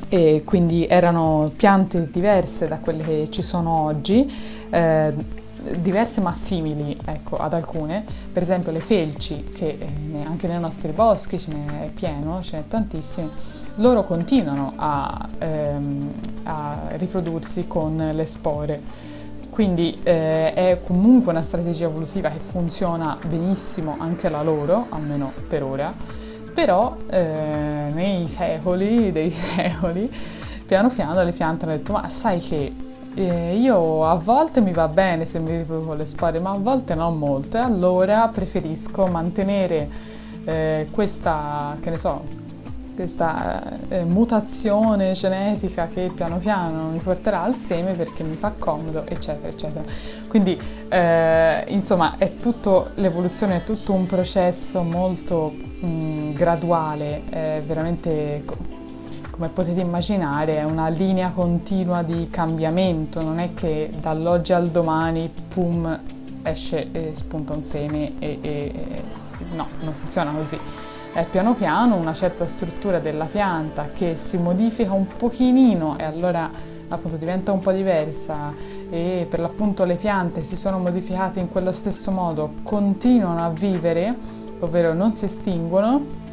E 0.09 0.43
quindi 0.45 0.87
erano 0.87 1.51
piante 1.57 2.09
diverse 2.11 2.69
da 2.69 2.79
quelle 2.79 3.03
che 3.03 3.29
ci 3.31 3.43
sono 3.43 3.81
oggi, 3.81 4.33
eh, 4.71 5.13
diverse 5.79 6.21
ma 6.21 6.35
simili 6.35 6.97
ecco, 7.05 7.37
ad 7.37 7.53
alcune, 7.53 8.05
per 8.33 8.43
esempio 8.43 8.73
le 8.73 8.81
felci, 8.81 9.45
che 9.55 9.79
eh, 9.79 10.25
anche 10.25 10.47
nei 10.47 10.61
nostri 10.61 10.93
boschi 10.93 11.39
ce 11.39 11.53
n'è 11.53 11.91
pieno, 11.95 12.43
ce 12.43 12.59
n'è 12.59 12.65
tantissime, 12.69 13.29
loro 13.77 14.05
continuano 14.05 14.73
a, 14.77 15.29
ehm, 15.39 16.13
a 16.45 16.83
riprodursi 16.93 17.67
con 17.67 18.11
le 18.13 18.25
spore. 18.25 18.81
Quindi 19.51 19.99
eh, 20.03 20.53
è 20.53 20.81
comunque 20.85 21.33
una 21.33 21.43
strategia 21.43 21.87
evolutiva 21.87 22.29
che 22.29 22.41
funziona 22.51 23.17
benissimo 23.27 23.97
anche 23.99 24.29
la 24.29 24.43
loro, 24.43 24.87
almeno 24.91 25.33
per 25.49 25.63
ora, 25.63 25.93
però 26.53 26.97
eh, 27.09 27.91
nei 27.93 28.27
secoli 28.29 29.13
dei 29.13 29.31
secoli, 29.33 30.13
piano 30.67 30.91
piano 30.91 31.23
le 31.23 31.33
piante 31.33 31.65
hanno 31.65 31.77
detto 31.77 31.93
ma 31.93 32.09
sai 32.11 32.41
che 32.41 32.73
eh, 33.17 33.57
io 33.57 34.05
a 34.05 34.15
volte 34.15 34.61
mi 34.61 34.73
va 34.73 34.89
bene 34.89 35.25
se 35.25 35.39
mi 35.39 35.57
riproduco 35.57 35.95
le 35.95 36.05
spore, 36.05 36.39
ma 36.39 36.51
a 36.51 36.59
volte 36.59 36.95
non 36.95 37.19
molto 37.19 37.57
e 37.57 37.61
allora 37.61 38.29
preferisco 38.29 39.07
mantenere 39.07 39.89
eh, 40.45 40.87
questa, 40.91 41.77
che 41.81 41.91
ne 41.91 41.97
so, 41.97 42.23
questa 42.95 43.63
eh, 43.89 44.05
mutazione 44.05 45.13
genetica 45.13 45.87
che 45.87 46.11
piano 46.15 46.37
piano 46.37 46.91
mi 46.91 46.99
porterà 46.99 47.43
al 47.43 47.55
seme 47.55 47.95
perché 47.95 48.23
mi 48.23 48.37
fa 48.37 48.53
comodo, 48.59 49.07
eccetera, 49.07 49.49
eccetera. 49.49 49.85
Quindi, 50.29 50.59
eh, 50.89 51.65
insomma, 51.69 52.17
è 52.19 52.37
tutto, 52.37 52.91
l'evoluzione 52.97 53.57
è 53.57 53.65
tutto 53.65 53.95
un 53.95 54.07
processo 54.07 54.83
molto 54.83 55.55
mh, 55.81 56.33
graduale, 56.33 57.23
è 57.31 57.63
veramente 57.65 58.45
come 59.37 59.49
potete 59.51 59.83
immaginare 59.83 60.57
è 60.57 60.65
una 60.65 60.89
linea 60.89 61.29
continua 61.29 62.03
di 62.03 62.29
cambiamento, 62.31 63.23
non 63.23 63.39
è 63.39 63.53
che 63.53 63.91
dall'oggi 64.01 64.55
al 64.55 64.71
domani, 64.71 65.31
pum, 65.49 66.01
esce 66.43 66.91
e 66.91 67.11
spunta 67.15 67.53
un 67.53 67.63
seme 67.63 68.19
e, 68.19 68.39
e, 68.41 68.73
e 68.75 69.03
no, 69.55 69.67
non 69.83 69.93
funziona 69.93 70.31
così. 70.31 70.59
È 71.13 71.23
piano 71.31 71.55
piano 71.55 71.97
una 71.97 72.15
certa 72.15 72.47
struttura 72.47 72.99
della 72.99 73.27
pianta 73.27 73.91
che 73.93 74.17
si 74.17 74.39
modifica 74.39 74.93
un 74.93 75.07
pochino 75.07 75.99
e 75.99 76.05
allora 76.05 76.51
appunto 76.89 77.17
diventa 77.19 77.53
un 77.53 77.59
po' 77.59 77.73
diversa 77.73 78.55
e 78.89 79.27
per 79.29 79.41
l'appunto 79.41 79.85
le 79.85 79.97
piante 79.97 80.45
si 80.45 80.57
sono 80.57 80.79
modificate 80.79 81.41
in 81.41 81.51
quello 81.51 81.73
stesso 81.73 82.11
modo, 82.11 82.53
continuano 82.63 83.45
a 83.45 83.51
vivere, 83.51 84.17
ovvero 84.61 84.95
non 84.95 85.13
si 85.13 85.27
estinguono 85.27 86.25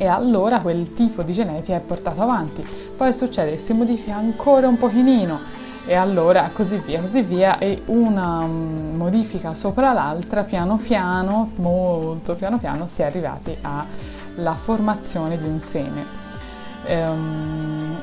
e 0.00 0.06
allora 0.06 0.60
quel 0.62 0.94
tipo 0.94 1.22
di 1.22 1.34
genetica 1.34 1.76
è 1.76 1.80
portato 1.80 2.22
avanti. 2.22 2.66
Poi 2.96 3.12
succede 3.12 3.50
che 3.50 3.56
si 3.58 3.74
modifica 3.74 4.16
ancora 4.16 4.66
un 4.66 4.78
pochino 4.78 5.40
e 5.84 5.94
allora 5.94 6.48
così 6.54 6.78
via, 6.78 7.02
così 7.02 7.20
via 7.20 7.58
e 7.58 7.82
una 7.86 8.38
um, 8.38 8.94
modifica 8.96 9.52
sopra 9.52 9.92
l'altra 9.92 10.44
piano 10.44 10.78
piano, 10.78 11.50
molto 11.56 12.34
piano 12.34 12.56
piano 12.56 12.86
si 12.86 13.02
è 13.02 13.04
arrivati 13.04 13.54
alla 13.60 14.54
formazione 14.54 15.36
di 15.36 15.46
un 15.46 15.58
seme. 15.58 16.06
Ehm, 16.86 17.98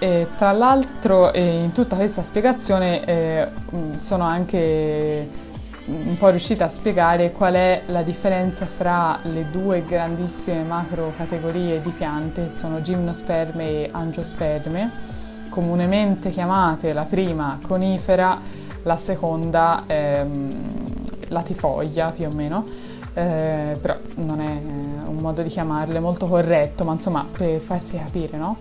e 0.00 0.26
tra 0.36 0.50
l'altro 0.50 1.30
in 1.32 1.70
tutta 1.72 1.94
questa 1.94 2.24
spiegazione 2.24 3.04
eh, 3.04 3.48
mm, 3.72 3.94
sono 3.94 4.24
anche 4.24 5.45
un 5.86 6.16
po' 6.18 6.30
riuscita 6.30 6.64
a 6.64 6.68
spiegare 6.68 7.30
qual 7.30 7.54
è 7.54 7.82
la 7.86 8.02
differenza 8.02 8.66
fra 8.66 9.20
le 9.22 9.50
due 9.50 9.84
grandissime 9.84 10.62
macro 10.62 11.12
categorie 11.16 11.80
di 11.80 11.90
piante, 11.90 12.50
sono 12.50 12.82
gimnosperme 12.82 13.68
e 13.68 13.88
angiosperme, 13.92 14.90
comunemente 15.48 16.30
chiamate 16.30 16.92
la 16.92 17.04
prima 17.04 17.58
conifera, 17.62 18.40
la 18.82 18.96
seconda 18.96 19.84
ehm, 19.86 21.28
latifoglia 21.28 22.10
più 22.10 22.26
o 22.26 22.32
meno, 22.32 22.66
eh, 23.14 23.78
però 23.80 23.96
non 24.16 24.40
è 24.40 25.06
un 25.06 25.16
modo 25.20 25.42
di 25.42 25.48
chiamarle 25.48 26.00
molto 26.00 26.26
corretto, 26.26 26.84
ma 26.84 26.92
insomma 26.92 27.24
per 27.30 27.60
farsi 27.60 27.96
capire, 27.96 28.36
no? 28.36 28.56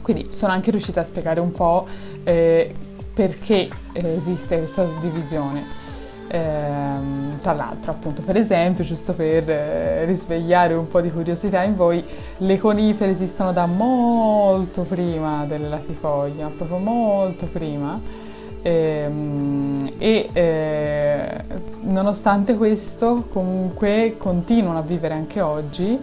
Quindi 0.00 0.28
sono 0.30 0.52
anche 0.52 0.70
riuscita 0.70 1.00
a 1.00 1.04
spiegare 1.04 1.40
un 1.40 1.50
po' 1.50 1.86
eh, 2.22 2.72
perché 3.12 3.68
esiste 3.92 4.58
questa 4.58 4.86
suddivisione. 4.86 5.85
Ehm, 6.36 7.40
tra 7.40 7.52
l'altro, 7.54 7.92
appunto, 7.92 8.20
per 8.22 8.36
esempio, 8.36 8.84
giusto 8.84 9.14
per 9.14 9.48
eh, 9.48 10.04
risvegliare 10.04 10.74
un 10.74 10.86
po' 10.88 11.00
di 11.00 11.10
curiosità 11.10 11.62
in 11.62 11.74
voi, 11.74 12.04
le 12.38 12.58
conifere 12.58 13.12
esistono 13.12 13.52
da 13.52 13.64
molto 13.66 14.82
prima 14.82 15.46
delle 15.46 15.68
latifoglie, 15.68 16.46
proprio 16.48 16.78
molto 16.78 17.46
prima. 17.46 17.98
Ehm, 18.60 19.92
e 19.96 20.28
eh, 20.32 21.44
nonostante 21.82 22.54
questo, 22.56 23.26
comunque 23.32 24.16
continuano 24.18 24.78
a 24.78 24.82
vivere 24.82 25.14
anche 25.14 25.40
oggi, 25.40 25.98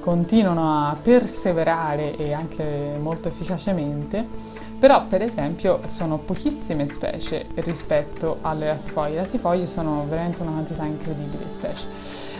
continuano 0.00 0.88
a 0.90 0.96
perseverare 1.00 2.16
e 2.16 2.32
anche 2.32 2.98
molto 3.00 3.28
efficacemente 3.28 4.51
però 4.82 5.04
per 5.06 5.22
esempio 5.22 5.78
sono 5.86 6.18
pochissime 6.18 6.88
specie 6.88 7.46
rispetto 7.54 8.38
alle 8.40 8.66
latifoglie, 8.66 9.10
le 9.10 9.20
latifoglie 9.20 9.66
sono 9.68 10.04
veramente 10.08 10.42
una 10.42 10.50
quantità 10.50 10.82
incredibile 10.82 11.44
di 11.44 11.52
specie. 11.52 11.86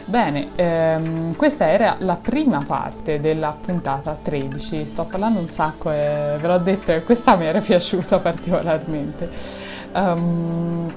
Bene, 0.07 0.49
ehm, 0.57 1.37
questa 1.37 1.69
era 1.69 1.95
la 2.01 2.17
prima 2.17 2.65
parte 2.67 3.21
della 3.21 3.57
puntata 3.65 4.19
13, 4.21 4.85
sto 4.87 5.05
parlando 5.05 5.39
un 5.39 5.47
sacco 5.47 5.93
e 5.93 6.37
ve 6.41 6.49
l'ho 6.49 6.59
detto, 6.59 7.01
questa 7.05 7.37
mi 7.37 7.45
era 7.45 7.61
piaciuta 7.61 8.19
particolarmente. 8.19 9.31
Um, 9.95 10.93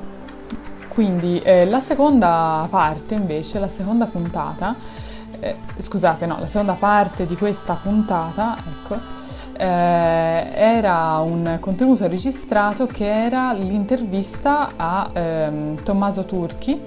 quindi 0.88 1.40
eh, 1.44 1.68
la 1.68 1.80
seconda 1.80 2.66
parte 2.72 3.14
invece, 3.14 3.60
la 3.60 3.70
seconda 3.70 4.08
puntata, 4.08 4.76
eh, 5.40 5.58
scusate 5.78 6.26
no, 6.26 6.40
la 6.40 6.48
seconda 6.48 6.74
parte 6.74 7.28
di 7.28 7.38
questa 7.38 7.76
puntata, 7.76 8.58
ecco, 8.58 9.25
eh, 9.58 10.50
era 10.54 11.18
un 11.20 11.58
contenuto 11.60 12.08
registrato 12.08 12.86
che 12.86 13.06
era 13.06 13.54
l'intervista 13.54 14.72
a 14.76 15.10
ehm, 15.12 15.84
Tommaso 15.84 16.26
Turchi, 16.26 16.80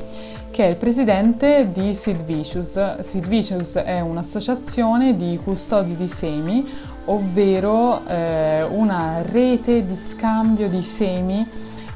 che 0.50 0.64
è 0.64 0.68
il 0.68 0.76
presidente 0.76 1.70
di 1.72 1.94
Sid 1.94 2.24
Vicious. 2.24 3.00
Sid 3.00 3.26
Vicious 3.26 3.74
è 3.74 4.00
un'associazione 4.00 5.16
di 5.16 5.38
custodi 5.42 5.96
di 5.96 6.08
semi, 6.08 6.66
ovvero 7.06 8.06
eh, 8.06 8.62
una 8.64 9.22
rete 9.22 9.86
di 9.86 9.96
scambio 9.96 10.68
di 10.68 10.82
semi 10.82 11.46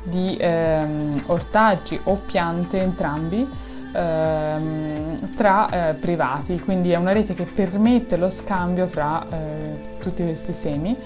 di 0.03 0.37
ehm, 0.39 1.25
ortaggi 1.27 1.99
o 2.05 2.21
piante 2.27 2.81
entrambi 2.81 3.47
ehm, 3.93 5.35
tra 5.37 5.91
eh, 5.91 5.95
privati, 5.95 6.61
quindi 6.61 6.93
è 6.93 6.97
una 6.97 7.13
rete 7.13 7.35
che 7.35 7.45
permette 7.45 8.17
lo 8.17 8.31
scambio 8.31 8.87
fra 8.87 9.25
eh, 9.31 9.99
tutti 10.01 10.23
questi 10.23 10.53
semi. 10.53 10.97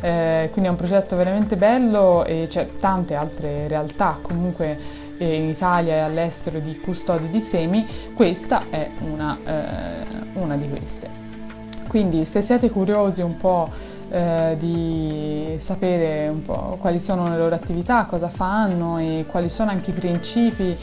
Eh, 0.00 0.48
quindi 0.52 0.68
è 0.68 0.72
un 0.72 0.76
progetto 0.76 1.16
veramente 1.16 1.56
bello 1.56 2.24
e 2.24 2.46
c'è 2.48 2.68
tante 2.78 3.14
altre 3.14 3.68
realtà 3.68 4.18
comunque 4.20 4.78
eh, 5.16 5.36
in 5.36 5.48
Italia 5.48 5.94
e 5.94 5.98
all'estero 6.00 6.58
di 6.58 6.78
custodi 6.78 7.28
di 7.30 7.40
semi, 7.40 7.86
questa 8.14 8.64
è 8.70 8.90
una, 9.00 9.38
eh, 9.44 10.06
una 10.34 10.56
di 10.56 10.68
queste. 10.68 11.08
Quindi 11.88 12.24
se 12.24 12.42
siete 12.42 12.70
curiosi 12.70 13.22
un 13.22 13.36
po' 13.36 13.70
eh, 14.10 14.56
di 14.58 15.56
sapere 15.58 16.28
un 16.28 16.42
po' 16.42 16.76
quali 16.80 17.00
sono 17.00 17.28
le 17.28 17.36
loro 17.36 17.54
attività, 17.54 18.04
cosa 18.04 18.28
fanno 18.28 18.98
e 18.98 19.24
quali 19.28 19.48
sono 19.48 19.70
anche 19.70 19.90
i 19.90 19.94
principi 19.94 20.76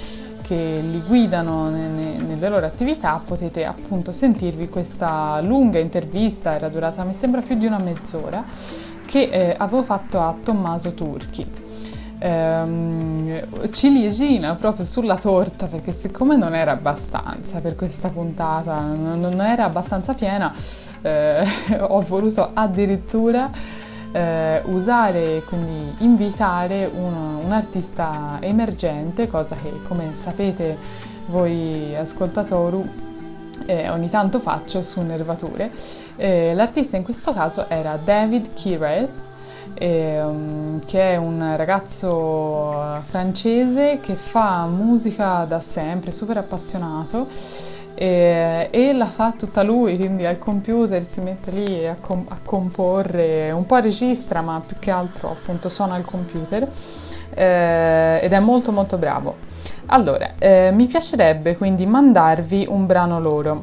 che 0.52 0.82
li 0.82 1.02
guidano 1.08 1.70
nelle, 1.70 2.50
loro 2.50 2.66
attività 2.66 3.22
potete 3.26 3.64
appunto 3.64 4.12
sentirvi 4.12 4.68
questa 4.68 5.40
lunga 5.40 5.80
intervista, 5.80 6.54
era 6.54 6.68
durata 6.68 7.06
mi 7.06 7.14
sembra 7.14 7.40
più 7.40 7.56
di 7.56 7.66
una 7.66 7.80
mezz'ora, 7.80 8.44
che 9.06 9.30
eh, 9.32 9.56
avevo 9.58 9.82
fatto 9.84 10.20
a 10.20 10.36
Tommaso 10.44 10.94
Turchi. 10.94 11.50
Ehm, 12.20 13.70
ciliegina 13.72 14.56
proprio 14.56 14.84
sulla 14.84 15.16
torta 15.16 15.68
perché 15.68 15.94
siccome 15.94 16.36
non 16.36 16.54
era 16.54 16.74
abbastanza 16.74 17.62
per 17.62 17.78
questa 17.78 18.10
puntata, 18.10 18.78
non, 18.82 19.22
non 19.22 19.40
era 19.40 19.64
abbastanza 19.64 20.14
piena, 20.14 20.54
eh, 21.02 21.46
ho 21.80 22.02
voluto 22.02 22.52
addirittura 22.54 23.80
eh, 24.12 24.62
usare, 24.65 25.43
quindi 25.45 25.93
invitare 26.04 26.89
un, 26.93 27.39
un, 27.43 27.52
artista 27.52 28.38
emergente, 28.41 29.28
cosa 29.28 29.56
che 29.56 29.82
come 29.88 30.13
sapete 30.13 30.78
voi 31.28 31.95
ascoltatori 31.95 33.10
eh, 33.65 33.89
ogni 33.89 34.10
tanto 34.10 34.39
faccio 34.39 34.82
su 34.82 35.02
Nervature. 35.02 35.71
Eh, 36.15 36.54
l'artista 36.54 36.97
in 36.97 37.04
questo 37.04 37.34
caso 37.34 37.69
era 37.69 37.97
David 38.04 38.54
Kireth, 38.54 39.10
ehm, 39.76 40.84
che 40.86 41.13
è 41.13 41.15
un 41.15 41.54
ragazzo 41.56 43.02
francese 43.06 44.00
che 44.02 44.15
fa 44.15 44.65
musica 44.65 45.45
da 45.47 45.62
sempre, 45.62 46.12
super 46.12 46.38
appassionato 46.38 47.28
e, 48.02 48.70
e, 48.72 48.94
la 48.94 49.06
fa 49.06 49.32
tutta 49.38 49.62
lui, 49.62 49.96
quindi 49.96 50.26
al 50.26 50.40
computer 50.40 51.04
si 51.04 51.22
mette 51.22 51.52
lì 51.52 51.86
a, 51.86 51.96
com- 52.02 52.26
a, 52.30 52.38
comporre, 52.44 53.52
un 53.52 53.64
po' 53.68 53.78
registra 53.78 54.42
ma 54.42 54.60
più 54.66 54.78
che 54.80 54.90
altro 54.90 55.30
appunto 55.30 55.70
suona 55.70 55.94
al 55.94 56.04
computer 56.04 56.68
eh, 57.32 58.20
ed 58.24 58.34
è 58.34 58.40
molto 58.40 58.72
molto 58.72 58.98
bravo. 58.98 59.36
Allora, 59.88 60.32
eh, 60.40 60.72
mi 60.74 60.88
piacerebbe 60.88 61.56
quindi 61.56 61.86
mandarvi 61.86 62.66
un 62.68 62.88
brano 62.88 63.20
loro, 63.20 63.62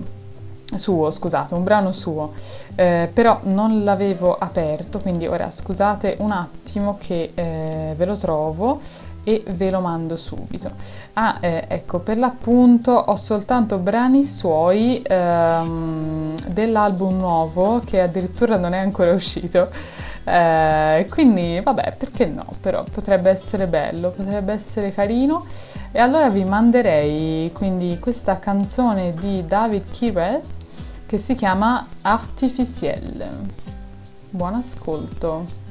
suo, 0.73 1.11
scusate, 1.11 1.55
un 1.55 1.65
brano 1.65 1.91
suo, 1.91 2.33
eh, 2.77 3.11
però 3.13 3.41
non 3.43 3.83
l'avevo 3.83 4.37
aperto, 4.39 5.01
quindi 5.01 5.27
ora 5.27 5.51
scusate 5.51 6.17
un 6.21 6.31
attimo 6.31 6.97
che 7.01 7.33
eh, 7.35 7.95
ve 7.97 8.05
lo 8.05 8.15
trovo 8.17 8.79
e 9.25 9.43
ve 9.49 9.71
lo 9.71 9.81
mando 9.81 10.17
subito. 10.17 10.71
Ah, 11.15 11.39
eh, 11.41 11.65
ecco, 11.69 11.99
per 12.01 12.19
l'appunto 12.19 12.93
ho 12.93 13.17
soltanto 13.17 13.79
brani 13.79 14.25
suoi 14.25 15.03
ehm, 15.05 16.35
dell'album 16.49 17.17
nuovo 17.17 17.81
che 17.85 18.01
addirittura 18.01 18.57
non 18.57 18.73
è 18.73 18.79
ancora 18.79 19.13
uscito. 19.13 19.69
Eh, 20.25 21.07
quindi 21.09 21.59
vabbè, 21.63 21.95
perché 21.97 22.27
no? 22.27 22.47
Però 22.61 22.85
potrebbe 22.91 23.31
essere 23.31 23.67
bello, 23.67 24.11
potrebbe 24.11 24.53
essere 24.53 24.93
carino. 24.93 25.45
E 25.91 25.99
allora 26.01 26.29
vi 26.29 26.45
manderei 26.45 27.51
quindi 27.53 27.99
questa 27.99 28.39
canzone 28.39 29.15
di 29.15 29.45
David 29.47 29.91
Kireth 29.91 30.47
che 31.07 31.17
si 31.17 31.35
chiama 31.35 31.87
Artificielle. 32.03 33.29
Buon 34.31 34.55
ascolto. 34.55 35.67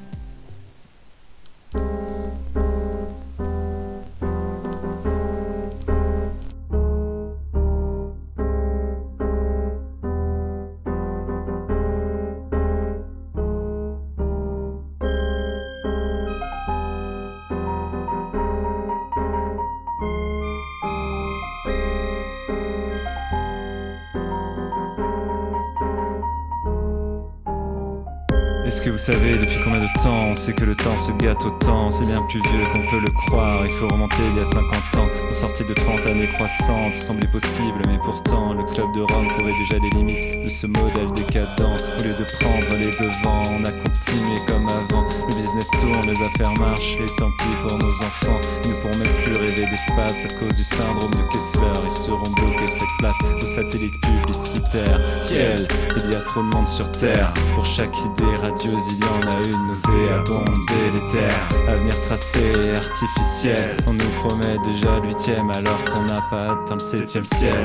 Est-ce 28.78 28.86
que 28.86 28.92
vous 28.92 28.98
savez 29.00 29.40
depuis 29.40 29.58
combien 29.64 29.80
de 29.80 30.04
temps 30.04 30.28
on 30.30 30.36
sait 30.36 30.54
que 30.54 30.64
le 30.64 30.76
temps 30.76 30.96
se 30.98 31.12
gâte 31.14 31.44
C'est 31.90 32.06
bien 32.06 32.22
plus 32.22 32.42
vieux 32.42 32.66
qu'on 32.72 32.86
peut 32.90 33.00
le 33.00 33.10
croire, 33.10 33.66
il 33.66 33.72
faut 33.72 33.88
remonter 33.88 34.16
il 34.32 34.38
y 34.38 34.42
a 34.42 34.46
50 34.46 34.64
ans. 34.98 35.08
Une 35.28 35.34
sortie 35.34 35.66
de 35.66 35.74
30 35.74 36.06
années 36.06 36.28
croissantes 36.28 36.96
semblait 36.96 37.28
possible 37.28 37.82
Mais 37.88 37.98
pourtant 37.98 38.54
le 38.54 38.64
club 38.64 38.94
de 38.94 39.02
Rome 39.02 39.28
courait 39.36 39.58
déjà 39.58 39.78
les 39.80 39.90
limites 39.90 40.44
de 40.44 40.50
ce 40.50 40.68
modèle 40.68 41.12
décadent. 41.14 41.48
Au 41.60 42.04
lieu 42.04 42.14
de 42.14 42.24
prendre 42.40 42.76
les 42.78 42.92
devants, 42.92 43.44
on 43.52 43.64
a 43.66 43.72
continué 43.72 44.36
comme 44.48 44.68
avant. 44.68 45.04
Le 45.30 45.36
business 45.36 45.68
tourne, 45.82 46.08
les 46.08 46.22
affaires 46.22 46.54
marchent 46.60 46.96
et 46.96 47.16
tant 47.18 47.32
pis 47.32 47.68
pour 47.68 47.78
nos 47.78 47.90
enfants. 47.90 48.40
Ils 48.64 48.70
ne 48.70 48.76
pourront 48.76 48.98
même 48.98 49.14
plus 49.24 49.34
rêver 49.34 49.66
d'espace 49.66 50.26
à 50.26 50.40
cause 50.40 50.56
du 50.56 50.64
syndrome 50.64 51.12
de 51.12 51.34
Kessler. 51.34 51.88
Ils 51.88 51.98
seront 51.98 52.32
bloqués, 52.32 52.68
faites 52.68 52.98
place 53.00 53.18
aux 53.42 53.46
satellites 53.46 54.00
publicitaires 54.02 55.00
Ciel, 55.22 55.68
il 55.98 56.12
y 56.12 56.16
a 56.16 56.22
trop 56.22 56.44
de 56.44 56.56
monde 56.56 56.68
sur 56.68 56.92
Terre. 56.92 57.34
Pour 57.56 57.66
chaque 57.66 57.98
idée 57.98 58.36
radieuse 58.42 58.88
il 58.92 59.00
y 59.00 59.08
en 59.08 59.32
a 59.32 59.48
une 59.48 59.68
nauséabonde 59.68 60.56
délétère 60.68 61.57
avenir 61.68 62.00
tracé 62.02 62.42
artificiel. 62.76 63.78
On 63.88 63.94
nous 63.94 64.10
promet 64.20 64.58
déjà 64.64 65.00
l'huitième 65.00 65.50
alors 65.52 65.84
qu'on 65.86 66.04
n'a 66.04 66.22
pas 66.30 66.52
atteint 66.52 66.76
le 66.76 66.80
septième 66.80 67.26
ciel. 67.26 67.64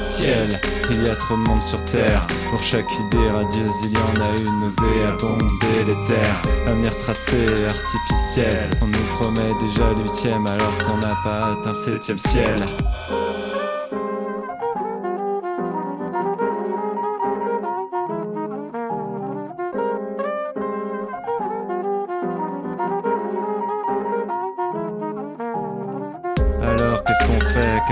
Ciel, 0.00 0.48
il 0.90 1.04
y 1.04 1.08
a 1.08 1.16
trop 1.16 1.36
de 1.36 1.48
monde 1.48 1.62
sur 1.62 1.84
terre. 1.84 2.26
Pour 2.50 2.60
chaque 2.60 2.90
idée 2.98 3.30
radieuse, 3.30 3.74
il 3.84 3.92
y 3.92 3.98
en 3.98 4.24
a 4.24 4.40
une 4.40 4.60
nauséabonde 4.60 5.52
les 5.86 6.06
terres. 6.06 6.42
Avenir 6.66 6.96
tracé 6.98 7.36
artificiel. 7.66 8.70
On 8.82 8.86
nous 8.86 9.06
promet 9.18 9.52
déjà 9.60 9.92
l'huitième 9.92 10.46
alors 10.46 10.76
qu'on 10.86 10.98
n'a 10.98 11.16
pas 11.24 11.52
atteint 11.52 11.70
le 11.70 11.74
septième 11.74 12.18
ciel. 12.18 12.56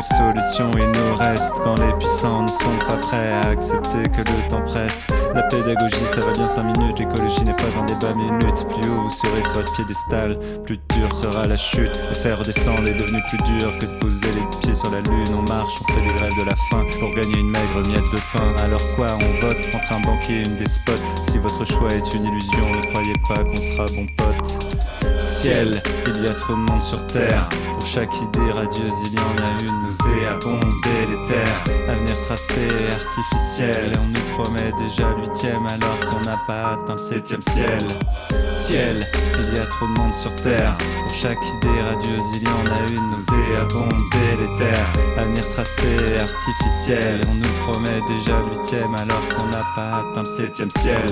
Quelle 0.00 0.16
solution 0.16 0.70
il 0.78 0.98
nous 0.98 1.14
reste 1.16 1.56
quand 1.62 1.78
les 1.78 1.92
puissants 1.98 2.44
ne 2.44 2.48
sont 2.48 2.78
pas 2.88 2.96
prêts 2.96 3.32
à 3.32 3.50
accepter 3.50 4.04
que 4.04 4.20
le 4.20 4.48
temps 4.48 4.62
presse. 4.62 5.06
La 5.34 5.42
pédagogie 5.42 6.06
ça 6.06 6.20
va 6.22 6.32
bien 6.32 6.48
5 6.48 6.62
minutes, 6.62 7.00
l'écologie 7.00 7.42
n'est 7.42 7.52
pas 7.52 7.68
un 7.78 7.84
débat 7.84 8.14
minute 8.14 8.66
Plus 8.68 8.88
haut 8.88 9.02
vous 9.02 9.10
serez 9.10 9.42
sur 9.42 9.52
votre 9.54 9.74
piédestal, 9.74 10.38
plus 10.64 10.78
dur 10.94 11.12
sera 11.12 11.46
la 11.46 11.56
chute. 11.58 12.00
Et 12.12 12.14
faire 12.14 12.38
redescendre 12.38 12.88
est 12.88 12.94
devenu 12.94 13.20
plus 13.28 13.38
dur 13.38 13.76
que 13.78 13.84
de 13.84 13.98
poser 13.98 14.30
les 14.32 14.58
pieds 14.62 14.74
sur 14.74 14.90
la 14.90 15.00
lune. 15.02 15.34
On 15.38 15.42
marche, 15.42 15.74
on 15.82 15.92
fait 15.92 16.06
des 16.06 16.14
grèves 16.14 16.38
de 16.38 16.44
la 16.46 16.56
faim 16.70 16.86
pour 16.98 17.14
gagner 17.14 17.38
une 17.38 17.50
maigre 17.50 17.88
miette 17.88 18.10
de 18.10 18.20
pain. 18.32 18.64
Alors 18.64 18.80
quoi 18.96 19.08
on 19.12 19.46
vote 19.46 19.58
entre 19.74 19.96
un 19.96 20.00
banquier 20.00 20.36
et 20.36 20.48
une 20.48 20.56
despote? 20.56 21.02
Si 21.28 21.36
votre 21.36 21.66
choix 21.66 21.90
est 21.90 22.14
une 22.14 22.24
illusion, 22.24 22.74
ne 22.74 22.86
croyez 22.90 23.14
pas 23.28 23.44
qu'on 23.44 23.56
sera 23.56 23.84
bon 23.94 24.06
pote 24.16 24.69
Ciel, 25.20 25.82
il 26.06 26.24
y 26.24 26.26
a 26.26 26.34
trop 26.34 26.54
de 26.54 26.58
monde 26.58 26.82
sur 26.82 27.06
terre. 27.06 27.48
Pour 27.78 27.86
chaque 27.86 28.14
idée 28.22 28.52
radieuse, 28.52 29.00
il 29.06 29.14
y 29.14 29.18
en 29.18 29.36
a 29.44 29.62
une 29.62 29.82
nauséabonde 29.82 30.72
délétère. 30.84 31.64
Avenir 31.88 32.16
tracé 32.26 32.68
artificiel. 32.92 33.98
On 34.02 34.06
nous 34.06 34.42
promet 34.42 34.72
déjà 34.78 35.08
l'huitième 35.16 35.66
alors 35.66 35.98
qu'on 36.08 36.20
n'a 36.20 36.38
pas 36.46 36.74
atteint 36.74 36.98
septième 36.98 37.40
ciel. 37.40 37.78
Ciel, 38.52 39.00
il 39.38 39.54
y 39.56 39.58
a 39.58 39.66
trop 39.66 39.86
de 39.86 39.98
monde 39.98 40.14
sur 40.14 40.34
terre. 40.36 40.76
Pour 41.02 41.14
chaque 41.14 41.38
idée 41.56 41.80
radieuse, 41.80 42.24
il 42.34 42.42
y 42.42 42.48
en 42.48 42.66
a 42.66 42.90
une 42.90 43.10
nauséabonde 43.10 44.02
délétère. 44.12 44.86
Avenir 45.18 45.48
tracé 45.52 46.18
artificiel. 46.20 47.20
On 47.30 47.34
nous 47.34 47.72
promet 47.72 48.00
déjà 48.06 48.38
l'huitième 48.40 48.94
alors 48.94 49.26
qu'on 49.28 49.46
n'a 49.46 49.64
pas 49.74 50.04
atteint 50.10 50.24
septième 50.24 50.70
ciel. 50.70 51.06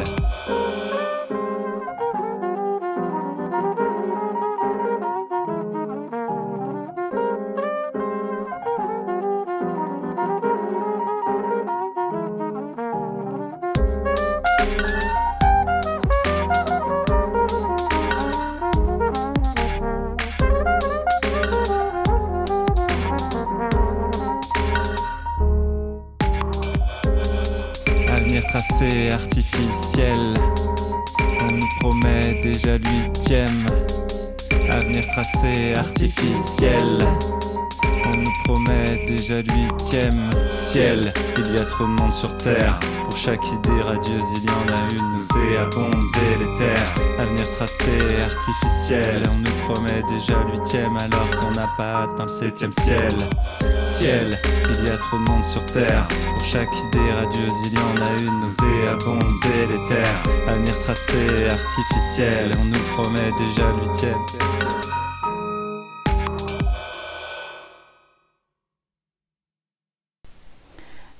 Déjà 39.28 39.42
l'huitième 39.42 40.18
ciel. 40.50 41.12
Il 41.36 41.54
y 41.54 41.58
a 41.58 41.64
trop 41.64 41.84
de 41.84 41.90
monde 41.90 42.12
sur 42.12 42.34
terre. 42.38 42.78
Pour 43.04 43.16
chaque 43.16 43.44
idée 43.46 43.82
radieuse, 43.82 44.24
il 44.36 44.44
y 44.44 44.50
en 44.50 44.74
a 44.74 44.92
une 44.94 45.12
nauséabonde 45.12 46.02
délétère. 46.14 46.94
Avenir 47.18 47.44
tracé 47.56 47.90
artificiel. 48.22 49.28
On 49.30 49.38
nous 49.38 49.74
promet 49.74 50.02
déjà 50.08 50.42
l'huitième 50.44 50.96
alors 50.96 51.28
qu'on 51.38 51.50
n'a 51.50 51.68
pas 51.76 52.04
atteint 52.04 52.24
le 52.24 52.28
septième 52.28 52.72
ciel. 52.72 53.12
Ciel, 53.82 54.38
il 54.70 54.84
y 54.86 54.90
a 54.90 54.96
trop 54.96 55.18
de 55.18 55.30
monde 55.30 55.44
sur 55.44 55.64
terre. 55.66 56.06
Pour 56.08 56.46
chaque 56.46 56.72
idée 56.86 57.12
radieuse, 57.12 57.54
il 57.66 57.74
y 57.74 57.78
en 57.78 58.06
a 58.06 58.22
une 58.22 58.40
nauséabonde 58.40 59.32
délétère. 59.42 60.22
Avenir 60.46 60.78
tracé 60.80 61.48
artificiel. 61.50 62.56
On 62.60 62.64
nous 62.64 62.84
promet 62.94 63.32
déjà 63.38 63.66
l'huitième. 63.82 64.47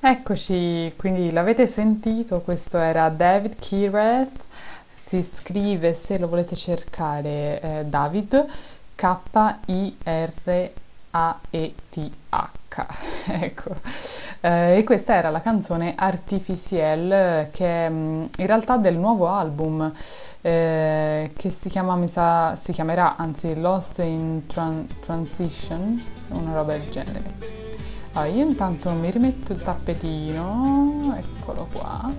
Eccoci, 0.01 0.93
quindi 0.97 1.33
l'avete 1.33 1.67
sentito, 1.67 2.41
questo 2.41 2.79
era 2.79 3.09
David 3.09 3.57
Kireth, 3.59 4.45
si 4.95 5.23
scrive 5.23 5.95
se 5.95 6.19
lo 6.19 6.29
volete 6.29 6.55
cercare 6.55 7.61
eh, 7.61 7.85
David 7.85 8.47
K-I-R-A-E-T-H, 8.95 10.07
ecco, 13.43 13.75
Eh, 14.41 14.77
e 14.79 14.85
questa 14.85 15.15
era 15.15 15.31
la 15.31 15.41
canzone 15.41 15.95
Artificiel 15.97 17.49
che 17.51 17.87
è 17.87 17.91
mm, 17.91 18.25
in 18.37 18.47
realtà 18.47 18.77
del 18.77 18.97
nuovo 18.97 19.27
album 19.27 19.93
eh, 20.43 21.33
che 21.37 21.51
si 21.51 21.69
chiama, 21.69 21.97
mi 21.97 22.07
sa, 22.09 22.55
si 22.55 22.71
chiamerà 22.73 23.17
anzi 23.17 23.59
Lost 23.59 23.99
in 23.99 24.47
Tran- 24.47 24.87
Transition, 25.01 26.01
una 26.29 26.55
roba 26.55 26.73
del 26.77 26.89
genere. 26.89 27.68
Allora, 28.19 28.35
io 28.35 28.45
intanto 28.47 28.91
mi 28.91 29.11
rimetto 29.13 29.53
il 29.53 29.63
tappetino, 29.63 31.17
eccolo 31.17 31.69
qua. 31.73 32.11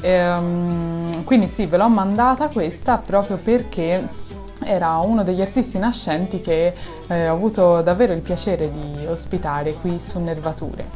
Ehm, 0.00 1.24
quindi 1.24 1.48
sì, 1.48 1.66
ve 1.66 1.76
l'ho 1.76 1.88
mandata 1.88 2.46
questa 2.46 2.98
proprio 2.98 3.38
perché 3.38 4.08
era 4.62 4.98
uno 4.98 5.24
degli 5.24 5.40
artisti 5.40 5.76
nascenti 5.78 6.40
che 6.40 6.72
eh, 7.08 7.28
ho 7.28 7.34
avuto 7.34 7.82
davvero 7.82 8.12
il 8.12 8.20
piacere 8.20 8.70
di 8.70 9.06
ospitare 9.06 9.74
qui 9.74 9.98
su 9.98 10.20
Nervature. 10.20 10.88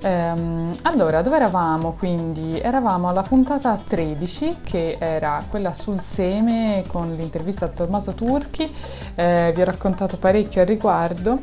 Ehm, 0.00 0.76
allora, 0.82 1.22
dove 1.22 1.36
eravamo 1.36 1.92
quindi? 1.92 2.60
Eravamo 2.60 3.08
alla 3.08 3.22
puntata 3.22 3.76
13 3.84 4.58
che 4.62 4.96
era 5.00 5.42
quella 5.50 5.72
sul 5.72 6.00
seme 6.00 6.84
con 6.86 7.14
l'intervista 7.14 7.64
a 7.64 7.68
Tommaso 7.68 8.12
Turchi, 8.12 8.72
Eh, 9.16 9.50
vi 9.54 9.60
ho 9.60 9.64
raccontato 9.64 10.16
parecchio 10.16 10.60
al 10.60 10.66
riguardo, 10.68 11.38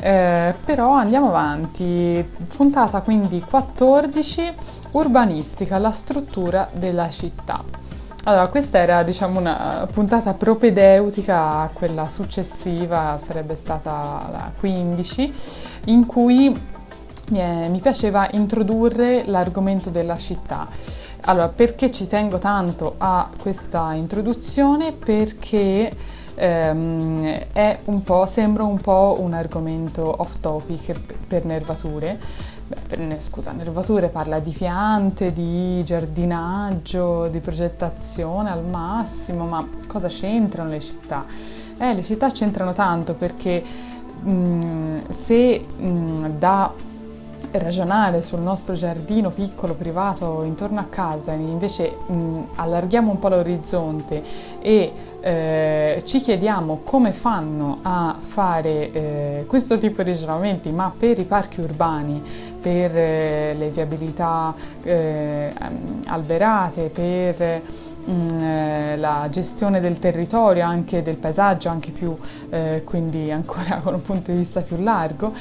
Eh, 0.00 0.54
però 0.64 0.92
andiamo 0.92 1.28
avanti. 1.28 2.24
Puntata 2.56 3.00
quindi 3.02 3.40
14, 3.40 4.54
urbanistica, 4.92 5.76
la 5.78 5.90
struttura 5.90 6.68
della 6.72 7.10
città. 7.10 7.62
Allora, 8.24 8.46
questa 8.48 8.78
era 8.78 9.02
diciamo 9.02 9.38
una 9.40 9.88
puntata 9.92 10.34
propedeutica 10.34 11.60
a 11.60 11.70
quella 11.72 12.08
successiva, 12.08 13.18
sarebbe 13.24 13.56
stata 13.56 14.28
la 14.30 14.50
15, 14.58 15.32
in 15.86 16.06
cui 16.06 16.54
mi, 17.30 17.38
è- 17.38 17.68
mi 17.68 17.80
piaceva 17.80 18.28
introdurre 18.32 19.24
l'argomento 19.26 19.90
della 19.90 20.16
città. 20.16 20.68
Allora, 21.22 21.48
perché 21.48 21.90
ci 21.90 22.06
tengo 22.06 22.38
tanto 22.38 22.94
a 22.98 23.28
questa 23.36 23.92
introduzione? 23.94 24.92
Perché 24.92 25.90
ehm, 26.34 27.38
un 27.84 28.02
sembra 28.26 28.62
un 28.62 28.80
po' 28.80 29.16
un 29.20 29.34
argomento 29.34 30.14
off 30.18 30.36
topic 30.40 30.98
per, 31.26 31.44
nervature. 31.44 32.18
Beh, 32.68 32.76
per- 32.86 33.20
scusa, 33.20 33.52
nervature 33.52 34.08
parla 34.08 34.38
di 34.38 34.52
piante, 34.52 35.32
di 35.32 35.82
giardinaggio, 35.84 37.28
di 37.28 37.40
progettazione 37.40 38.50
al 38.50 38.64
massimo, 38.64 39.44
ma 39.44 39.66
cosa 39.86 40.08
c'entrano 40.08 40.70
le 40.70 40.80
città? 40.80 41.24
Eh, 41.78 41.94
le 41.94 42.02
città 42.02 42.30
c'entrano 42.30 42.72
tanto 42.72 43.14
perché 43.14 43.62
mm, 44.26 44.98
se 45.10 45.66
mm, 45.80 46.24
da 46.38 46.72
ragionare 47.52 48.22
sul 48.22 48.40
nostro 48.40 48.74
giardino 48.74 49.30
piccolo 49.30 49.74
privato 49.74 50.42
intorno 50.42 50.80
a 50.80 50.86
casa, 50.88 51.32
invece 51.32 51.96
mh, 52.06 52.40
allarghiamo 52.56 53.10
un 53.10 53.18
po' 53.18 53.28
l'orizzonte 53.28 54.22
e 54.60 54.92
eh, 55.20 56.02
ci 56.04 56.20
chiediamo 56.20 56.80
come 56.84 57.12
fanno 57.12 57.78
a 57.82 58.16
fare 58.20 58.92
eh, 58.92 59.44
questo 59.46 59.78
tipo 59.78 60.02
di 60.02 60.10
ragionamenti, 60.10 60.70
ma 60.70 60.92
per 60.96 61.18
i 61.18 61.24
parchi 61.24 61.60
urbani, 61.60 62.22
per 62.60 62.96
eh, 62.96 63.54
le 63.56 63.68
viabilità 63.70 64.54
eh, 64.82 65.52
alberate, 66.06 66.88
per 66.88 67.42
eh, 68.08 68.96
la 68.96 69.26
gestione 69.30 69.80
del 69.80 69.98
territorio, 69.98 70.64
anche 70.64 71.02
del 71.02 71.16
paesaggio, 71.16 71.68
anche 71.68 71.90
più, 71.90 72.14
eh, 72.50 72.82
quindi 72.84 73.30
ancora 73.30 73.80
con 73.82 73.94
un 73.94 74.02
punto 74.02 74.30
di 74.30 74.38
vista 74.38 74.60
più 74.62 74.80
largo, 74.80 75.34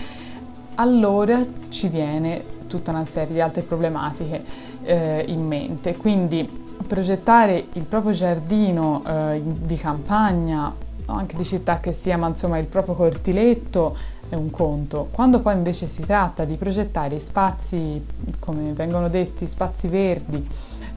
allora 0.79 1.45
ci 1.69 1.87
viene 1.87 2.43
tutta 2.67 2.91
una 2.91 3.05
serie 3.05 3.33
di 3.33 3.41
altre 3.41 3.61
problematiche 3.61 4.43
eh, 4.83 5.23
in 5.27 5.45
mente. 5.45 5.95
Quindi 5.95 6.65
progettare 6.85 7.67
il 7.73 7.85
proprio 7.85 8.13
giardino 8.13 9.03
eh, 9.05 9.41
di 9.43 9.75
campagna 9.75 10.73
o 11.05 11.13
anche 11.13 11.35
di 11.35 11.43
città 11.43 11.79
che 11.79 11.93
sia, 11.93 12.17
ma 12.17 12.27
insomma 12.27 12.57
il 12.57 12.65
proprio 12.65 12.95
cortiletto 12.95 13.95
è 14.29 14.35
un 14.35 14.51
conto. 14.51 15.07
Quando 15.11 15.39
poi 15.39 15.55
invece 15.55 15.87
si 15.87 16.01
tratta 16.01 16.43
di 16.43 16.55
progettare 16.55 17.19
spazi, 17.19 18.03
come 18.39 18.73
vengono 18.73 19.07
detti, 19.09 19.47
spazi 19.47 19.87
verdi, 19.87 20.45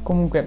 comunque 0.03 0.47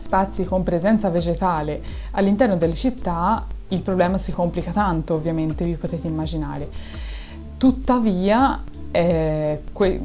spazi 0.00 0.44
con 0.44 0.62
presenza 0.62 1.08
vegetale 1.10 1.82
all'interno 2.12 2.56
delle 2.56 2.74
città, 2.74 3.44
il 3.68 3.80
problema 3.80 4.18
si 4.18 4.32
complica 4.32 4.70
tanto, 4.70 5.14
ovviamente, 5.14 5.64
vi 5.64 5.74
potete 5.74 6.06
immaginare. 6.06 7.10
Tuttavia, 7.62 8.60
eh, 8.90 9.62
que- 9.72 10.00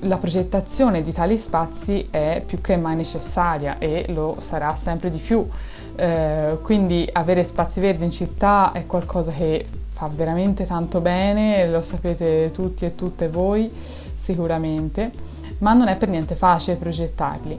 la 0.00 0.16
progettazione 0.16 1.04
di 1.04 1.12
tali 1.12 1.38
spazi 1.38 2.08
è 2.10 2.42
più 2.44 2.60
che 2.60 2.76
mai 2.76 2.96
necessaria 2.96 3.78
e 3.78 4.06
lo 4.08 4.38
sarà 4.40 4.74
sempre 4.74 5.12
di 5.12 5.18
più. 5.18 5.48
Eh, 5.94 6.58
quindi 6.62 7.08
avere 7.12 7.44
spazi 7.44 7.78
verdi 7.78 8.06
in 8.06 8.10
città 8.10 8.72
è 8.72 8.86
qualcosa 8.86 9.30
che 9.30 9.64
fa 9.90 10.10
veramente 10.12 10.66
tanto 10.66 11.00
bene, 11.00 11.68
lo 11.68 11.80
sapete 11.80 12.50
tutti 12.52 12.84
e 12.84 12.96
tutte 12.96 13.28
voi 13.28 13.70
sicuramente, 14.16 15.12
ma 15.58 15.74
non 15.74 15.86
è 15.86 15.96
per 15.96 16.08
niente 16.08 16.34
facile 16.34 16.74
progettarli. 16.74 17.56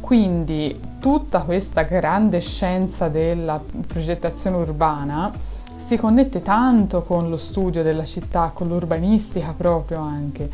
Quindi 0.00 0.80
tutta 0.98 1.42
questa 1.42 1.82
grande 1.82 2.40
scienza 2.40 3.06
della 3.06 3.62
progettazione 3.86 4.56
urbana 4.56 5.45
si 5.86 5.96
connette 5.96 6.42
tanto 6.42 7.04
con 7.04 7.30
lo 7.30 7.36
studio 7.36 7.84
della 7.84 8.04
città, 8.04 8.50
con 8.52 8.66
l'urbanistica 8.66 9.54
proprio 9.56 10.00
anche. 10.00 10.50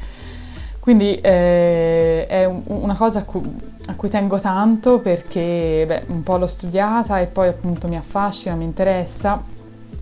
Quindi 0.79 1.15
eh, 1.15 2.27
è 2.27 2.45
un, 2.45 2.63
una 2.67 2.95
cosa 2.95 3.21
a 3.21 3.25
cui, 3.25 3.41
a 3.87 3.95
cui, 3.95 4.11
tengo 4.11 4.39
tanto 4.41 4.99
perché 4.99 5.85
beh, 5.87 6.05
un 6.09 6.23
po' 6.23 6.37
l'ho 6.37 6.47
studiata 6.47 7.19
e 7.19 7.27
poi 7.29 7.49
appunto 7.49 7.89
mi 7.89 7.97
affascina, 7.97 8.55
mi 8.57 8.65
interessa 8.65 9.43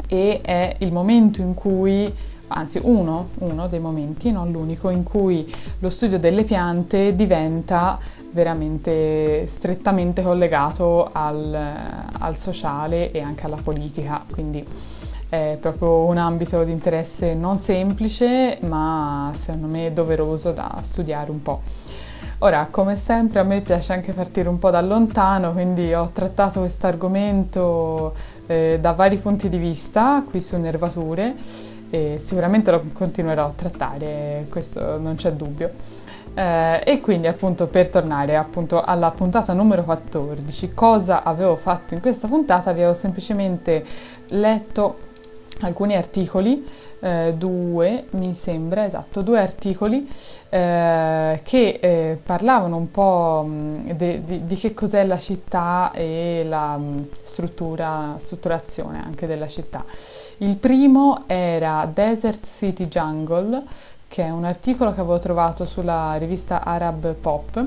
e 0.09 0.41
è 0.43 0.75
il 0.79 0.93
momento 0.93 1.41
in 1.41 1.55
cui, 1.55 2.13
anzi 2.49 2.81
uno, 2.83 3.29
uno 3.39 3.69
dei 3.69 3.79
momenti, 3.79 4.33
non 4.33 4.51
l'unico, 4.51 4.91
in 4.91 5.05
cui 5.05 5.55
lo 5.79 5.91
studio 5.91 6.19
delle 6.19 6.43
piante 6.43 7.15
diventa 7.15 8.01
veramente 8.33 9.47
strettamente 9.47 10.23
collegato 10.23 11.09
al, 11.13 11.57
al 12.19 12.37
sociale 12.37 13.13
e 13.13 13.21
anche 13.21 13.47
alla 13.47 13.61
politica. 13.63 14.25
Quindi 14.29 14.67
è 15.31 15.57
proprio 15.61 16.05
un 16.07 16.19
ambito 16.19 16.63
di 16.65 16.73
interesse 16.73 17.35
non 17.35 17.59
semplice, 17.61 18.59
ma 18.63 19.33
secondo 19.37 19.69
me 19.69 19.93
doveroso 19.93 20.51
da 20.51 20.79
studiare 20.83 21.31
un 21.31 21.41
po'. 21.41 21.63
Ora, 22.39 22.67
come 22.69 22.97
sempre, 22.97 23.39
a 23.39 23.45
me 23.45 23.61
piace 23.61 23.93
anche 23.93 24.13
partire 24.13 24.49
un 24.49 24.59
po' 24.59 24.71
da 24.71 24.81
lontano, 24.81 25.53
quindi 25.53 25.95
ho 25.95 26.11
trattato 26.13 26.61
questo 26.61 26.89
argomento 26.89 28.15
eh, 28.47 28.79
da 28.81 28.93
vari 28.93 29.19
punti 29.19 29.49
di 29.49 29.59
vista 29.59 30.25
qui 30.29 30.43
su 30.43 30.57
Nervature 30.57 31.35
e 31.91 32.21
sicuramente 32.23 32.73
lo 32.73 32.83
continuerò 32.93 33.45
a 33.47 33.53
trattare, 33.55 34.47
questo 34.51 34.99
non 34.99 35.15
c'è 35.15 35.33
dubbio. 35.33 35.71
Eh, 36.35 36.83
e 36.85 37.01
quindi 37.01 37.29
appunto 37.29 37.69
per 37.69 37.89
tornare 37.89 38.37
appunto 38.37 38.83
alla 38.83 39.11
puntata 39.13 39.53
numero 39.53 39.85
14, 39.85 40.73
cosa 40.75 41.23
avevo 41.23 41.55
fatto 41.55 41.95
in 41.95 42.01
questa 42.01 42.27
puntata? 42.27 42.73
Vi 42.73 42.81
avevo 42.81 42.95
semplicemente 42.95 43.85
letto 44.29 45.09
alcuni 45.61 45.95
articoli, 45.95 46.65
eh, 47.01 47.35
due 47.37 48.07
mi 48.11 48.35
sembra, 48.35 48.85
esatto, 48.85 49.23
due 49.23 49.41
articoli 49.41 50.09
eh, 50.49 51.41
che 51.43 51.79
eh, 51.81 52.19
parlavano 52.23 52.77
un 52.77 52.91
po' 52.91 53.45
mh, 53.47 53.93
de, 53.95 54.23
de, 54.25 54.47
di 54.47 54.57
che 54.57 54.75
cos'è 54.75 55.05
la 55.05 55.19
città 55.19 55.93
e 55.93 56.45
la 56.47 56.77
mh, 56.77 57.09
struttura, 57.23 58.17
strutturazione 58.19 59.03
anche 59.03 59.27
della 59.27 59.49
città. 59.49 59.85
Il 60.39 60.57
primo 60.57 61.25
era 61.27 61.89
Desert 61.93 62.47
City 62.47 62.87
Jungle, 62.87 63.63
che 64.09 64.25
è 64.25 64.31
un 64.31 64.45
articolo 64.45 64.93
che 64.93 65.01
avevo 65.01 65.19
trovato 65.19 65.65
sulla 65.65 66.17
rivista 66.17 66.65
Arab 66.65 67.15
Pop 67.15 67.65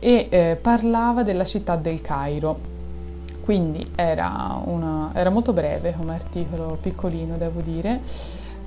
e 0.00 0.26
eh, 0.28 0.58
parlava 0.60 1.22
della 1.22 1.44
città 1.44 1.76
del 1.76 2.00
Cairo 2.00 2.72
quindi 3.44 3.90
era, 3.94 4.58
una, 4.64 5.10
era 5.12 5.28
molto 5.28 5.52
breve 5.52 5.94
come 5.94 6.14
articolo, 6.14 6.78
piccolino 6.80 7.36
devo 7.36 7.60
dire, 7.60 8.00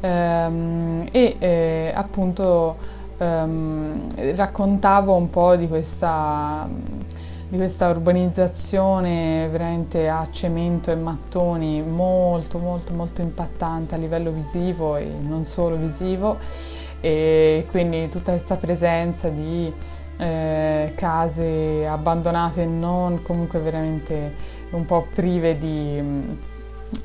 ehm, 0.01 1.07
e 1.11 1.35
eh, 1.39 1.91
appunto 1.95 2.77
ehm, 3.17 4.35
raccontavo 4.35 5.15
un 5.15 5.31
po' 5.31 5.55
di 5.55 5.67
questa, 5.67 6.69
di 7.49 7.57
questa 7.57 7.87
urbanizzazione 7.87 9.47
veramente 9.49 10.07
a 10.09 10.27
cemento 10.29 10.91
e 10.91 10.95
mattoni 10.95 11.81
molto 11.81 12.59
molto 12.59 12.93
molto 12.93 13.21
impattante 13.23 13.95
a 13.95 13.97
livello 13.97 14.29
visivo 14.29 14.95
e 14.95 15.05
non 15.05 15.43
solo 15.43 15.75
visivo. 15.75 16.37
E 17.01 17.65
quindi 17.71 18.09
tutta 18.09 18.31
questa 18.31 18.57
presenza 18.57 19.27
di 19.27 19.73
eh, 20.17 20.93
case 20.95 21.87
abbandonate 21.87 22.63
e 22.63 22.65
non 22.65 23.21
comunque 23.21 23.59
veramente 23.59 24.55
un 24.71 24.85
po' 24.85 25.07
prive 25.13 25.57
di, 25.57 25.99
mm, 26.01 26.29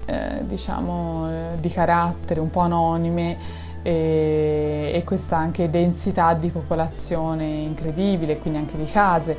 eh, 0.06 0.40
diciamo, 0.46 1.28
eh, 1.28 1.60
di 1.60 1.68
carattere, 1.68 2.40
un 2.40 2.50
po' 2.50 2.60
anonime 2.60 3.60
e, 3.82 4.92
e, 4.94 5.04
questa 5.04 5.36
anche 5.36 5.70
densità 5.70 6.34
di 6.34 6.48
popolazione 6.48 7.44
incredibile, 7.44 8.38
quindi 8.38 8.60
anche 8.60 8.76
di 8.76 8.84
case. 8.84 9.36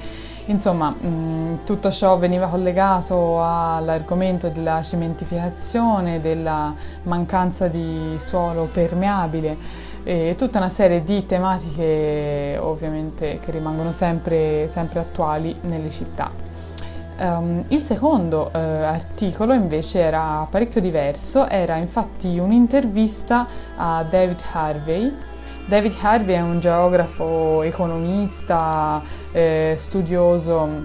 Insomma, 0.48 0.90
mh, 0.90 1.08
mm, 1.08 1.56
tutto 1.64 1.92
ciò 1.92 2.18
veniva 2.18 2.48
collegato 2.48 3.42
all'argomento 3.42 4.50
della 4.50 4.82
cementificazione, 4.84 6.20
della 6.22 6.74
mancanza 7.04 7.68
di 7.68 8.18
suolo 8.20 8.68
permeabile 8.72 9.56
e 10.04 10.36
tutta 10.38 10.58
una 10.58 10.70
serie 10.70 11.02
di 11.02 11.26
tematiche 11.26 12.58
ovviamente 12.60 13.40
che 13.42 13.52
rimangono 13.52 13.92
sempre, 13.94 14.68
sempre 14.70 15.00
attuali 15.00 15.56
nelle 15.62 15.90
città. 15.90 16.53
Um, 17.24 17.64
il 17.70 17.82
secondo 17.84 18.52
uh, 18.54 18.58
articolo 18.58 19.54
invece 19.54 20.00
era 20.00 20.46
parecchio 20.52 20.82
diverso, 20.82 21.48
era 21.48 21.78
infatti 21.78 22.38
un'intervista 22.38 23.48
a 23.78 24.04
David 24.04 24.42
Harvey. 24.52 25.16
David 25.66 25.94
Harvey 26.02 26.36
è 26.36 26.42
un 26.42 26.60
geografo, 26.60 27.62
economista, 27.62 29.02
eh, 29.32 29.76
studioso 29.80 30.84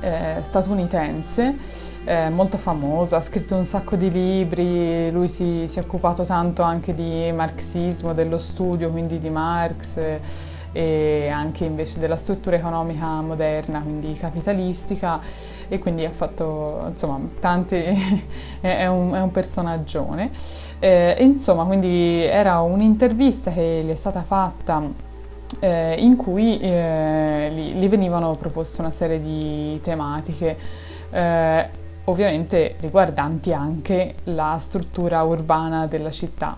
eh, 0.00 0.42
statunitense, 0.42 1.56
eh, 2.04 2.28
molto 2.28 2.58
famoso, 2.58 3.16
ha 3.16 3.22
scritto 3.22 3.56
un 3.56 3.64
sacco 3.64 3.96
di 3.96 4.10
libri, 4.10 5.10
lui 5.10 5.28
si, 5.28 5.64
si, 5.66 5.78
è 5.78 5.82
occupato 5.82 6.26
tanto 6.26 6.60
anche 6.60 6.94
di 6.94 7.32
marxismo, 7.32 8.12
dello 8.12 8.36
studio, 8.36 8.90
quindi 8.90 9.18
di 9.18 9.30
Marx 9.30 9.96
e 10.72 11.28
anche 11.28 11.64
invece 11.64 11.98
della 11.98 12.16
struttura 12.16 12.56
economica 12.56 13.20
moderna, 13.20 13.80
quindi 13.80 14.14
capitalistica 14.14 15.20
e 15.68 15.78
quindi 15.78 16.04
ha 16.04 16.10
fatto 16.10 16.86
insomma 16.88 17.20
tanti, 17.40 17.76
è, 18.60 18.86
un, 18.86 19.12
è 19.12 19.20
un 19.20 19.30
personaggione. 19.30 20.30
Eh, 20.78 21.16
insomma, 21.20 21.64
quindi 21.64 22.22
era 22.22 22.60
un'intervista 22.60 23.50
che 23.52 23.82
gli 23.84 23.90
è 23.90 23.96
stata 23.96 24.22
fatta 24.22 24.82
eh, 25.58 25.94
in 25.98 26.16
cui 26.16 26.58
eh, 26.58 27.50
gli, 27.52 27.74
gli, 27.74 27.88
venivano 27.88 28.34
proposte 28.36 28.80
una 28.80 28.92
serie 28.92 29.20
di 29.20 29.80
tematiche 29.82 30.56
eh, 31.10 31.68
ovviamente 32.04 32.76
riguardanti 32.80 33.52
anche 33.52 34.14
la 34.24 34.56
struttura 34.58 35.22
urbana 35.22 35.86
della 35.86 36.10
città. 36.10 36.56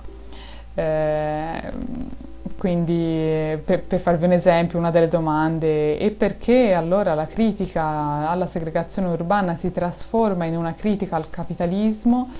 Quindi 2.62 3.58
per, 3.64 3.82
per, 3.82 3.98
farvi 3.98 4.24
un 4.24 4.30
esempio, 4.30 4.78
una 4.78 4.92
delle 4.92 5.08
domande 5.08 5.98
è 5.98 6.12
perché 6.12 6.72
allora 6.74 7.12
la 7.12 7.26
critica 7.26 8.28
alla 8.30 8.46
segregazione 8.46 9.08
urbana 9.08 9.56
si 9.56 9.72
trasforma 9.72 10.44
in 10.44 10.56
una 10.56 10.72
critica 10.72 11.16
al 11.16 11.28
capitalismo? 11.28 12.30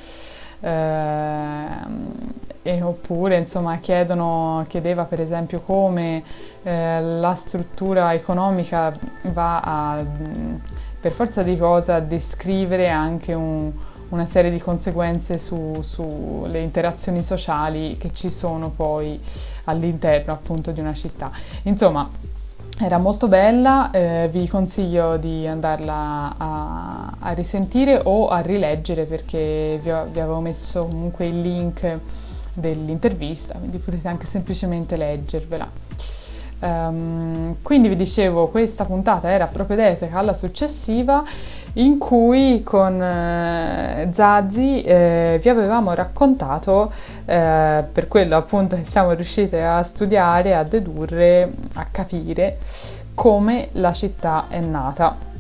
Eh, 0.60 1.66
oppure 2.82 3.36
insomma 3.36 3.78
chiedono, 3.78 4.64
chiedeva 4.68 5.06
per 5.06 5.20
esempio 5.20 5.60
come 5.60 6.22
eh, 6.62 7.00
la 7.02 7.34
struttura 7.34 8.14
economica 8.14 8.92
va 9.32 9.58
a, 9.58 10.04
per 11.00 11.10
forza 11.10 11.42
di 11.42 11.56
cosa, 11.56 11.96
a 11.96 12.00
descrivere 12.00 12.88
anche 12.88 13.34
un, 13.34 13.72
una 14.10 14.26
serie 14.26 14.52
di 14.52 14.60
conseguenze 14.60 15.38
sulle 15.38 15.82
su 15.82 16.46
interazioni 16.52 17.24
sociali 17.24 17.96
che 17.96 18.12
ci 18.12 18.30
sono 18.30 18.68
poi 18.68 19.18
all'interno 19.64 20.32
appunto 20.32 20.70
di 20.70 20.80
una 20.80 20.94
città. 20.94 21.30
Insomma, 21.62 22.08
era 22.78 22.98
molto 22.98 23.28
bella, 23.28 23.90
eh, 23.90 24.28
vi 24.32 24.48
consiglio 24.48 25.16
di 25.16 25.46
andarla 25.46 26.34
a, 26.36 27.12
a, 27.18 27.32
risentire 27.32 28.00
o 28.02 28.28
a 28.28 28.40
rileggere 28.40 29.04
perché 29.04 29.78
vi, 29.80 29.90
ho, 29.90 30.06
vi 30.10 30.20
avevo 30.20 30.40
messo 30.40 30.86
comunque 30.86 31.26
il 31.26 31.40
link 31.40 32.00
dell'intervista, 32.54 33.54
quindi 33.58 33.78
potete 33.78 34.08
anche 34.08 34.26
semplicemente 34.26 34.96
leggervela. 34.96 35.70
Um, 36.60 37.56
quindi 37.60 37.88
vi 37.88 37.96
dicevo, 37.96 38.48
questa 38.48 38.84
puntata 38.84 39.28
era 39.28 39.48
propedeutica 39.48 40.16
alla 40.18 40.34
successiva 40.34 41.24
in 41.74 41.98
cui 41.98 42.62
con 42.62 43.02
eh, 43.02 44.08
Zazzi 44.12 44.82
eh, 44.82 45.38
vi 45.42 45.48
avevamo 45.48 45.94
raccontato, 45.94 46.92
eh, 47.24 47.84
per 47.90 48.08
quello 48.08 48.36
appunto 48.36 48.76
che 48.76 48.84
siamo 48.84 49.12
riusciti 49.12 49.56
a 49.56 49.82
studiare, 49.82 50.54
a 50.54 50.62
dedurre, 50.64 51.52
a 51.74 51.86
capire 51.90 52.58
come 53.14 53.68
la 53.72 53.92
città 53.92 54.46
è 54.48 54.60
nata 54.60 55.30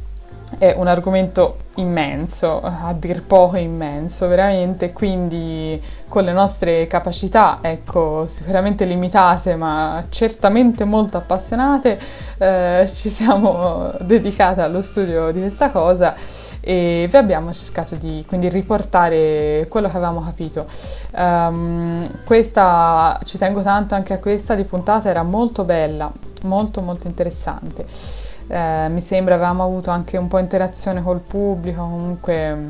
è 0.58 0.74
un 0.76 0.86
argomento 0.86 1.56
immenso, 1.76 2.60
a 2.60 2.94
dir 2.98 3.24
poco 3.24 3.56
immenso, 3.56 4.28
veramente, 4.28 4.92
quindi 4.92 5.80
con 6.08 6.24
le 6.24 6.32
nostre 6.32 6.86
capacità, 6.86 7.58
ecco, 7.62 8.26
sicuramente 8.26 8.84
limitate, 8.84 9.56
ma 9.56 10.04
certamente 10.10 10.84
molto 10.84 11.16
appassionate, 11.16 11.98
eh, 12.38 12.90
ci 12.92 13.08
siamo 13.08 13.92
dedicate 14.00 14.60
allo 14.60 14.82
studio 14.82 15.30
di 15.32 15.40
questa 15.40 15.70
cosa 15.70 16.14
e 16.60 17.08
vi 17.10 17.16
abbiamo 17.16 17.52
cercato 17.52 17.96
di 17.96 18.24
quindi 18.28 18.48
riportare 18.48 19.66
quello 19.68 19.88
che 19.88 19.96
avevamo 19.96 20.20
capito. 20.20 20.66
Um, 21.12 22.24
questa, 22.24 23.18
ci 23.24 23.36
tengo 23.36 23.62
tanto 23.62 23.94
anche 23.94 24.12
a 24.12 24.18
questa 24.18 24.54
di 24.54 24.64
puntata, 24.64 25.08
era 25.08 25.22
molto 25.22 25.64
bella, 25.64 26.10
molto 26.42 26.80
molto 26.80 27.08
interessante 27.08 28.30
eh, 28.52 28.88
mi 28.90 29.00
sembra 29.00 29.36
avevamo 29.36 29.64
avuto 29.64 29.90
anche 29.90 30.18
un 30.18 30.28
po' 30.28 30.38
interazione 30.38 31.02
col 31.02 31.20
pubblico, 31.20 31.80
comunque 31.80 32.66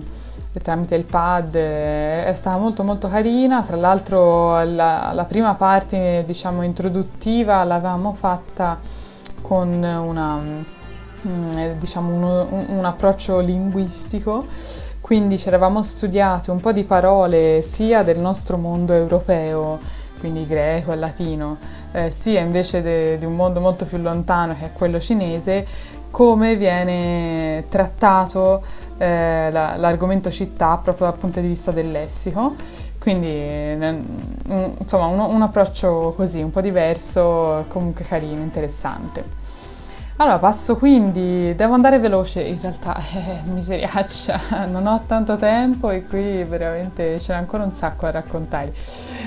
eh, 0.53 0.61
tramite 0.61 0.95
il 0.95 1.03
pad, 1.05 1.57
eh, 1.57 2.25
è 2.25 2.35
stata 2.35 2.57
molto 2.57 2.85
molto 2.85 3.09
carina, 3.09 3.65
tra 3.65 3.75
l'altro 3.75 4.63
la, 4.63 5.11
la 5.13 5.25
prima 5.25 5.55
parte 5.55 6.23
diciamo 6.25 6.63
introduttiva 6.63 7.65
l'avevamo 7.65 8.13
fatta 8.13 8.79
con 9.41 9.69
una, 9.83 10.37
mm, 10.37 11.59
eh, 11.59 11.77
diciamo 11.81 12.47
un, 12.49 12.65
un 12.69 12.85
approccio 12.85 13.41
linguistico. 13.41 14.47
Quindi 15.01 15.37
ci 15.37 15.49
eravamo 15.49 15.83
studiati 15.83 16.51
un 16.51 16.61
po' 16.61 16.71
di 16.71 16.85
parole 16.85 17.61
sia 17.63 18.05
del 18.05 18.21
nostro 18.21 18.57
mondo 18.57 18.93
europeo, 18.93 19.81
quindi 20.21 20.47
greco 20.47 20.93
e 20.93 20.97
latino, 20.97 21.59
eh, 21.93 22.11
sia 22.11 22.41
invece 22.41 23.19
di 23.19 23.25
un 23.25 23.37
mondo 23.37 23.61
molto 23.61 23.85
più 23.85 23.99
lontano 23.99 24.57
che 24.59 24.67
è 24.67 24.73
quello 24.73 24.99
cinese, 25.01 25.67
come 26.11 26.57
viene 26.57 27.65
trattato 27.69 28.63
eh, 28.99 29.51
la, 29.51 29.77
l'argomento 29.77 30.31
città 30.31 30.79
proprio 30.83 31.09
dal 31.09 31.17
punto 31.17 31.41
di 31.41 31.49
vista 31.49 31.71
del 31.71 31.91
lessico. 31.91 32.55
Quindi 32.99 33.27
un, 33.29 34.77
insomma 34.79 35.07
un, 35.07 35.19
un 35.19 35.43
approccio 35.43 36.13
così, 36.17 36.41
un 36.41 36.51
po' 36.51 36.61
diverso, 36.61 37.65
comunque 37.69 38.05
carino, 38.05 38.43
interessante. 38.43 39.41
Allora 40.17 40.39
passo 40.39 40.77
quindi, 40.77 41.53
devo 41.57 41.75
andare 41.75 41.99
veloce, 41.99 42.43
in 42.43 42.61
realtà 42.61 42.97
eh, 43.13 43.41
miseriaccia, 43.51 44.67
non 44.67 44.87
ho 44.87 45.03
tanto 45.07 45.37
tempo 45.37 45.91
e 45.91 46.05
qui 46.05 46.45
veramente 46.45 47.17
c'era 47.19 47.39
ancora 47.39 47.65
un 47.65 47.73
sacco 47.73 48.05
da 48.05 48.13
raccontare. 48.13 48.73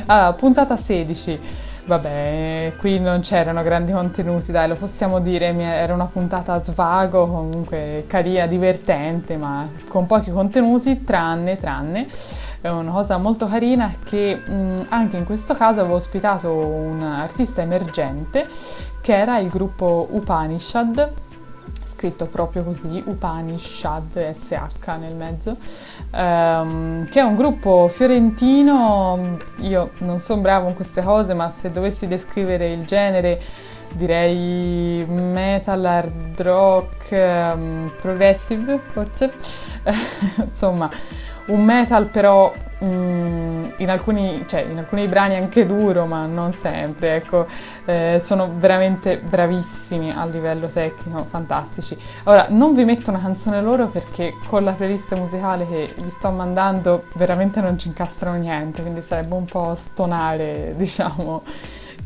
Allora, 0.05 0.31
puntata 0.33 0.77
16. 0.77 1.39
Vabbè, 1.87 2.73
qui 2.79 2.99
non 2.99 3.21
c'erano 3.21 3.61
grandi 3.61 3.91
contenuti, 3.91 4.51
dai, 4.51 4.67
lo 4.67 4.75
possiamo 4.75 5.19
dire, 5.19 5.53
era 5.53 5.93
una 5.93 6.07
puntata 6.07 6.53
a 6.53 6.63
svago, 6.63 7.27
comunque 7.27 8.05
carina, 8.07 8.47
divertente, 8.47 9.37
ma 9.37 9.69
con 9.87 10.07
pochi 10.07 10.31
contenuti, 10.31 11.03
tranne, 11.03 11.57
tranne, 11.57 12.07
una 12.61 12.89
cosa 12.89 13.17
molto 13.17 13.45
carina 13.45 13.93
che 14.03 14.35
mh, 14.35 14.87
anche 14.89 15.17
in 15.17 15.25
questo 15.25 15.53
caso 15.53 15.81
avevo 15.81 15.95
ospitato 15.95 16.51
un 16.51 17.03
artista 17.03 17.61
emergente 17.61 18.47
che 19.01 19.15
era 19.15 19.37
il 19.37 19.49
gruppo 19.49 20.07
Upanishad, 20.09 21.11
scritto 21.95 22.25
proprio 22.25 22.63
così, 22.63 23.01
Upanishad, 23.05 24.33
SH 24.33 24.87
nel 24.99 25.15
mezzo, 25.15 25.55
um, 26.11 27.07
che 27.09 27.21
è 27.21 27.23
un 27.23 27.35
gruppo 27.35 27.87
fiorentino, 27.87 29.37
io 29.61 29.91
non 29.99 30.19
sono 30.19 30.41
bravo 30.41 30.67
in 30.67 30.75
queste 30.75 31.01
cose, 31.01 31.33
ma 31.33 31.49
se 31.49 31.71
dovessi 31.71 32.05
descrivere 32.07 32.71
il 32.71 32.85
genere 32.85 33.41
direi 33.93 35.05
metal, 35.07 35.85
hard 35.85 36.41
rock, 36.41 37.11
um, 37.11 37.91
progressive 38.01 38.81
forse, 38.91 39.31
insomma 40.43 40.89
un 41.47 41.63
metal 41.63 42.07
però 42.07 42.51
mm, 42.83 43.65
in, 43.77 43.89
alcuni, 43.89 44.43
cioè, 44.47 44.61
in, 44.61 44.77
alcuni, 44.77 45.07
brani 45.07 45.35
anche 45.35 45.65
duro, 45.65 46.05
ma 46.05 46.25
non 46.25 46.51
sempre, 46.53 47.15
ecco, 47.15 47.45
eh, 47.85 48.19
sono 48.21 48.51
veramente 48.57 49.17
bravissimi 49.17 50.11
a 50.11 50.25
livello 50.25 50.67
tecnico, 50.67 51.25
fantastici. 51.25 51.97
Ora, 52.23 52.47
non 52.49 52.73
vi 52.73 52.83
metto 52.83 53.09
una 53.09 53.19
canzone 53.19 53.61
loro 53.61 53.87
perché 53.87 54.33
con 54.47 54.63
la 54.63 54.73
playlist 54.73 55.15
musicale 55.15 55.67
che 55.67 55.93
vi 56.01 56.09
sto 56.09 56.31
mandando 56.31 57.05
veramente 57.13 57.61
non 57.61 57.77
ci 57.77 57.87
incastrano 57.89 58.37
niente, 58.37 58.81
quindi 58.81 59.01
sarebbe 59.01 59.35
un 59.35 59.45
po' 59.45 59.75
stonare, 59.75 60.73
diciamo, 60.77 61.43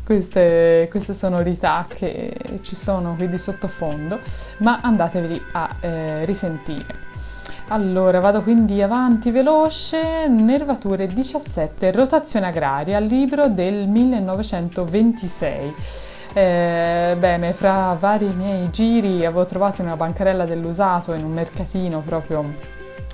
queste, 0.04 0.88
queste 0.90 1.14
sonorità 1.14 1.86
che 1.88 2.34
ci 2.62 2.74
sono 2.74 3.14
qui 3.16 3.28
di 3.28 3.38
sottofondo, 3.38 4.18
ma 4.58 4.80
andatevi 4.82 5.42
a 5.52 5.76
eh, 5.80 6.24
risentire. 6.24 7.09
Allora, 7.72 8.18
vado 8.18 8.42
quindi 8.42 8.82
avanti 8.82 9.30
veloce. 9.30 10.26
Nervature 10.26 11.06
17, 11.06 11.92
rotazione 11.92 12.48
agraria, 12.48 12.98
libro 12.98 13.46
del 13.46 13.86
1926. 13.86 15.74
Eh, 16.32 17.14
bene, 17.16 17.52
fra 17.52 17.96
vari 17.98 18.26
miei 18.34 18.70
giri 18.70 19.24
avevo 19.24 19.46
trovato 19.46 19.82
in 19.82 19.86
una 19.86 19.96
bancarella 19.96 20.46
dell'usato, 20.46 21.14
in 21.14 21.24
un 21.24 21.32
mercatino 21.32 22.00
proprio 22.00 22.54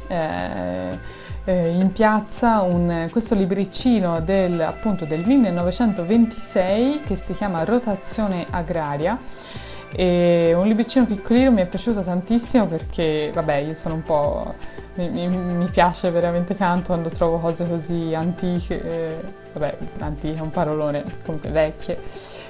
eh, 0.07 0.99
eh, 1.45 1.69
in 1.69 1.93
piazza, 1.93 2.63
un, 2.63 3.09
questo 3.11 3.35
libricino 3.35 4.21
del, 4.21 4.59
appunto 4.63 5.05
del 5.05 5.21
1926 5.21 7.03
che 7.05 7.17
si 7.17 7.35
chiama 7.35 7.63
Rotazione 7.65 8.47
agraria 8.49 9.19
e 9.99 10.53
un 10.55 10.67
libricino 10.67 11.07
piccolino 11.07 11.51
mi 11.51 11.63
è 11.63 11.67
piaciuto 11.67 12.03
tantissimo 12.03 12.67
perché, 12.67 13.31
vabbè, 13.33 13.55
io 13.57 13.75
sono 13.75 13.95
un 13.95 14.03
po'... 14.03 14.55
mi, 14.97 15.09
mi, 15.09 15.27
mi 15.29 15.69
piace 15.71 16.11
veramente 16.11 16.55
tanto 16.55 16.89
quando 16.89 17.09
trovo 17.09 17.39
cose 17.39 17.67
così 17.67 18.13
antiche, 18.15 18.83
eh, 18.83 19.17
vabbè, 19.55 19.79
antiche 20.01 20.37
è 20.37 20.41
un 20.41 20.51
parolone, 20.51 21.03
comunque 21.25 21.49
vecchie, 21.49 21.99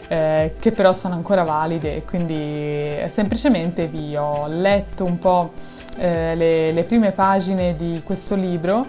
eh, 0.09 0.55
che 0.59 0.72
però 0.72 0.92
sono 0.92 1.14
ancora 1.14 1.44
valide, 1.44 2.03
quindi 2.03 2.34
eh, 2.34 3.09
semplicemente 3.12 3.86
vi 3.86 4.16
ho 4.16 4.49
letto 4.49 5.05
un 5.05 5.18
po' 5.18 5.53
eh, 5.99 6.34
le, 6.34 6.72
le 6.72 6.82
prime 6.82 7.12
pagine 7.12 7.76
di 7.76 8.03
questo 8.05 8.34
libro 8.34 8.86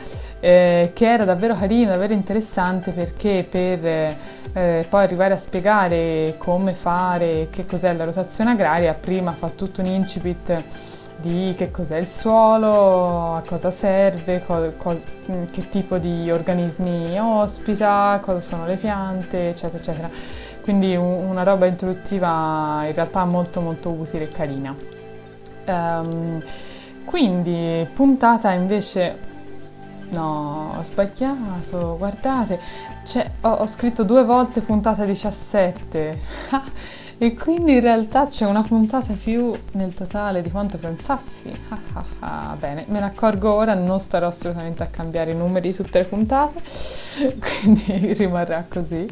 eh, 0.48 0.92
che 0.94 1.12
era 1.12 1.26
davvero 1.26 1.56
carino, 1.56 1.90
davvero 1.92 2.14
interessante 2.14 2.92
perché 2.92 3.46
per 3.50 3.86
eh, 4.54 4.86
poi 4.90 5.04
arrivare 5.04 5.34
a 5.34 5.38
spiegare 5.38 6.36
come 6.38 6.74
fare, 6.74 7.50
che 7.52 7.66
cos'è 7.66 7.92
la 7.94 8.06
rotazione 8.06 8.52
agraria, 8.52 8.94
prima 8.94 9.34
fa 9.34 9.50
tutto 9.50 9.82
un 9.82 9.88
incipit 9.88 10.64
di 11.18 11.54
che 11.58 11.70
cos'è 11.70 11.98
il 11.98 12.08
suolo, 12.08 13.36
a 13.36 13.44
cosa 13.46 13.72
serve, 13.72 14.42
co- 14.46 14.72
co- 14.78 15.02
che 15.52 15.68
tipo 15.68 15.98
di 15.98 16.32
organismi 16.32 17.20
ospita, 17.20 18.18
cosa 18.22 18.40
sono 18.40 18.66
le 18.66 18.78
piante, 18.78 19.50
eccetera, 19.50 19.84
eccetera. 19.84 20.10
Quindi 20.62 20.96
un- 20.96 21.26
una 21.28 21.44
roba 21.44 21.66
introduttiva 21.66 22.84
in 22.86 22.94
realtà 22.94 23.26
molto 23.26 23.60
molto 23.60 23.90
utile 23.90 24.24
e 24.26 24.30
carina. 24.30 24.74
Um, 25.66 26.42
quindi 27.04 27.86
puntata 27.94 28.52
invece 28.52 29.27
No, 30.10 30.76
ho 30.78 30.84
sbagliato, 30.84 31.98
guardate, 31.98 32.60
cioè, 33.06 33.30
ho, 33.42 33.50
ho, 33.50 33.68
scritto 33.68 34.04
due 34.04 34.24
volte 34.24 34.62
puntata 34.62 35.04
17 35.04 36.20
e 37.20 37.34
quindi 37.34 37.74
in 37.74 37.82
realtà 37.82 38.28
c'è 38.28 38.46
una 38.46 38.64
puntata 38.64 39.14
più 39.14 39.52
nel 39.72 39.94
totale 39.94 40.42
di 40.42 40.50
quanto 40.50 40.78
pensassi. 40.78 41.52
Bene, 42.58 42.86
me 42.88 43.00
ne 43.00 43.06
accorgo 43.06 43.54
ora, 43.54 43.74
non 43.74 44.00
starò 44.00 44.28
assolutamente 44.28 44.84
a 44.84 44.88
cambiare 44.88 45.32
i 45.32 45.36
numeri 45.36 45.74
su 45.74 45.84
tutte 45.84 46.00
le 46.00 46.06
puntate, 46.06 46.62
quindi 47.62 48.14
rimarrà 48.14 48.66
così, 48.68 49.06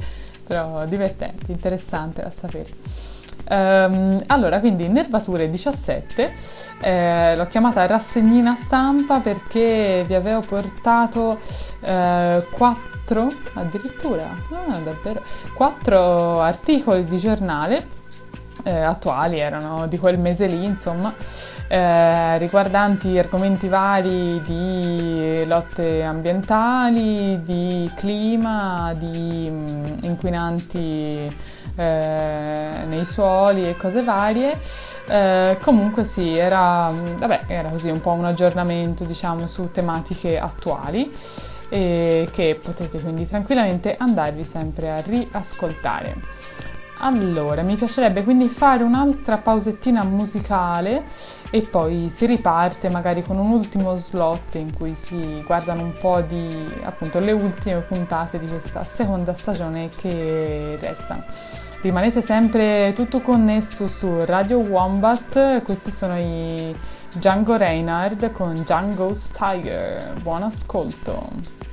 però 0.45 0.85
divertente, 0.85 1.51
interessante 1.51 2.21
da 2.21 2.31
sapere. 2.31 3.14
Um, 3.47 4.21
allora, 4.27 4.59
quindi 4.59 4.87
nervature 4.87 5.49
17, 5.49 6.33
eh, 6.81 7.35
l'ho 7.35 7.47
chiamata 7.47 7.85
rassegnina 7.85 8.55
stampa 8.55 9.19
perché 9.19 10.03
vi 10.07 10.15
avevo 10.15 10.41
portato 10.41 11.39
eh, 11.81 12.45
4, 12.49 13.27
addirittura, 13.53 14.35
ah, 14.51 14.79
davvero, 14.79 15.21
4 15.53 16.41
articoli 16.41 17.03
di 17.03 17.19
giornale 17.19 17.95
eh, 18.63 18.81
attuali, 18.81 19.39
erano 19.39 19.85
di 19.85 19.99
quel 19.99 20.17
mese 20.17 20.47
lì, 20.47 20.65
insomma, 20.65 21.13
eh, 21.67 22.37
riguardanti 22.39 23.17
argomenti 23.17 23.67
vari 23.67 24.41
di 24.43 25.45
lotte 25.45 26.01
ambientali, 26.03 27.43
di 27.43 27.91
clima, 27.95 28.91
di 28.97 29.49
mh, 29.51 29.55
mm, 29.55 29.85
inquinanti 30.01 31.53
eh, 31.75 32.83
nei 32.87 33.05
suoli 33.05 33.67
e 33.67 33.75
cose 33.77 34.03
varie. 34.03 34.57
Eh, 35.07 35.57
comunque 35.61 36.03
sì, 36.05 36.37
era, 36.37 36.91
vabbè, 36.91 37.43
era 37.47 37.69
così 37.69 37.89
un 37.89 38.01
po' 38.01 38.11
un 38.11 38.25
aggiornamento 38.25 39.03
diciamo 39.03 39.47
su 39.47 39.71
tematiche 39.71 40.39
attuali 40.39 41.11
e 41.69 42.29
che 42.31 42.59
potete 42.61 42.99
quindi 43.01 43.27
tranquillamente 43.27 43.95
andarvi 43.97 44.43
sempre 44.43 44.91
a 44.91 45.01
riascoltare. 45.01 46.53
Allora, 46.99 47.61
mi 47.61 47.75
piacerebbe 47.75 48.23
quindi 48.23 48.47
fare 48.47 48.81
un'altra 48.81 49.37
pausettina 49.37 50.03
musicale 50.03 51.03
e 51.49 51.61
poi 51.61 52.09
si 52.09 52.25
riparte 52.25 52.89
magari 52.89 53.21
con 53.21 53.37
un 53.37 53.51
ultimo 53.51 53.97
slot 53.97 54.55
in 54.55 54.73
cui 54.73 54.95
si 54.95 55.43
guardano 55.45 55.81
un 55.81 55.91
po' 55.91 56.21
di 56.21 56.65
appunto 56.83 57.19
le 57.19 57.33
ultime 57.33 57.79
puntate 57.81 58.39
di 58.39 58.47
questa 58.47 58.83
seconda 58.85 59.35
stagione 59.35 59.89
che 59.89 60.77
restano. 60.79 61.25
Rimanete 61.81 62.21
sempre 62.21 62.93
tutto 62.95 63.21
connesso 63.21 63.87
su 63.87 64.25
Radio 64.25 64.57
Wombat, 64.57 65.61
questi 65.61 65.91
sono 65.91 66.17
i 66.17 66.75
Django 67.13 67.55
Reinhardt 67.55 68.31
con 68.31 68.53
Django's 68.53 69.29
Tiger. 69.29 70.13
Buon 70.21 70.43
ascolto! 70.43 71.63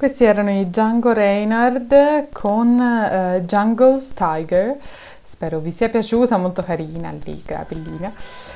Questi 0.00 0.24
erano 0.24 0.50
i 0.58 0.70
Django 0.70 1.12
Reinhardt 1.12 2.28
con 2.32 2.68
uh, 2.78 3.38
Django's 3.40 4.14
Tiger. 4.14 4.78
Spero 5.22 5.58
vi 5.58 5.70
sia 5.72 5.90
piaciuta, 5.90 6.38
molto 6.38 6.62
carina, 6.62 7.10
allegra, 7.10 7.66
bellina. 7.68 8.10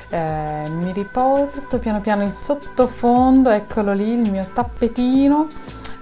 Eh, 0.09 0.67
mi 0.69 0.91
riporto 0.91 1.77
piano 1.77 2.01
piano 2.01 2.23
in 2.23 2.31
sottofondo, 2.31 3.51
eccolo 3.51 3.93
lì 3.93 4.09
il 4.09 4.31
mio 4.31 4.43
tappetino. 4.55 5.47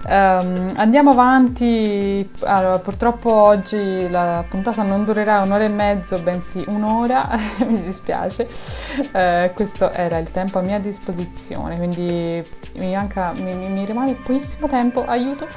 Um, 0.06 0.70
andiamo 0.76 1.12
avanti, 1.12 2.28
allora, 2.42 2.78
purtroppo 2.78 3.32
oggi 3.32 4.06
la 4.10 4.44
puntata 4.46 4.82
non 4.82 5.02
durerà 5.04 5.40
un'ora 5.40 5.64
e 5.64 5.68
mezzo, 5.68 6.18
bensì 6.18 6.62
un'ora, 6.66 7.30
mi 7.66 7.82
dispiace, 7.82 8.46
uh, 8.98 9.54
questo 9.54 9.90
era 9.92 10.18
il 10.18 10.30
tempo 10.30 10.58
a 10.58 10.62
mia 10.62 10.78
disposizione, 10.78 11.78
quindi 11.78 12.44
mi, 12.74 12.92
manca, 12.92 13.32
mi, 13.40 13.54
mi 13.54 13.84
rimane 13.86 14.14
pochissimo 14.14 14.68
tempo, 14.68 15.06
aiuto. 15.06 15.48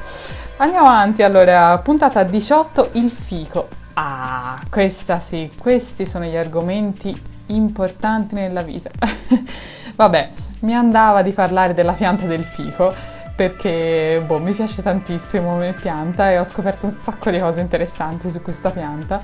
Andiamo 0.58 0.88
avanti, 0.88 1.24
allora, 1.24 1.78
puntata 1.80 2.24
18, 2.24 2.92
il 2.94 3.12
fico. 3.12 3.68
Ah, 3.96 4.62
questa 4.70 5.20
sì, 5.20 5.52
questi 5.58 6.06
sono 6.06 6.24
gli 6.24 6.38
argomenti 6.38 7.14
importanti 7.48 8.36
nella 8.36 8.62
vita. 8.62 8.90
Vabbè, 9.96 10.30
mi 10.62 10.74
andava 10.74 11.22
di 11.22 11.32
parlare 11.32 11.74
della 11.74 11.94
pianta 11.94 12.26
del 12.26 12.46
fico 12.46 13.17
perché 13.38 14.24
boh, 14.26 14.40
mi 14.40 14.52
piace 14.52 14.82
tantissimo 14.82 15.52
come 15.52 15.74
pianta 15.74 16.32
e 16.32 16.40
ho 16.40 16.44
scoperto 16.44 16.88
un 16.88 16.92
sacco 16.92 17.30
di 17.30 17.38
cose 17.38 17.62
interessanti 17.62 18.32
su 18.32 18.42
questa 18.42 18.72
pianta. 18.72 19.22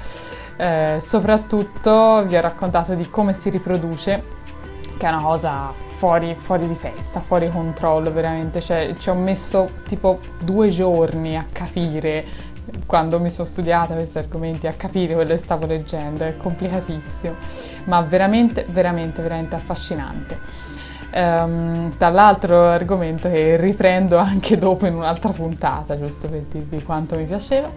Eh, 0.56 1.00
soprattutto 1.02 2.24
vi 2.28 2.36
ho 2.36 2.42
raccontato 2.42 2.94
di 2.94 3.10
come 3.10 3.34
si 3.34 3.50
riproduce, 3.50 4.24
che 4.98 5.08
è 5.08 5.10
una 5.10 5.24
cosa 5.24 5.74
fuori, 5.98 6.36
fuori 6.40 6.68
di 6.68 6.80
testa, 6.80 7.22
fuori 7.22 7.50
controllo 7.50 8.14
veramente. 8.14 8.62
Cioè, 8.62 8.94
ci 9.00 9.10
ho 9.10 9.16
messo 9.16 9.68
tipo 9.88 10.20
due 10.44 10.70
giorni 10.70 11.36
a 11.36 11.48
capire 11.52 12.52
quando 12.86 13.20
mi 13.20 13.32
sono 13.32 13.48
studiata 13.48 13.96
questi 13.96 14.20
argomenti 14.20 14.68
a 14.68 14.74
capire 14.74 15.16
quello 15.16 15.32
che 15.32 15.38
stavo 15.38 15.66
leggendo, 15.66 16.24
è 16.24 16.38
complicatissimo, 16.38 17.36
ma 17.86 18.00
veramente, 18.02 18.66
veramente, 18.70 19.24
veramente 19.24 19.56
affascinante. 19.56 20.63
Um, 21.16 21.94
dall'altro 21.96 22.64
argomento 22.64 23.30
che 23.30 23.56
riprendo 23.56 24.18
anche 24.18 24.58
dopo 24.58 24.88
in 24.88 24.96
un'altra 24.96 25.30
puntata, 25.30 25.96
giusto 25.96 26.28
per 26.28 26.42
dirvi 26.50 26.82
quanto 26.82 27.16
mi 27.16 27.26
piaceva. 27.26 27.70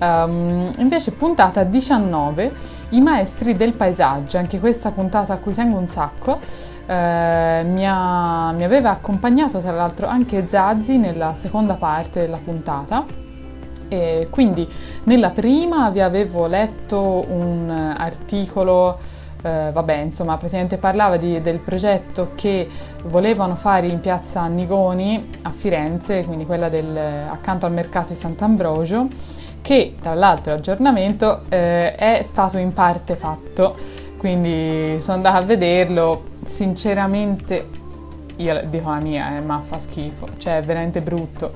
Um, 0.00 0.70
invece 0.76 1.12
puntata 1.12 1.64
19, 1.64 2.52
i 2.90 3.00
maestri 3.00 3.56
del 3.56 3.72
paesaggio, 3.72 4.36
anche 4.36 4.60
questa 4.60 4.90
puntata 4.90 5.32
a 5.32 5.36
cui 5.38 5.54
tengo 5.54 5.78
un 5.78 5.86
sacco, 5.86 6.38
eh, 6.86 7.62
mi, 7.66 7.86
ha, 7.86 8.52
mi 8.52 8.64
aveva 8.64 8.90
accompagnato 8.90 9.60
tra 9.60 9.72
l'altro 9.72 10.06
anche 10.06 10.46
Zazzi 10.46 10.98
nella 10.98 11.34
seconda 11.38 11.74
parte 11.74 12.20
della 12.20 12.38
puntata. 12.42 13.04
E 13.88 14.28
quindi 14.30 14.68
nella 15.04 15.30
prima 15.30 15.88
vi 15.88 16.00
avevo 16.00 16.46
letto 16.46 17.24
un 17.28 17.70
articolo 17.96 18.98
eh, 19.42 19.70
vabbè, 19.72 19.96
insomma, 19.98 20.36
praticamente 20.36 20.78
parlava 20.78 21.16
di- 21.16 21.40
del 21.40 21.58
progetto 21.58 22.32
che 22.34 22.68
volevano 23.04 23.54
fare 23.54 23.86
in 23.86 24.00
piazza 24.00 24.40
Annigoni 24.40 25.28
a 25.42 25.50
Firenze, 25.50 26.24
quindi 26.24 26.44
quella 26.44 26.68
del, 26.68 26.96
accanto 26.96 27.66
al 27.66 27.72
mercato 27.72 28.12
di 28.12 28.18
Sant'Ambrogio, 28.18 29.08
che 29.62 29.94
tra 30.00 30.14
l'altro 30.14 30.52
l'aggiornamento 30.52 31.42
eh, 31.48 31.94
è 31.94 32.22
stato 32.24 32.58
in 32.58 32.72
parte 32.72 33.14
fatto, 33.16 33.76
quindi 34.16 35.00
sono 35.00 35.18
andata 35.18 35.36
a 35.36 35.42
vederlo, 35.42 36.24
sinceramente 36.44 37.68
io 38.36 38.60
dico 38.68 38.90
la 38.90 38.98
mia, 39.00 39.36
eh, 39.36 39.40
ma 39.40 39.62
fa 39.64 39.78
schifo, 39.78 40.26
cioè 40.38 40.58
è 40.58 40.62
veramente 40.62 41.00
brutto. 41.00 41.52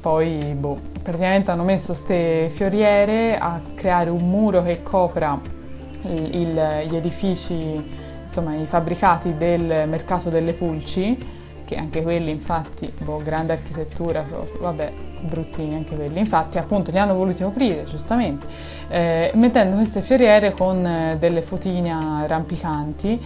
Poi, 0.00 0.54
boh, 0.56 0.76
praticamente 1.02 1.50
hanno 1.50 1.64
messo 1.64 1.92
queste 1.92 2.50
fioriere 2.54 3.36
a 3.36 3.60
creare 3.74 4.10
un 4.10 4.28
muro 4.28 4.62
che 4.62 4.82
copra 4.82 5.56
il- 6.02 6.86
gli 6.88 6.96
edifici, 6.96 7.82
insomma 8.26 8.54
i 8.54 8.66
fabbricati 8.66 9.36
del 9.36 9.88
mercato 9.88 10.30
delle 10.30 10.52
pulci, 10.52 11.36
che 11.64 11.76
anche 11.76 12.02
quelli 12.02 12.30
infatti, 12.30 12.90
boh, 13.04 13.18
grande 13.22 13.52
architettura 13.52 14.22
proprio, 14.22 14.58
vabbè, 14.60 14.92
bruttini 15.22 15.74
anche 15.74 15.96
quelli. 15.96 16.18
Infatti 16.18 16.56
appunto 16.56 16.90
li 16.90 16.98
hanno 16.98 17.14
voluti 17.14 17.42
coprire, 17.42 17.84
giustamente, 17.84 18.46
eh, 18.88 19.30
mettendo 19.34 19.76
queste 19.76 20.00
fioriere 20.00 20.52
con 20.52 20.84
eh, 20.86 21.16
delle 21.18 21.42
fotine 21.42 22.26
rampicanti, 22.26 23.20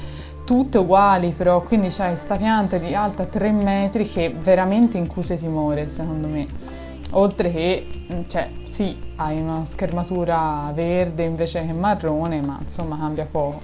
tutte 0.45 0.79
uguali 0.79 1.31
però, 1.37 1.63
quindi 1.63 1.89
c'è 1.89 2.09
questa 2.09 2.35
pianta 2.37 2.79
di 2.79 2.95
alta 2.95 3.27
3 3.27 3.53
metri 3.53 4.09
che 4.09 4.35
veramente 4.37 4.99
incute 4.99 5.37
timore 5.37 5.89
secondo 5.89 6.27
me. 6.27 6.47
Oltre 7.13 7.53
che, 7.53 7.87
mm, 8.13 8.21
cioè, 8.27 8.49
sì, 8.73 8.97
hai 9.17 9.39
una 9.39 9.67
schermatura 9.67 10.73
verde 10.75 11.25
invece 11.25 11.65
che 11.67 11.75
marrone, 11.75 12.41
ma 12.41 12.59
insomma 12.59 12.97
cambia 12.97 13.27
poco. 13.31 13.61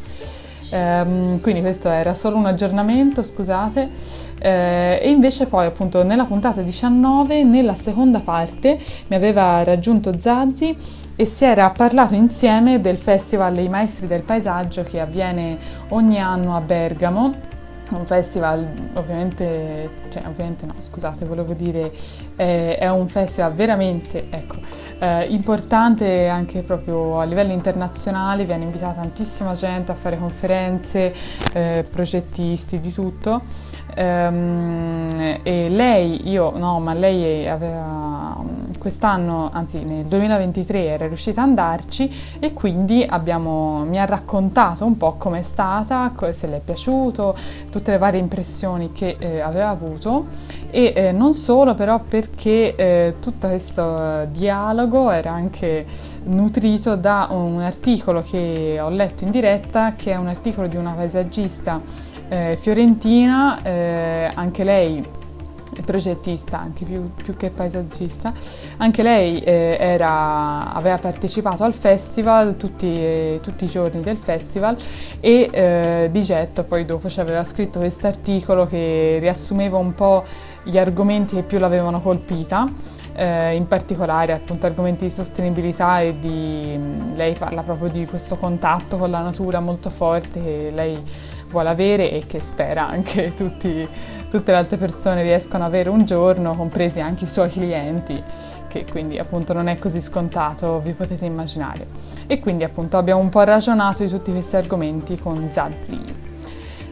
Ehm, 0.71 1.41
quindi 1.41 1.63
questo 1.63 1.89
era 1.89 2.15
solo 2.15 2.37
un 2.37 2.45
aggiornamento, 2.45 3.23
scusate. 3.23 3.89
Eh, 4.39 4.99
e 5.01 5.11
invece 5.11 5.47
poi 5.47 5.65
appunto 5.65 6.05
nella 6.05 6.27
puntata 6.27 6.61
19, 6.61 7.43
nella 7.43 7.75
seconda 7.75 8.21
parte, 8.21 8.79
mi 9.07 9.17
aveva 9.17 9.65
raggiunto 9.65 10.21
Zazzi 10.21 10.77
e 11.17 11.25
si 11.25 11.45
era 11.47 11.71
parlato 11.71 12.15
insieme 12.15 12.79
del 12.83 12.99
festival 12.99 13.59
I 13.59 13.69
Maestri 13.71 14.07
del 14.07 14.23
Paesaggio 14.23 14.83
che 14.83 15.01
avviene 15.01 15.57
ogni 15.89 16.21
anno 16.21 16.55
a 16.55 16.61
Bergamo. 16.61 17.57
Un 17.91 18.05
festival 18.05 18.67
ovviamente, 18.95 19.91
cioè 20.11 20.23
ovviamente 20.27 20.67
no, 20.67 20.75
scusate, 20.79 21.25
volevo 21.25 21.55
dire, 21.55 21.91
eh, 22.37 22.77
è 22.77 22.89
un 22.91 23.09
festival 23.09 23.55
veramente, 23.55 24.27
ecco, 24.29 24.57
eh, 24.99 25.25
importante 25.25 26.29
anche 26.29 26.63
proprio 26.63 27.19
a 27.19 27.25
livello 27.25 27.53
internazionale, 27.53 28.45
viene 28.45 28.65
invitata 28.65 29.01
tantissima 29.01 29.55
gente 29.55 29.93
a 29.93 29.95
fare 29.95 30.19
conferenze, 30.19 31.15
eh, 31.55 31.87
progettisti, 31.91 32.79
di 32.79 32.93
tutto. 32.93 33.43
Ehm, 33.95 35.39
e 35.43 35.69
lei, 35.69 36.29
io 36.29 36.57
no, 36.57 36.81
ma 36.81 36.95
lei 36.95 37.49
aveva 37.49 38.19
quest'anno, 38.79 39.51
anzi 39.53 39.83
nel 39.83 40.07
2023 40.07 40.85
era 40.87 41.07
riuscita 41.07 41.43
ad 41.43 41.49
andarci 41.49 42.11
e 42.39 42.53
quindi 42.53 43.05
abbiamo, 43.07 43.85
mi 43.85 44.01
ha 44.01 44.05
raccontato 44.05 44.85
un 44.85 44.97
po' 44.97 45.17
com'è 45.19 45.43
stata, 45.43 46.13
se 46.33 46.47
le 46.47 46.57
è 46.57 46.61
piaciuto, 46.61 47.37
tutte 47.71 47.91
le 47.91 47.99
varie 47.99 48.21
impressioni 48.21 48.93
che 48.93 49.17
eh, 49.19 49.41
aveva 49.41 49.69
avuto 49.69 50.27
e 50.71 50.93
eh, 50.95 51.13
non 51.13 51.35
solo 51.35 51.75
però 51.75 52.01
perché 52.01 52.75
eh, 52.77 53.15
tutto 53.21 53.49
questo 53.49 54.27
dialogo 54.31 55.11
era 55.11 55.33
anche 55.33 55.85
nutrito 56.25 56.97
da 56.97 57.29
un 57.31 57.61
articolo 57.61 58.23
che 58.23 58.79
ho 58.81 58.89
letto 58.89 59.25
in 59.25 59.31
diretta 59.31 59.95
che 59.97 60.13
è 60.13 60.17
un 60.17 60.29
articolo 60.29 60.67
di 60.67 60.77
una 60.77 60.93
paesaggista 60.93 61.81
eh, 62.29 62.59
fiorentina, 62.61 63.63
eh, 63.63 64.31
anche 64.35 64.65
lei 64.65 65.03
progettista, 65.85 66.59
anche 66.59 66.85
più, 66.85 67.11
più 67.15 67.37
che 67.37 67.51
paesaggista, 67.51 68.33
anche 68.79 69.03
lei 69.03 69.41
eh, 69.41 69.77
era- 69.79 70.73
aveva 70.73 70.99
partecipato 70.99 71.65
al 71.65 71.73
festival 71.75 72.57
tutti, 72.57 73.39
tutti 73.43 73.65
i 73.65 73.69
giorni 73.69 74.01
del 74.01 74.17
festival 74.17 74.77
e 75.21 75.49
eh, 75.51 76.09
di 76.11 76.23
getto 76.23 76.65
poi 76.65 76.85
dopo 76.85 77.09
ci 77.09 77.21
aveva 77.21 77.45
scritto 77.45 77.79
questo 77.79 78.07
articolo 78.07 78.67
che 78.67 79.19
riassumeva 79.21 79.79
un 79.79 79.95
po' 79.95 80.25
gli 80.65 80.79
argomenti 80.79 81.37
che 81.37 81.43
più 81.43 81.59
l'avevano 81.59 82.01
colpita. 82.01 82.67
eh, 83.15 83.57
in 83.57 83.67
particolare 83.67 84.33
appunto 84.33 84.67
argomenti 84.67 85.05
di 85.05 85.11
sostenibilità 85.11 86.01
e 86.01 86.21
di 86.21 86.79
lei 87.17 87.35
parla 87.35 87.63
proprio 87.63 87.91
di 87.91 88.07
questo 88.07 88.37
contatto 88.37 88.97
con 88.97 89.11
la 89.11 89.21
natura 89.21 89.59
molto 89.59 89.91
forte 89.91 90.41
che 90.41 90.71
lei 90.73 91.03
vuole 91.51 91.69
avere 91.69 92.11
e 92.11 92.25
che 92.27 92.41
spera 92.41 92.87
anche 92.89 93.35
tutti, 93.35 93.87
tutte 94.31 94.51
le 94.51 94.57
altre 94.57 94.77
persone 94.77 95.23
riescano 95.23 95.65
ad 95.65 95.71
avere 95.71 95.89
un 95.89 96.05
giorno, 96.05 96.55
compresi 96.55 97.01
anche 97.01 97.25
i 97.25 97.29
suoi 97.29 97.49
clienti, 97.49 98.23
che 98.69 98.85
quindi 98.91 99.19
appunto 99.19 99.53
non 99.53 99.69
è 99.69 99.77
così 99.77 100.01
scontato, 100.01 100.81
vi 100.81 100.93
potete 100.93 101.25
immaginare. 101.25 101.87
E 102.27 102.41
quindi 102.41 102.65
appunto 102.65 102.97
abbiamo 102.97 103.21
un 103.21 103.29
po' 103.31 103.43
ragionato 103.43 104.03
di 104.03 104.09
tutti 104.09 104.31
questi 104.31 104.57
argomenti 104.57 105.17
con 105.17 105.49
Zazzi. 105.51 106.28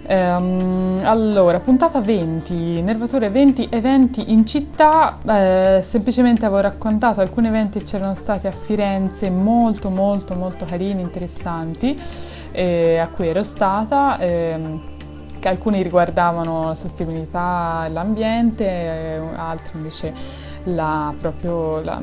Ehm, 0.09 1.00
allora, 1.04 1.59
puntata 1.61 2.00
20, 2.00 2.80
nervature 2.80 3.28
20 3.28 3.66
eventi 3.70 4.30
in 4.32 4.46
città, 4.46 5.18
eh, 5.26 5.80
semplicemente 5.82 6.46
avevo 6.46 6.61
raccontato 6.61 7.20
alcuni 7.20 7.48
eventi 7.48 7.80
che 7.80 7.84
c'erano 7.86 8.14
stati 8.14 8.46
a 8.46 8.52
Firenze 8.52 9.30
molto 9.30 9.90
molto 9.90 10.34
molto 10.34 10.64
carini, 10.64 11.00
interessanti, 11.00 11.98
eh, 12.52 12.98
a 12.98 13.09
cui 13.09 13.28
ero 13.28 13.42
stata, 13.42 14.18
ehm, 14.20 14.80
che 15.40 15.48
alcuni 15.48 15.82
riguardavano 15.82 16.66
la 16.68 16.74
sostenibilità 16.76 17.84
e 17.86 17.90
l'ambiente, 17.90 18.64
eh, 18.64 19.20
altri 19.36 19.76
invece 19.76 20.14
la, 20.64 21.12
proprio 21.18 21.80
la- 21.82 22.00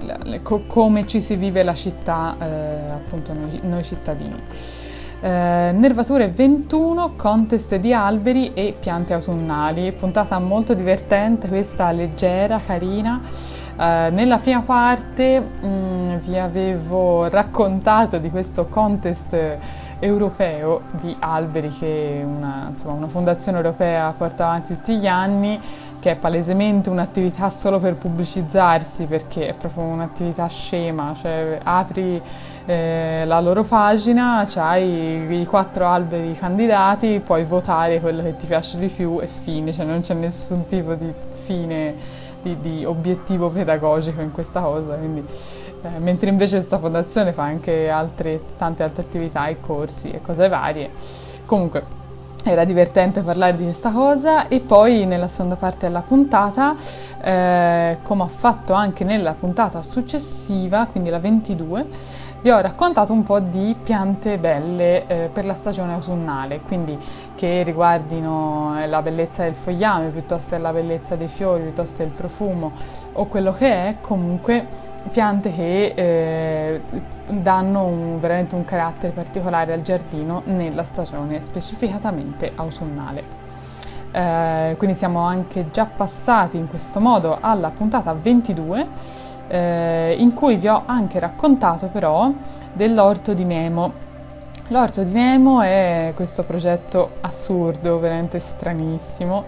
la- 0.00 0.40
co- 0.42 0.64
come 0.66 1.06
ci 1.06 1.20
si 1.22 1.36
vive 1.36 1.62
la 1.62 1.74
città, 1.74 2.36
eh, 2.40 2.90
appunto 2.90 3.32
noi, 3.32 3.58
noi 3.62 3.82
cittadini. 3.84 4.40
Eh, 5.24 5.70
nervature 5.72 6.30
21, 6.30 7.12
contest 7.14 7.76
di 7.76 7.94
alberi 7.94 8.54
e 8.54 8.74
piante 8.80 9.12
autunnali, 9.12 9.92
puntata 9.92 10.36
molto 10.40 10.74
divertente, 10.74 11.46
questa 11.46 11.92
leggera, 11.92 12.58
carina. 12.58 13.20
Eh, 13.78 14.10
nella 14.10 14.38
prima 14.38 14.62
parte 14.62 15.40
mm, 15.40 16.16
vi 16.24 16.36
avevo 16.36 17.28
raccontato 17.28 18.18
di 18.18 18.30
questo 18.30 18.66
contest 18.66 19.58
europeo 20.00 20.82
di 21.00 21.14
alberi 21.20 21.68
che 21.68 22.20
una, 22.26 22.66
insomma, 22.70 22.94
una 22.94 23.06
fondazione 23.06 23.58
europea 23.58 24.12
porta 24.18 24.46
avanti 24.46 24.74
tutti 24.74 24.96
gli 24.96 25.06
anni, 25.06 25.60
che 26.00 26.10
è 26.10 26.16
palesemente 26.16 26.90
un'attività 26.90 27.48
solo 27.48 27.78
per 27.78 27.94
pubblicizzarsi, 27.94 29.04
perché 29.04 29.50
è 29.50 29.54
proprio 29.54 29.84
un'attività 29.84 30.48
scema, 30.48 31.14
cioè 31.16 31.60
apri 31.62 32.20
eh, 32.66 33.24
la 33.26 33.40
loro 33.40 33.64
pagina, 33.64 34.46
c'hai 34.48 35.40
i 35.40 35.46
quattro 35.46 35.86
alberi 35.86 36.32
candidati, 36.34 37.20
puoi 37.24 37.44
votare 37.44 38.00
quello 38.00 38.22
che 38.22 38.36
ti 38.36 38.46
piace 38.46 38.78
di 38.78 38.88
più 38.88 39.18
e 39.20 39.26
fine, 39.26 39.72
cioè 39.72 39.84
non 39.84 40.00
c'è 40.00 40.14
nessun 40.14 40.66
tipo 40.66 40.94
di 40.94 41.12
fine, 41.44 41.94
di, 42.42 42.56
di 42.60 42.84
obiettivo 42.84 43.50
pedagogico 43.50 44.20
in 44.20 44.30
questa 44.30 44.60
cosa, 44.60 44.94
quindi, 44.94 45.24
eh, 45.82 45.98
mentre 45.98 46.30
invece 46.30 46.56
questa 46.56 46.78
fondazione 46.78 47.32
fa 47.32 47.42
anche 47.42 47.90
altre, 47.90 48.40
tante 48.58 48.82
altre 48.82 49.02
attività 49.02 49.46
e 49.46 49.58
corsi 49.60 50.10
e 50.10 50.20
cose 50.22 50.48
varie. 50.48 50.90
Comunque 51.44 52.00
era 52.44 52.64
divertente 52.64 53.22
parlare 53.22 53.56
di 53.56 53.64
questa 53.64 53.90
cosa 53.90 54.48
e 54.48 54.60
poi 54.60 55.04
nella 55.06 55.28
seconda 55.28 55.54
parte 55.56 55.86
della 55.86 56.00
puntata, 56.00 56.74
eh, 57.20 57.98
come 58.02 58.22
ho 58.22 58.28
fatto 58.28 58.72
anche 58.72 59.04
nella 59.04 59.34
puntata 59.34 59.82
successiva, 59.82 60.86
quindi 60.90 61.08
la 61.10 61.20
22, 61.20 61.86
vi 62.42 62.50
ho 62.50 62.60
raccontato 62.60 63.12
un 63.12 63.22
po' 63.22 63.38
di 63.38 63.76
piante 63.80 64.36
belle 64.36 65.06
eh, 65.06 65.30
per 65.32 65.44
la 65.44 65.54
stagione 65.54 65.94
autunnale, 65.94 66.60
quindi 66.60 66.98
che 67.36 67.62
riguardino 67.62 68.74
eh, 68.80 68.88
la 68.88 69.00
bellezza 69.00 69.44
del 69.44 69.54
fogliame 69.54 70.08
piuttosto 70.08 70.56
che 70.56 70.60
la 70.60 70.72
bellezza 70.72 71.14
dei 71.14 71.28
fiori, 71.28 71.62
piuttosto 71.62 71.98
che 71.98 72.02
il 72.02 72.10
profumo 72.10 72.72
o 73.12 73.26
quello 73.26 73.52
che 73.52 73.68
è, 73.68 73.96
comunque 74.00 74.90
piante 75.12 75.52
che 75.54 75.92
eh, 75.94 76.80
danno 77.28 77.84
un- 77.84 78.18
veramente 78.18 78.56
un 78.56 78.64
carattere 78.64 79.12
particolare 79.12 79.72
al 79.72 79.82
giardino 79.82 80.42
nella 80.46 80.82
stagione 80.82 81.40
specificatamente 81.40 82.50
autunnale. 82.56 83.40
Eh, 84.10 84.74
quindi 84.78 84.96
siamo 84.96 85.20
anche 85.20 85.70
già 85.70 85.86
passati 85.86 86.56
in 86.56 86.68
questo 86.68 86.98
modo 86.98 87.38
alla 87.40 87.70
puntata 87.70 88.12
22 88.12 88.86
eh, 89.52 90.16
in 90.18 90.32
cui 90.32 90.56
vi 90.56 90.66
ho 90.66 90.82
anche 90.86 91.18
raccontato 91.18 91.88
però 91.88 92.32
dell'orto 92.72 93.34
di 93.34 93.44
Nemo. 93.44 93.92
L'orto 94.68 95.02
di 95.02 95.12
Nemo 95.12 95.60
è 95.60 96.12
questo 96.14 96.44
progetto 96.44 97.16
assurdo, 97.20 97.98
veramente 97.98 98.38
stranissimo, 98.38 99.44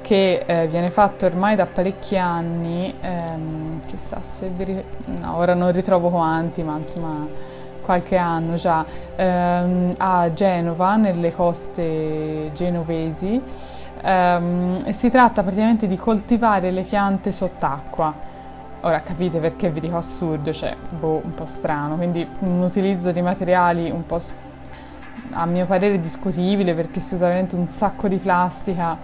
che 0.00 0.42
eh, 0.46 0.66
viene 0.68 0.88
fatto 0.88 1.26
ormai 1.26 1.54
da 1.54 1.66
parecchi 1.66 2.16
anni, 2.16 2.94
ehm, 2.98 3.80
chissà 3.86 4.20
se 4.24 4.48
vi 4.48 4.82
no, 5.04 5.36
ora 5.36 5.52
non 5.52 5.70
ritrovo 5.70 6.08
quanti, 6.08 6.62
ma 6.62 6.78
insomma 6.78 7.28
qualche 7.82 8.16
anno 8.16 8.54
già 8.54 8.86
ehm, 9.16 9.96
a 9.98 10.32
Genova, 10.32 10.96
nelle 10.96 11.34
coste 11.34 12.52
genovesi. 12.54 13.42
Ehm, 14.00 14.90
si 14.92 15.10
tratta 15.10 15.42
praticamente 15.42 15.86
di 15.86 15.96
coltivare 15.98 16.70
le 16.70 16.82
piante 16.82 17.32
sott'acqua. 17.32 18.34
Ora 18.86 19.00
capite 19.00 19.40
perché 19.40 19.68
vi 19.68 19.80
dico 19.80 19.96
assurdo, 19.96 20.52
cioè 20.52 20.76
boh, 20.88 21.20
un 21.24 21.34
po' 21.34 21.44
strano, 21.44 21.96
quindi 21.96 22.24
un 22.38 22.62
utilizzo 22.62 23.10
di 23.10 23.20
materiali 23.20 23.90
un 23.90 24.06
po' 24.06 24.20
a 25.32 25.44
mio 25.44 25.66
parere 25.66 25.98
discutibile 25.98 26.72
perché 26.72 27.00
si 27.00 27.14
usa 27.14 27.26
veramente 27.26 27.56
un 27.56 27.66
sacco 27.66 28.06
di 28.06 28.18
plastica 28.18 28.96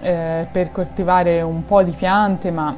eh, 0.00 0.46
per 0.52 0.70
coltivare 0.70 1.40
un 1.40 1.64
po' 1.64 1.82
di 1.82 1.92
piante, 1.92 2.50
ma 2.50 2.76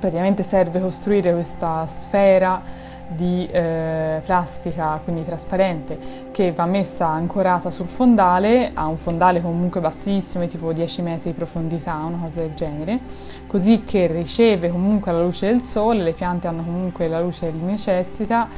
praticamente 0.00 0.42
serve 0.42 0.80
costruire 0.80 1.32
questa 1.32 1.86
sfera 1.86 2.60
di 3.08 3.46
eh, 3.50 4.20
plastica, 4.24 5.00
quindi 5.02 5.24
trasparente, 5.24 5.98
che 6.32 6.52
va 6.52 6.66
messa 6.66 7.06
ancorata 7.06 7.70
sul 7.70 7.86
fondale, 7.86 8.72
ha 8.74 8.86
un 8.86 8.96
fondale 8.96 9.40
comunque 9.40 9.80
bassissimo, 9.80 10.46
tipo 10.46 10.72
10 10.72 11.02
metri 11.02 11.30
di 11.30 11.36
profondità, 11.36 11.94
una 11.94 12.18
cosa 12.22 12.40
del 12.40 12.54
genere, 12.54 12.98
così 13.46 13.84
che 13.84 14.06
riceve 14.06 14.70
comunque 14.70 15.12
la 15.12 15.22
luce 15.22 15.46
del 15.46 15.62
sole, 15.62 16.02
le 16.02 16.12
piante 16.12 16.48
hanno 16.48 16.64
comunque 16.64 17.06
la 17.06 17.20
luce 17.20 17.50
che 17.50 17.64
necessita 17.64 18.48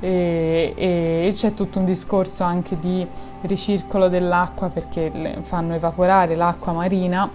e, 0.00 0.74
e 0.76 1.32
c'è 1.34 1.54
tutto 1.54 1.78
un 1.78 1.84
discorso 1.84 2.42
anche 2.42 2.78
di 2.78 3.06
ricircolo 3.42 4.08
dell'acqua 4.08 4.68
perché 4.68 5.40
fanno 5.42 5.74
evaporare 5.74 6.34
l'acqua 6.34 6.72
marina 6.72 7.30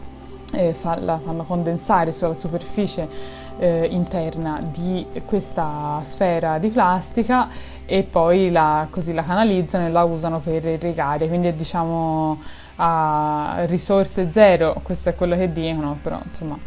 e 0.52 0.74
fa, 0.74 1.00
la 1.00 1.20
fanno 1.24 1.44
condensare 1.44 2.12
sulla 2.12 2.34
superficie 2.34 3.46
eh, 3.60 3.88
interna 3.92 4.60
di 4.62 5.06
questa 5.26 6.00
sfera 6.04 6.58
di 6.58 6.70
plastica 6.70 7.50
e 7.86 8.04
poi 8.04 8.52
la, 8.52 8.88
così 8.90 9.14
la 9.14 9.24
canalizzano 9.24 9.88
e 9.88 9.90
la 9.90 10.04
usano 10.04 10.40
per 10.40 10.66
irrigare, 10.66 11.28
quindi 11.28 11.48
è 11.48 11.54
diciamo 11.54 12.40
a 12.76 13.64
risorse 13.66 14.32
zero, 14.32 14.80
questo 14.84 15.10
è 15.10 15.16
quello 15.16 15.36
che 15.36 15.52
dicono, 15.52 15.98
però 16.02 16.18
insomma 16.24 16.58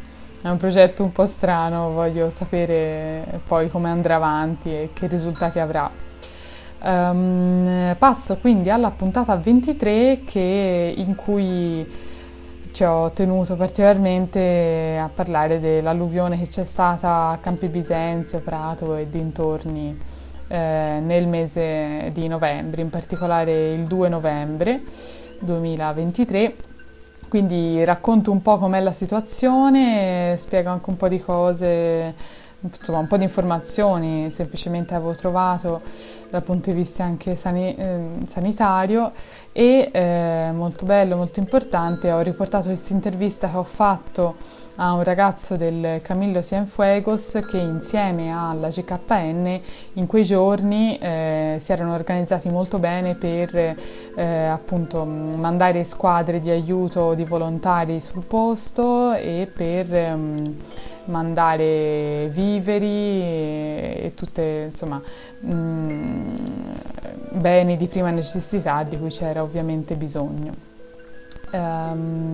è 0.43 0.49
un 0.49 0.57
progetto 0.57 1.03
un 1.03 1.13
po' 1.13 1.27
strano, 1.27 1.91
voglio 1.91 2.31
sapere 2.31 3.41
poi 3.47 3.69
come 3.69 3.91
andrà 3.91 4.17
avanti 4.17 4.71
e 4.71 4.91
che 4.95 5.07
risultati 5.07 5.59
avrà. 5.59 6.09
Um, 6.83 7.95
passo 7.99 8.39
quindi 8.39 8.71
alla 8.71 8.91
puntata 8.91 9.37
23 9.37 10.23
che, 10.25 10.95
in 10.97 11.15
cui 11.15 11.87
ci 12.73 12.85
ho 12.85 13.11
tenuto 13.11 13.57
particolarmente 13.57 14.99
a 15.01 15.11
parlare 15.13 15.61
dell'alluvione 15.61 16.39
che 16.39 16.49
c'è 16.49 16.65
stata 16.65 17.29
a 17.29 17.39
Campi 17.39 17.69
Bisenzio, 17.69 18.41
Prato 18.41 18.97
e 18.97 19.09
dintorni 19.11 19.99
eh, 20.49 21.01
nel 21.03 21.27
mese 21.27 22.11
di 22.13 22.29
novembre, 22.29 22.83
in 22.83 22.91
particolare 22.91 23.73
il 23.73 23.87
2 23.87 24.09
novembre 24.09 24.83
2023. 25.41 26.55
Quindi 27.29 27.85
racconto 27.85 28.33
un 28.33 28.43
po' 28.43 28.59
com'è 28.59 28.81
la 28.81 28.93
situazione, 28.93 30.37
spiego 30.37 30.71
anche 30.71 30.91
un 30.91 30.97
po' 30.97 31.09
di 31.09 31.21
cose, 31.21 32.15
insomma 32.61 32.99
un 32.99 33.07
po' 33.07 33.17
di 33.17 33.25
informazioni 33.25 34.31
semplicemente 34.31 34.95
avevo 34.95 35.15
trovato 35.15 35.81
dal 36.29 36.43
punto 36.43 36.71
di 36.71 36.77
vista 36.77 37.05
anche 37.05 37.35
sani- 37.35 37.75
eh, 37.75 38.01
sanitario 38.27 39.13
e 39.53 39.91
eh, 39.93 40.51
molto 40.53 40.87
bello, 40.87 41.17
molto 41.17 41.41
importante, 41.41 42.13
ho 42.13 42.21
riportato 42.21 42.67
questa 42.67 42.93
intervista 42.93 43.51
che 43.51 43.57
ho 43.57 43.65
fatto 43.65 44.37
a 44.77 44.93
un 44.93 45.03
ragazzo 45.03 45.57
del 45.57 46.01
Camillo 46.03 46.41
Cienfuegos 46.43 47.41
che 47.49 47.59
insieme 47.59 48.33
alla 48.33 48.69
GKN 48.69 49.61
in 49.95 50.07
quei 50.07 50.25
giorni 50.25 50.97
eh, 50.99 51.57
si 51.61 51.73
erano 51.73 51.95
organizzati 51.95 52.49
molto 52.49 52.79
bene 52.79 53.15
per 53.15 53.55
eh, 54.15 54.45
appunto 54.47 55.05
mandare 55.05 55.85
squadre 55.85 56.41
di 56.41 56.49
aiuto 56.49 57.15
di 57.15 57.25
volontari 57.25 58.01
sul 58.01 58.25
posto 58.25 59.13
e 59.15 59.51
per 59.53 59.95
ehm, 59.95 60.57
mandare 61.11 62.29
viveri 62.33 62.87
e, 62.87 64.01
e 64.05 64.13
tutte 64.15 64.69
insomma 64.71 65.01
mh, 65.41 65.53
mm, 65.53 66.37
beni 67.33 67.77
di 67.77 67.87
prima 67.87 68.11
necessità 68.11 68.83
di 68.83 68.99
cui 68.99 69.11
c'era 69.11 69.43
ovviamente 69.43 69.95
bisogno. 69.95 70.69
Um, 71.53 72.33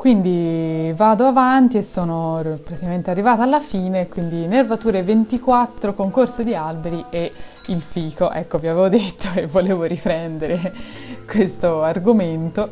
quindi 0.00 0.92
vado 0.96 1.26
avanti 1.26 1.76
e 1.76 1.82
sono 1.82 2.42
praticamente 2.64 3.10
arrivata 3.10 3.42
alla 3.42 3.60
fine, 3.60 4.08
quindi 4.08 4.46
nervature 4.46 5.02
24, 5.02 5.92
concorso 5.92 6.42
di 6.42 6.54
alberi 6.54 7.04
e 7.10 7.30
il 7.66 7.82
fico. 7.82 8.30
Ecco, 8.32 8.56
vi 8.56 8.68
avevo 8.68 8.88
detto 8.88 9.28
e 9.34 9.46
volevo 9.46 9.84
riprendere 9.84 10.72
questo 11.30 11.82
argomento. 11.82 12.70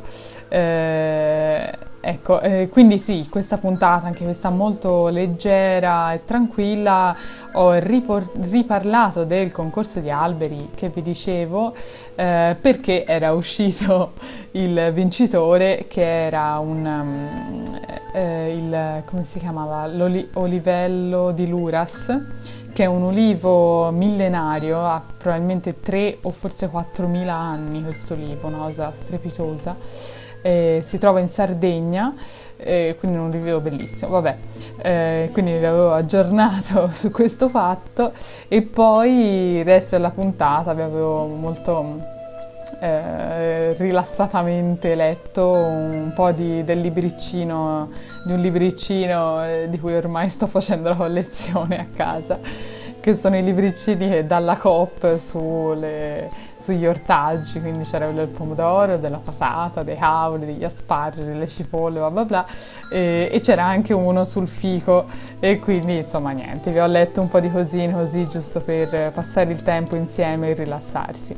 Eh, 0.49 1.78
ecco, 2.09 2.41
eh, 2.41 2.69
quindi 2.71 2.97
sì, 2.97 3.27
questa 3.29 3.59
puntata, 3.59 4.07
anche 4.07 4.25
questa 4.25 4.49
molto 4.49 5.09
leggera 5.09 6.15
e 6.15 6.25
tranquilla, 6.25 7.15
ho 7.53 7.73
ripor- 7.75 8.31
riparlato 8.49 9.25
del 9.25 9.53
concorso 9.53 10.01
di 10.01 10.11
alberi 10.11 10.71
che 10.75 10.89
vi 10.89 11.03
dicevo 11.03 11.75
eh, 12.15 12.57
perché 12.61 13.05
era 13.05 13.33
uscito 13.33 14.13
il 14.53 14.91
vincitore 14.95 15.85
che 15.89 16.27
era 16.27 16.59
un 16.59 16.85
um, 16.85 17.81
eh, 18.13 18.55
il, 18.55 19.03
come 19.05 19.25
si 19.25 19.39
chiamava? 19.39 19.87
L'olivello 19.87 21.31
di 21.33 21.47
Luras 21.47 22.17
che 22.73 22.85
è 22.85 22.87
un 22.87 23.03
ulivo 23.03 23.91
millenario 23.91 24.81
ha 24.87 25.03
probabilmente 25.17 25.81
3 25.81 26.19
o 26.23 26.31
forse 26.31 26.71
4.000 26.71 27.29
anni 27.29 27.83
questo 27.83 28.15
olivo 28.15 28.47
una 28.47 28.59
cosa 28.59 28.93
strepitosa 28.93 29.75
eh, 30.43 30.80
si 30.82 30.99
trova 30.99 31.20
in 31.20 31.28
Sardegna 31.28 32.14
eh, 32.61 32.97
quindi 32.99 33.18
un 33.18 33.30
review 33.30 33.61
bellissimo, 33.61 34.11
vabbè, 34.12 34.36
eh, 34.82 35.30
quindi 35.32 35.53
vi 35.53 35.64
avevo 35.64 35.93
aggiornato 35.93 36.91
su 36.93 37.11
questo 37.11 37.49
fatto. 37.49 38.12
E 38.49 38.62
poi 38.62 39.59
il 39.59 39.64
resto 39.64 39.97
della 39.97 40.11
puntata 40.11 40.74
vi 40.74 40.82
avevo 40.82 41.26
molto 41.26 42.16
eh, 42.80 43.74
rilassatamente 43.74 44.95
letto 44.95 45.51
un 45.51 46.12
po' 46.14 46.32
di, 46.32 46.64
del 46.64 46.80
libricino, 46.80 47.91
di 48.24 48.32
un 48.32 48.41
libricino 48.41 49.45
eh, 49.45 49.68
di 49.68 49.78
cui 49.78 49.95
ormai 49.95 50.28
sto 50.28 50.47
facendo 50.49 50.89
la 50.89 50.97
collezione 50.97 51.78
a 51.78 51.86
casa, 51.95 52.41
che 53.01 53.14
sono 53.14 53.36
i 53.36 53.43
libricini 53.45 54.26
dalla 54.26 54.57
Coop 54.57 55.16
sulle 55.16 56.47
sugli 56.69 56.85
ortaggi, 56.85 57.61
quindi 57.61 57.85
c'era 57.85 58.05
quello 58.05 58.21
del 58.21 58.29
pomodoro, 58.29 58.99
della 58.99 59.16
patata, 59.16 59.83
dei 59.83 59.97
cavoli, 59.97 60.45
degli 60.45 60.64
asparagi, 60.64 61.25
delle 61.25 61.49
cipolle, 61.49 61.99
bla 61.99 62.11
bla 62.11 62.25
bla, 62.27 62.47
e, 62.91 63.31
e, 63.33 63.41
c'era 63.41 63.64
anche 63.64 63.95
uno 63.95 64.27
sul 64.27 64.49
fico 64.49 65.07
e 65.41 65.59
quindi 65.61 65.97
insomma 65.97 66.33
niente, 66.33 66.71
vi 66.71 66.79
ho 66.79 66.87
letto 66.87 67.23
un 67.23 67.29
po' 67.29 67.41
di 67.41 67.51
cosine 67.51 67.95
così 67.95 68.29
giusto 68.29 68.61
per 68.61 69.12
passare 69.12 69.51
il 69.51 69.62
tempo 69.62 69.97
insieme 69.97 70.51
e 70.51 70.55
rilassarsi. 70.55 71.37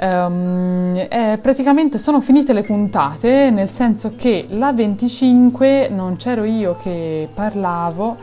Um, 0.00 0.96
eh, 0.96 1.38
praticamente 1.40 1.98
sono 1.98 2.22
finite 2.22 2.54
le 2.54 2.62
puntate, 2.62 3.50
nel 3.50 3.70
senso 3.70 4.14
che 4.16 4.46
la 4.48 4.72
25 4.72 5.90
non 5.92 6.16
c'ero 6.16 6.44
io 6.44 6.76
che 6.76 7.28
parlavo, 7.32 8.16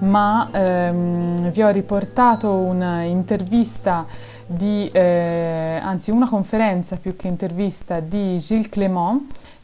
ma 0.00 0.48
um, 0.52 1.50
vi 1.50 1.62
ho 1.62 1.70
riportato 1.70 2.52
un'intervista 2.52 4.04
di, 4.46 4.88
eh, 4.92 5.80
anzi 5.82 6.10
una 6.10 6.28
conferenza 6.28 6.96
più 6.96 7.16
che 7.16 7.26
intervista 7.26 8.00
di 8.00 8.38
Gilles 8.38 8.68
Clément, 8.68 9.22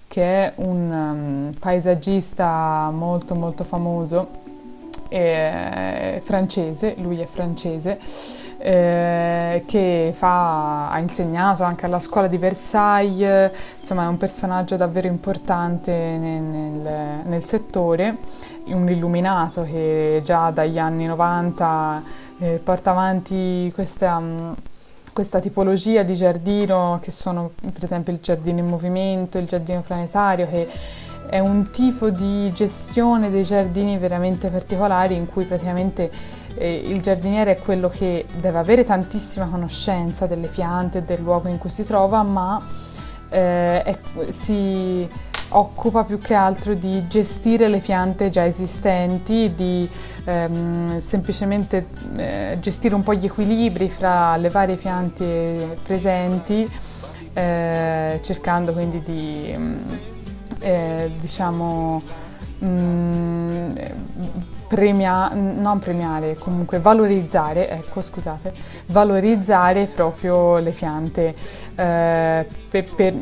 che 0.09 0.24
è 0.24 0.53
un 0.57 0.91
um, 0.91 1.53
paesaggista 1.59 2.91
molto 2.93 3.35
molto 3.35 3.64
famoso, 3.64 4.41
eh, 5.09 6.20
francese, 6.24 6.97
lui 6.99 7.20
è 7.20 7.26
francese, 7.26 7.99
eh, 8.59 9.62
che 9.66 10.12
fa, 10.16 10.91
ha 10.91 10.99
insegnato 10.99 11.62
anche 11.62 11.87
alla 11.87 12.01
scuola 12.01 12.26
di 12.26 12.37
Versailles, 12.37 13.51
insomma 13.78 14.05
è 14.05 14.07
un 14.07 14.16
personaggio 14.16 14.76
davvero 14.76 15.07
importante 15.07 15.93
nel, 15.93 16.43
nel, 16.43 17.20
nel 17.24 17.45
settore, 17.45 18.16
un 18.66 18.89
illuminato 18.89 19.62
che 19.62 20.20
già 20.24 20.51
dagli 20.51 20.78
anni 20.78 21.07
90 21.07 22.03
eh, 22.39 22.61
porta 22.62 22.91
avanti 22.91 23.70
questa... 23.74 24.16
Um, 24.16 24.55
questa 25.12 25.40
tipologia 25.40 26.02
di 26.02 26.14
giardino 26.14 26.98
che 27.02 27.10
sono 27.10 27.52
per 27.60 27.84
esempio 27.84 28.12
il 28.12 28.20
giardino 28.20 28.58
in 28.60 28.66
movimento, 28.66 29.38
il 29.38 29.46
giardino 29.46 29.82
planetario 29.82 30.46
che 30.46 30.68
è 31.26 31.38
un 31.38 31.70
tipo 31.70 32.10
di 32.10 32.50
gestione 32.52 33.30
dei 33.30 33.44
giardini 33.44 33.96
veramente 33.96 34.48
particolari 34.48 35.14
in 35.14 35.28
cui 35.28 35.44
praticamente 35.44 36.10
eh, 36.54 36.74
il 36.74 37.00
giardiniere 37.00 37.56
è 37.56 37.60
quello 37.60 37.88
che 37.88 38.26
deve 38.38 38.58
avere 38.58 38.84
tantissima 38.84 39.46
conoscenza 39.46 40.26
delle 40.26 40.48
piante 40.48 40.98
e 40.98 41.02
del 41.02 41.22
luogo 41.22 41.48
in 41.48 41.58
cui 41.58 41.70
si 41.70 41.84
trova, 41.84 42.22
ma 42.22 42.60
eh, 43.30 43.82
è, 43.82 43.98
si, 44.30 45.08
occupa 45.53 46.05
più 46.05 46.18
che 46.18 46.34
altro 46.34 46.74
di 46.74 47.07
gestire 47.09 47.68
le 47.68 47.78
piante 47.78 48.30
già 48.30 48.46
esistenti, 48.46 49.53
di 49.55 49.88
ehm, 50.24 50.98
semplicemente 50.98 51.86
eh, 52.16 52.59
gestire 52.61 52.94
un 52.94 53.03
po' 53.03 53.14
gli 53.14 53.24
equilibri 53.24 53.88
fra 53.88 54.36
le 54.36 54.48
varie 54.48 54.76
piante 54.76 55.76
presenti, 55.82 56.68
eh, 57.32 58.20
cercando 58.22 58.72
quindi 58.72 59.03
di, 59.05 59.55
mm, 59.57 59.74
eh, 60.61 61.11
diciamo, 61.18 62.03
mh, 62.59 62.66
mm, 62.66 63.70
premia, 64.72 65.28
non 65.34 65.80
premiare, 65.80 66.34
comunque 66.38 66.78
valorizzare, 66.78 67.68
ecco 67.68 68.00
scusate, 68.00 68.54
valorizzare 68.86 69.84
proprio 69.84 70.56
le 70.56 70.70
piante 70.70 71.34
eh, 71.74 72.46
per, 72.70 72.94
per, 72.94 73.14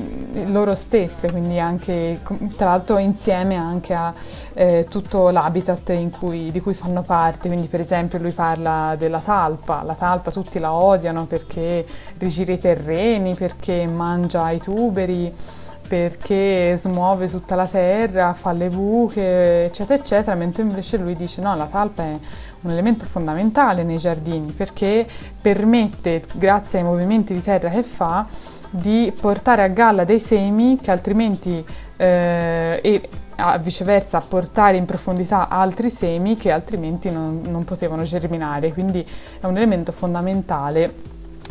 loro 0.46 0.76
stesse, 0.76 1.28
quindi 1.32 1.58
anche 1.58 2.20
tra 2.56 2.66
l'altro 2.66 2.98
insieme 2.98 3.56
anche 3.56 3.94
a 3.94 4.14
eh, 4.54 4.86
tutto 4.88 5.30
l'habitat 5.30 6.08
cui, 6.10 6.52
di 6.52 6.60
cui 6.60 6.74
fanno 6.74 7.02
parte, 7.02 7.48
quindi 7.48 7.66
per 7.66 7.80
esempio 7.80 8.20
lui 8.20 8.30
parla 8.30 8.94
della 8.96 9.18
talpa, 9.18 9.82
la 9.82 9.94
talpa 9.94 10.30
tutti 10.30 10.60
la 10.60 10.72
odiano 10.72 11.24
perché 11.24 11.84
rigira 12.18 12.52
i 12.52 12.58
terreni, 12.58 13.34
perché 13.34 13.84
mangia 13.86 14.48
i 14.52 14.60
tuberi 14.60 15.58
perché 15.90 16.76
smuove 16.76 17.28
tutta 17.28 17.56
la 17.56 17.66
terra, 17.66 18.32
fa 18.34 18.52
le 18.52 18.68
buche, 18.68 19.64
eccetera, 19.64 20.00
eccetera, 20.00 20.36
mentre 20.36 20.62
invece 20.62 20.98
lui 20.98 21.16
dice 21.16 21.42
no, 21.42 21.56
la 21.56 21.64
talpa 21.64 22.04
è 22.04 22.16
un 22.60 22.70
elemento 22.70 23.06
fondamentale 23.06 23.82
nei 23.82 23.96
giardini 23.96 24.52
perché 24.52 25.04
permette, 25.42 26.22
grazie 26.34 26.78
ai 26.78 26.84
movimenti 26.84 27.34
di 27.34 27.42
terra 27.42 27.70
che 27.70 27.82
fa, 27.82 28.24
di 28.70 29.12
portare 29.20 29.64
a 29.64 29.66
galla 29.66 30.04
dei 30.04 30.20
semi 30.20 30.78
che 30.80 30.92
altrimenti 30.92 31.64
eh, 31.96 32.78
e 32.80 33.08
a, 33.34 33.58
viceversa 33.58 34.20
portare 34.20 34.76
in 34.76 34.84
profondità 34.84 35.48
altri 35.48 35.90
semi 35.90 36.36
che 36.36 36.52
altrimenti 36.52 37.10
non, 37.10 37.40
non 37.48 37.64
potevano 37.64 38.04
germinare, 38.04 38.72
quindi 38.72 39.04
è 39.40 39.44
un 39.44 39.56
elemento 39.56 39.90
fondamentale 39.90 40.94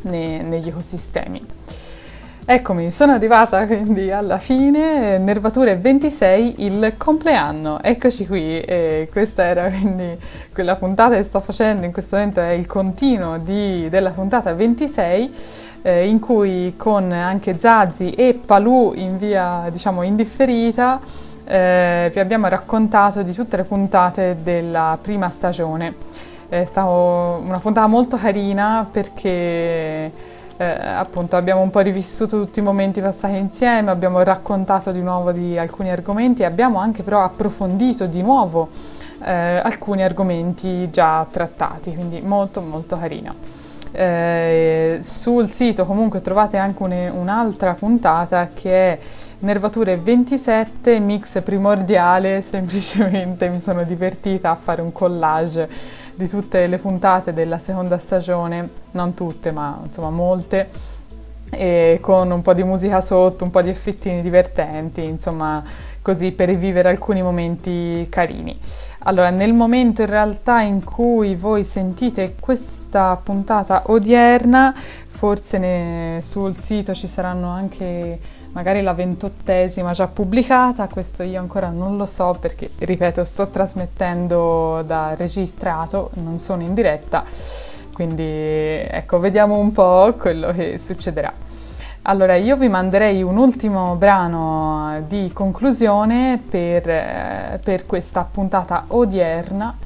ne, 0.04 0.42
negli 0.44 0.70
ecosistemi. 0.70 1.46
Eccomi, 2.52 2.90
sono 2.90 3.12
arrivata 3.12 3.68
quindi 3.68 4.10
alla 4.10 4.40
fine, 4.40 5.20
Nervature 5.20 5.76
26, 5.76 6.64
il 6.66 6.96
compleanno. 6.98 7.80
Eccoci 7.80 8.26
qui, 8.26 8.60
e 8.60 9.08
questa 9.12 9.44
era 9.44 9.70
quindi 9.70 10.18
quella 10.52 10.76
puntata 10.76 11.14
che 11.14 11.22
sto 11.22 11.42
facendo 11.42 11.86
in 11.86 11.92
questo 11.92 12.16
momento, 12.16 12.40
è 12.40 12.50
il 12.50 12.66
continuo 12.66 13.38
di, 13.38 13.88
della 13.90 14.10
puntata 14.10 14.52
26, 14.56 15.34
eh, 15.84 16.08
in 16.08 16.20
cui 16.20 16.74
con 16.76 17.12
anche 17.12 17.60
Zazzi 17.60 18.14
e 18.14 18.40
Palù 18.44 18.94
in 18.96 19.20
via, 19.20 19.68
diciamo, 19.70 20.02
indifferita, 20.02 21.00
eh, 21.46 22.10
vi 22.12 22.20
abbiamo 22.20 22.48
raccontato 22.48 23.22
di 23.22 23.32
tutte 23.32 23.58
le 23.58 23.64
puntate 23.64 24.38
della 24.42 24.98
prima 25.00 25.30
stagione. 25.30 25.94
È 26.50 26.66
stata 26.66 26.90
una 26.90 27.60
puntata 27.60 27.86
molto 27.86 28.18
carina 28.18 28.88
perché 28.92 30.38
eh, 30.60 30.66
appunto 30.66 31.38
abbiamo 31.38 31.62
un 31.62 31.70
po' 31.70 31.80
rivissuto 31.80 32.38
tutti 32.42 32.60
i 32.60 32.62
momenti 32.62 33.00
passati 33.00 33.38
insieme, 33.38 33.92
abbiamo 33.92 34.22
raccontato 34.24 34.92
di 34.92 35.00
nuovo 35.00 35.32
di 35.32 35.58
alcuni 35.58 35.90
argomenti 35.90 36.42
e 36.42 36.46
abbiamo 36.46 36.80
anche 36.80 37.02
però 37.02 37.24
approfondito 37.24 38.06
di 38.08 38.22
nuovo 38.22 38.68
eh, 39.24 39.32
alcuni 39.32 40.04
argomenti 40.04 40.90
già 40.90 41.26
trattati, 41.32 41.94
quindi 41.94 42.20
molto 42.20 42.60
molto 42.60 42.98
carina. 42.98 43.34
Eh, 43.92 45.00
sul 45.02 45.50
sito 45.50 45.86
comunque 45.86 46.22
trovate 46.22 46.58
anche 46.58 46.84
un, 46.84 47.12
un'altra 47.16 47.74
puntata 47.74 48.50
che 48.54 48.72
è 48.72 49.00
Nervature 49.40 49.96
27 49.96 51.00
mix 51.00 51.42
primordiale, 51.42 52.42
semplicemente 52.48 53.48
mi 53.48 53.62
sono 53.62 53.84
divertita 53.84 54.50
a 54.50 54.56
fare 54.56 54.82
un 54.82 54.92
collage 54.92 55.70
di 56.20 56.28
tutte 56.28 56.68
le 56.68 56.78
puntate 56.80 57.32
della 57.32 57.60
seconda 57.60 57.98
stagione, 57.98 58.70
non 58.92 59.14
tutte 59.14 59.52
ma 59.52 59.80
insomma 59.86 60.10
molte, 60.10 60.70
e 61.50 62.00
con 62.02 62.30
un 62.30 62.42
po' 62.42 62.54
di 62.54 62.62
musica 62.62 63.00
sotto, 63.00 63.46
un 63.46 63.52
po' 63.52 63.62
di 63.62 63.70
effettini 63.70 64.22
divertenti, 64.22 65.02
insomma 65.06 65.64
così 66.02 66.32
per 66.32 66.50
rivivere 66.50 66.90
alcuni 66.90 67.22
momenti 67.22 68.06
carini. 68.10 68.60
Allora, 69.04 69.30
nel 69.30 69.54
momento 69.54 70.02
in 70.02 70.10
realtà 70.10 70.60
in 70.60 70.84
cui 70.84 71.36
voi 71.36 71.64
sentite 71.64 72.36
questa 72.38 73.18
puntata 73.24 73.84
odierna, 73.86 74.76
forse 75.08 75.58
ne, 75.58 76.20
sul 76.22 76.58
sito 76.58 76.94
ci 76.94 77.08
saranno 77.08 77.48
anche 77.48 78.20
magari 78.52 78.82
la 78.82 78.94
ventottesima 78.94 79.92
già 79.92 80.08
pubblicata, 80.08 80.88
questo 80.88 81.24
io 81.24 81.40
ancora 81.40 81.70
non 81.70 81.98
lo 81.98 82.06
so 82.06 82.38
perché, 82.40 82.70
ripeto, 82.78 83.24
sto 83.24 83.50
trasmettendo 83.50 84.84
da 84.86 85.16
registrato, 85.16 86.12
non 86.16 86.40
sono 86.40 86.64
in 86.64 86.74
diretta, 86.74 87.24
quindi 87.94 88.24
ecco, 88.24 89.20
vediamo 89.20 89.58
un 89.58 89.72
po' 89.72 90.14
quello 90.18 90.52
che 90.52 90.78
succederà. 90.78 91.32
Allora, 92.04 92.36
io 92.36 92.56
vi 92.56 92.70
manderei 92.70 93.22
un 93.22 93.38
ultimo 93.38 93.96
brano 93.96 95.04
di 95.08 95.30
conclusione 95.34 96.42
per, 96.50 96.90
eh, 96.90 97.60
per 97.64 97.86
questa 97.86 98.28
puntata 98.30 98.86
odierna. 98.88 99.78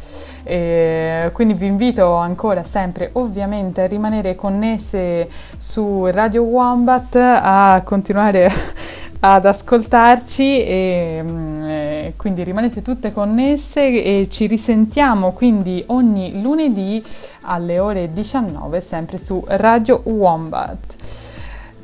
E 0.44 1.30
quindi 1.34 1.54
vi 1.54 1.68
invito 1.68 2.16
ancora 2.16 2.64
sempre 2.64 3.10
ovviamente 3.14 3.82
a 3.82 3.88
rimanere 3.88 4.36
connesse 4.36 5.30
su 5.58 6.06
Radio 6.08 6.44
Wombat, 6.44 7.16
a 7.16 7.82
continuare 7.86 8.52
ad 9.26 9.46
ascoltarci 9.46 10.64
e, 10.64 11.20
mm, 11.24 11.64
e, 11.64 12.14
quindi 12.18 12.44
rimanete 12.44 12.82
tutte 12.82 13.14
connesse 13.14 14.04
e 14.04 14.28
ci 14.30 14.48
risentiamo 14.48 15.32
quindi 15.32 15.82
ogni 15.88 16.42
lunedì 16.42 17.02
alle 17.42 17.80
ore 17.80 18.12
19 18.12 18.82
sempre 18.82 19.18
su 19.18 19.42
Radio 19.48 20.02
Wombat. 20.04 20.96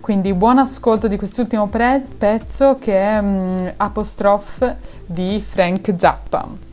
Quindi 0.01 0.33
buon 0.33 0.57
ascolto 0.57 1.07
di 1.07 1.17
quest'ultimo 1.17 1.67
pre- 1.67 2.03
pezzo 2.17 2.77
che 2.79 2.99
è 2.99 3.19
um, 3.19 3.73
Apostrophe 3.77 4.77
di 5.05 5.39
Frank 5.47 5.93
Zappa. 5.95 6.68